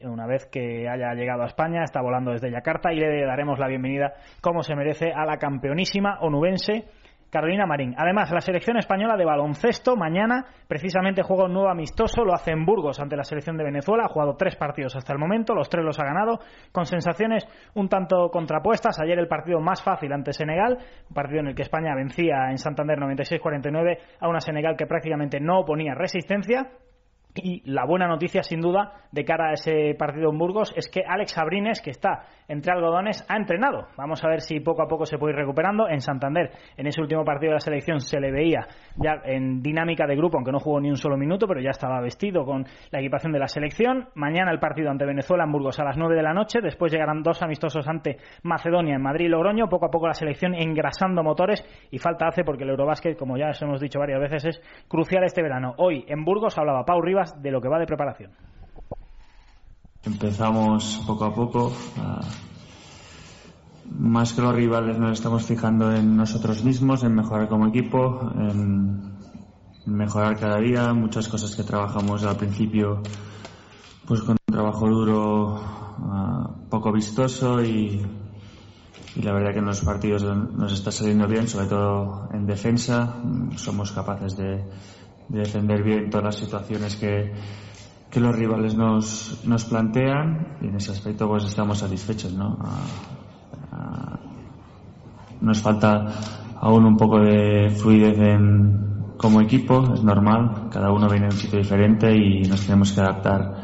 Una 0.00 0.26
vez 0.26 0.46
que 0.46 0.88
haya 0.88 1.14
llegado 1.14 1.42
a 1.42 1.46
España, 1.46 1.82
está 1.82 2.02
volando 2.02 2.32
desde 2.32 2.50
Yakarta 2.50 2.92
y 2.92 3.00
le 3.00 3.24
daremos 3.24 3.58
la 3.58 3.68
bienvenida, 3.68 4.12
como 4.42 4.62
se 4.62 4.74
merece, 4.74 5.12
a 5.12 5.24
la 5.24 5.38
campeonísima 5.38 6.18
onubense 6.20 6.84
Carolina 7.34 7.66
Marín. 7.66 7.96
Además, 7.98 8.30
la 8.30 8.40
selección 8.40 8.76
española 8.76 9.16
de 9.16 9.24
baloncesto 9.24 9.96
mañana 9.96 10.46
precisamente 10.68 11.24
juega 11.24 11.46
un 11.46 11.52
nuevo 11.52 11.68
amistoso, 11.68 12.24
lo 12.24 12.32
hace 12.32 12.52
en 12.52 12.64
Burgos 12.64 13.00
ante 13.00 13.16
la 13.16 13.24
selección 13.24 13.56
de 13.56 13.64
Venezuela, 13.64 14.04
ha 14.04 14.08
jugado 14.08 14.36
tres 14.36 14.54
partidos 14.54 14.94
hasta 14.94 15.12
el 15.12 15.18
momento, 15.18 15.52
los 15.52 15.68
tres 15.68 15.84
los 15.84 15.98
ha 15.98 16.04
ganado, 16.04 16.38
con 16.70 16.86
sensaciones 16.86 17.44
un 17.74 17.88
tanto 17.88 18.30
contrapuestas. 18.30 19.00
Ayer 19.00 19.18
el 19.18 19.26
partido 19.26 19.58
más 19.58 19.82
fácil 19.82 20.12
ante 20.12 20.32
Senegal, 20.32 20.78
un 21.08 21.14
partido 21.14 21.40
en 21.40 21.48
el 21.48 21.56
que 21.56 21.62
España 21.62 21.92
vencía 21.96 22.52
en 22.52 22.58
Santander 22.58 23.00
96-49 23.00 23.98
a 24.20 24.28
una 24.28 24.38
Senegal 24.38 24.76
que 24.76 24.86
prácticamente 24.86 25.40
no 25.40 25.58
oponía 25.58 25.92
resistencia. 25.92 26.68
Y 27.36 27.62
la 27.68 27.84
buena 27.84 28.06
noticia, 28.06 28.44
sin 28.44 28.60
duda, 28.60 28.92
de 29.10 29.24
cara 29.24 29.50
a 29.50 29.52
ese 29.54 29.96
partido 29.98 30.30
en 30.30 30.38
Burgos 30.38 30.72
es 30.76 30.88
que 30.88 31.02
Alex 31.04 31.36
Abrines, 31.36 31.80
que 31.82 31.90
está 31.90 32.26
entre 32.46 32.72
algodones, 32.72 33.26
ha 33.28 33.36
entrenado. 33.36 33.88
Vamos 33.96 34.22
a 34.22 34.28
ver 34.28 34.40
si 34.40 34.60
poco 34.60 34.82
a 34.82 34.86
poco 34.86 35.04
se 35.04 35.18
puede 35.18 35.32
ir 35.32 35.40
recuperando. 35.40 35.88
En 35.88 36.00
Santander, 36.00 36.52
en 36.76 36.86
ese 36.86 37.00
último 37.00 37.24
partido 37.24 37.50
de 37.50 37.54
la 37.54 37.60
selección, 37.60 38.00
se 38.00 38.20
le 38.20 38.30
veía 38.30 38.68
ya 38.96 39.20
en 39.24 39.62
dinámica 39.62 40.06
de 40.06 40.14
grupo, 40.14 40.36
aunque 40.36 40.52
no 40.52 40.60
jugó 40.60 40.80
ni 40.80 40.90
un 40.90 40.96
solo 40.96 41.16
minuto, 41.16 41.48
pero 41.48 41.60
ya 41.60 41.70
estaba 41.70 42.00
vestido 42.00 42.44
con 42.44 42.64
la 42.92 43.00
equipación 43.00 43.32
de 43.32 43.40
la 43.40 43.48
selección. 43.48 44.08
Mañana 44.14 44.52
el 44.52 44.60
partido 44.60 44.90
ante 44.90 45.04
Venezuela 45.04 45.42
en 45.42 45.50
Burgos 45.50 45.80
a 45.80 45.84
las 45.84 45.96
9 45.96 46.14
de 46.14 46.22
la 46.22 46.34
noche. 46.34 46.60
Después 46.62 46.92
llegarán 46.92 47.24
dos 47.24 47.42
amistosos 47.42 47.88
ante 47.88 48.18
Macedonia 48.44 48.94
en 48.94 49.02
Madrid 49.02 49.26
y 49.26 49.28
Logroño. 49.28 49.68
Poco 49.68 49.86
a 49.86 49.90
poco 49.90 50.06
la 50.06 50.14
selección 50.14 50.54
engrasando 50.54 51.24
motores 51.24 51.66
y 51.90 51.98
falta 51.98 52.28
hace 52.28 52.44
porque 52.44 52.62
el 52.62 52.70
Eurobásquet, 52.70 53.18
como 53.18 53.36
ya 53.36 53.48
os 53.48 53.60
hemos 53.60 53.80
dicho 53.80 53.98
varias 53.98 54.20
veces, 54.20 54.44
es 54.44 54.84
crucial 54.86 55.24
este 55.24 55.42
verano. 55.42 55.74
Hoy 55.78 56.04
en 56.06 56.24
Burgos 56.24 56.56
hablaba 56.58 56.84
Pau 56.84 57.00
Rivas 57.00 57.23
de 57.32 57.50
lo 57.50 57.60
que 57.60 57.68
va 57.68 57.78
de 57.78 57.86
preparación. 57.86 58.30
Empezamos 60.04 61.02
poco 61.06 61.24
a 61.24 61.34
poco. 61.34 61.72
más 63.90 64.32
que 64.32 64.42
los 64.42 64.54
rivales 64.54 64.98
nos 64.98 65.12
estamos 65.12 65.44
fijando 65.44 65.92
en 65.92 66.16
nosotros 66.16 66.64
mismos, 66.64 67.04
en 67.04 67.14
mejorar 67.14 67.48
como 67.48 67.66
equipo, 67.68 68.32
en 68.36 69.14
mejorar 69.86 70.38
cada 70.38 70.58
día. 70.58 70.92
Muchas 70.92 71.28
cosas 71.28 71.54
que 71.56 71.62
trabajamos 71.62 72.24
al 72.24 72.36
principio 72.36 73.02
pues 74.06 74.20
con 74.20 74.36
un 74.46 74.54
trabajo 74.54 74.88
duro, 74.88 75.60
poco 76.68 76.92
vistoso 76.92 77.62
y, 77.62 78.04
la 79.16 79.32
verdad 79.32 79.52
que 79.52 79.60
en 79.60 79.66
los 79.66 79.80
partidos 79.80 80.22
nos 80.24 80.72
está 80.72 80.90
saliendo 80.90 81.26
bien, 81.28 81.48
sobre 81.48 81.66
todo 81.66 82.28
en 82.32 82.46
defensa. 82.46 83.14
Somos 83.56 83.92
capaces 83.92 84.36
de, 84.36 84.64
de 85.28 85.40
defender 85.40 85.82
bien 85.82 86.10
todas 86.10 86.24
las 86.24 86.36
situaciones 86.36 86.96
que, 86.96 87.32
que 88.10 88.20
los 88.20 88.36
rivales 88.36 88.76
nos, 88.76 89.42
nos 89.44 89.64
plantean 89.64 90.56
y 90.60 90.68
en 90.68 90.76
ese 90.76 90.92
aspecto 90.92 91.28
pues 91.28 91.44
estamos 91.44 91.78
satisfechos, 91.78 92.32
¿no? 92.32 92.58
nos 95.40 95.60
falta 95.60 96.06
aún 96.60 96.84
un 96.86 96.96
poco 96.96 97.20
de 97.20 97.68
fluidez 97.70 98.18
en, 98.18 99.14
como 99.16 99.40
equipo, 99.40 99.92
es 99.92 100.02
normal, 100.02 100.68
cada 100.70 100.90
uno 100.90 101.08
viene 101.08 101.28
de 101.28 101.34
un 101.34 101.40
sitio 101.40 101.58
diferente 101.58 102.14
y 102.14 102.42
nos 102.42 102.64
tenemos 102.64 102.92
que 102.92 103.00
adaptar 103.00 103.54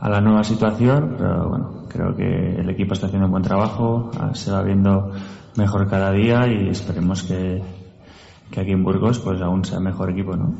a 0.00 0.08
la 0.08 0.20
nueva 0.20 0.44
situación, 0.44 1.14
pero 1.18 1.48
bueno, 1.48 1.84
creo 1.88 2.14
que 2.14 2.24
el 2.24 2.70
equipo 2.70 2.94
está 2.94 3.06
haciendo 3.06 3.26
un 3.26 3.32
buen 3.32 3.42
trabajo, 3.42 4.10
se 4.32 4.52
va 4.52 4.62
viendo 4.62 5.10
mejor 5.56 5.88
cada 5.88 6.12
día 6.12 6.46
y 6.46 6.68
esperemos 6.68 7.24
que, 7.24 7.60
que 8.50 8.60
aquí 8.60 8.70
en 8.70 8.84
Burgos 8.84 9.18
pues 9.18 9.40
aún 9.40 9.64
sea 9.64 9.80
mejor 9.80 10.10
equipo, 10.10 10.36
¿no? 10.36 10.54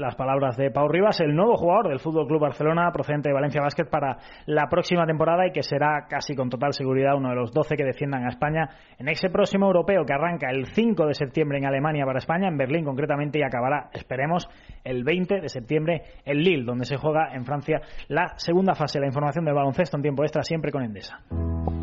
Las 0.00 0.16
palabras 0.16 0.56
de 0.56 0.70
Pau 0.70 0.88
Rivas, 0.88 1.20
el 1.20 1.34
nuevo 1.34 1.56
jugador 1.56 1.88
del 1.88 2.00
Fútbol 2.00 2.26
Club 2.26 2.40
Barcelona 2.40 2.90
procedente 2.90 3.28
de 3.28 3.34
Valencia 3.34 3.60
Basket 3.60 3.84
para 3.84 4.16
la 4.46 4.68
próxima 4.68 5.06
temporada 5.06 5.46
y 5.46 5.52
que 5.52 5.62
será 5.62 6.06
casi 6.08 6.34
con 6.34 6.48
total 6.48 6.72
seguridad 6.72 7.16
uno 7.16 7.28
de 7.28 7.36
los 7.36 7.52
12 7.52 7.76
que 7.76 7.84
defiendan 7.84 8.24
a 8.24 8.30
España 8.30 8.70
en 8.98 9.08
ese 9.08 9.28
próximo 9.28 9.66
europeo 9.66 10.04
que 10.04 10.12
arranca 10.12 10.50
el 10.50 10.66
5 10.66 11.06
de 11.06 11.14
septiembre 11.14 11.58
en 11.58 11.66
Alemania 11.66 12.04
para 12.06 12.18
España, 12.18 12.48
en 12.48 12.56
Berlín 12.56 12.84
concretamente, 12.84 13.38
y 13.38 13.42
acabará, 13.42 13.90
esperemos, 13.92 14.48
el 14.84 15.04
20 15.04 15.40
de 15.40 15.48
septiembre 15.48 16.02
en 16.24 16.38
Lille, 16.38 16.64
donde 16.64 16.86
se 16.86 16.96
juega 16.96 17.34
en 17.34 17.44
Francia 17.44 17.82
la 18.08 18.32
segunda 18.36 18.74
fase. 18.74 19.00
La 19.00 19.06
información 19.06 19.44
del 19.44 19.54
baloncesto 19.54 19.96
en 19.96 20.02
tiempo 20.02 20.22
extra 20.22 20.42
siempre 20.42 20.72
con 20.72 20.82
Endesa. 20.82 21.20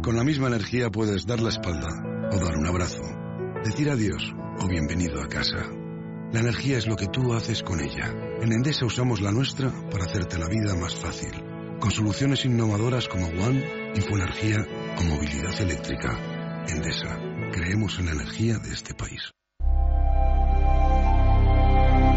Con 0.03 0.15
la 0.15 0.23
misma 0.23 0.47
energía 0.47 0.89
puedes 0.89 1.27
dar 1.27 1.39
la 1.39 1.49
espalda 1.49 1.87
o 2.31 2.43
dar 2.43 2.57
un 2.57 2.67
abrazo, 2.67 3.01
decir 3.63 3.89
adiós 3.89 4.33
o 4.63 4.67
bienvenido 4.67 5.21
a 5.21 5.27
casa. 5.27 5.86
La 6.33 6.41
energía 6.41 6.77
es 6.77 6.87
lo 6.87 6.95
que 6.95 7.07
tú 7.07 7.33
haces 7.33 7.63
con 7.63 7.79
ella. 7.79 8.13
En 8.41 8.51
Endesa 8.51 8.85
usamos 8.85 9.21
la 9.21 9.31
nuestra 9.31 9.71
para 9.89 10.03
hacerte 10.03 10.37
la 10.37 10.49
vida 10.49 10.75
más 10.75 10.93
fácil. 10.95 11.31
Con 11.79 11.91
soluciones 11.91 12.43
innovadoras 12.43 13.07
como 13.07 13.27
One, 13.27 13.93
Infoenergía 13.95 14.65
o 14.97 15.03
movilidad 15.03 15.59
eléctrica. 15.61 16.65
Endesa, 16.67 17.17
creemos 17.53 17.97
en 17.99 18.07
la 18.07 18.11
energía 18.11 18.57
de 18.57 18.73
este 18.73 18.93
país. 18.93 19.36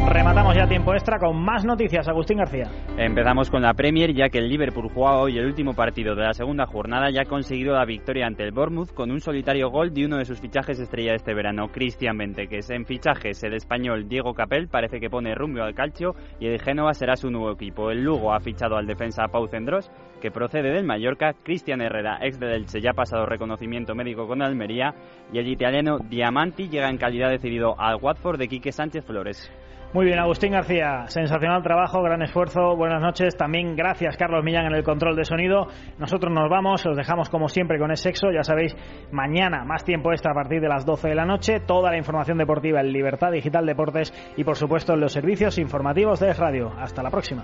Rematamos 0.07 0.57
ya 0.57 0.67
tiempo 0.67 0.95
extra 0.95 1.19
con 1.19 1.37
más 1.43 1.65
noticias. 1.65 2.09
Agustín 2.09 2.39
García. 2.39 2.69
Empezamos 2.97 3.51
con 3.51 3.63
la 3.63 3.75
Premier, 3.75 4.13
ya 4.13 4.29
que 4.29 4.39
el 4.39 4.49
Liverpool 4.49 4.91
juega 4.93 5.19
hoy 5.19 5.39
el 5.39 5.47
último 5.47 5.75
partido 5.75 6.15
de 6.15 6.25
la 6.25 6.33
segunda 6.33 6.67
jornada 6.67 7.11
y 7.11 7.19
ha 7.19 7.25
conseguido 7.25 7.75
la 7.75 7.85
victoria 7.85 8.27
ante 8.27 8.43
el 8.43 8.53
Bournemouth 8.53 8.93
con 8.93 9.11
un 9.11 9.21
solitario 9.21 9.71
gol 9.71 9.93
de 9.93 10.07
uno 10.07 10.17
de 10.17 10.25
sus 10.25 10.41
fichajes 10.41 10.81
estrella 10.81 11.11
de 11.11 11.17
este 11.17 11.35
verano, 11.35 11.69
Cristian 11.69 12.19
es 12.21 12.71
En 12.71 12.87
fichajes, 12.87 13.43
el 13.45 13.55
español 13.55 14.09
Diego 14.09 14.35
Capel 14.35 14.69
parece 14.69 15.01
que 15.01 15.11
pone 15.11 15.35
rumbo 15.35 15.63
al 15.63 15.75
calcio 15.75 16.15
y 16.41 16.47
el 16.47 16.61
Génova 16.61 16.95
será 16.95 17.15
su 17.15 17.31
nuevo 17.31 17.53
equipo. 17.53 17.91
El 17.91 18.03
Lugo 18.03 18.33
ha 18.33 18.41
fichado 18.41 18.77
al 18.77 18.87
defensa 18.87 19.29
Pau 19.31 19.47
Cendros, 19.49 19.91
que 20.21 20.31
procede 20.31 20.73
del 20.73 20.85
Mallorca. 20.85 21.35
Cristian 21.43 21.81
Herrera, 21.83 22.19
ex 22.23 22.41
de 22.41 22.55
Elche, 22.55 22.81
ya 22.81 22.91
ha 22.91 22.95
pasado 22.95 23.27
reconocimiento 23.27 23.95
médico 23.95 24.27
con 24.27 24.43
Almería. 24.43 24.95
Y 25.33 25.39
el 25.39 25.49
italiano 25.49 25.99
Diamanti 25.99 26.69
llega 26.69 26.89
en 26.89 26.99
calidad 26.99 27.31
decidido 27.31 27.79
al 27.79 27.97
Watford 28.01 28.39
de 28.39 28.49
Quique 28.49 28.73
Sánchez 28.73 29.05
Flores. 29.05 29.51
Muy 29.93 30.07
bien, 30.07 30.21
Agustín 30.21 30.53
García, 30.53 31.07
sensacional 31.09 31.65
trabajo, 31.65 32.01
gran 32.01 32.23
esfuerzo, 32.23 32.77
buenas 32.77 33.03
noches. 33.03 33.37
También 33.37 33.75
gracias, 33.75 34.17
Carlos 34.17 34.45
Millán, 34.45 34.67
en 34.67 34.75
el 34.75 34.85
control 34.85 35.17
de 35.17 35.25
sonido. 35.25 35.67
Nosotros 35.99 36.33
nos 36.33 36.49
vamos, 36.49 36.87
os 36.87 36.97
dejamos 36.97 37.29
como 37.29 37.49
siempre 37.49 37.77
con 37.81 37.91
el 37.91 37.97
sexo. 37.97 38.31
Ya 38.31 38.45
sabéis, 38.45 38.77
mañana 39.11 39.65
más 39.65 39.85
tiempo 39.85 40.13
extra 40.13 40.31
a 40.31 40.35
partir 40.35 40.61
de 40.61 40.69
las 40.69 40.87
12 40.87 41.09
de 41.09 41.15
la 41.17 41.25
noche. 41.25 41.59
Toda 41.59 41.91
la 41.91 41.99
información 41.99 42.39
deportiva 42.39 42.81
en 42.81 42.93
Libertad 42.93 43.33
Digital 43.33 43.67
Deportes 43.67 44.15
y, 44.37 44.45
por 44.45 44.55
supuesto, 44.55 44.95
en 44.95 45.01
los 45.01 45.13
servicios 45.13 45.59
informativos 45.59 46.21
de 46.21 46.35
Radio. 46.35 46.73
Hasta 46.79 47.03
la 47.03 47.11
próxima. 47.11 47.43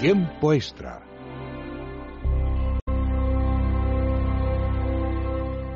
Tiempo 0.00 0.54
extra 0.54 1.05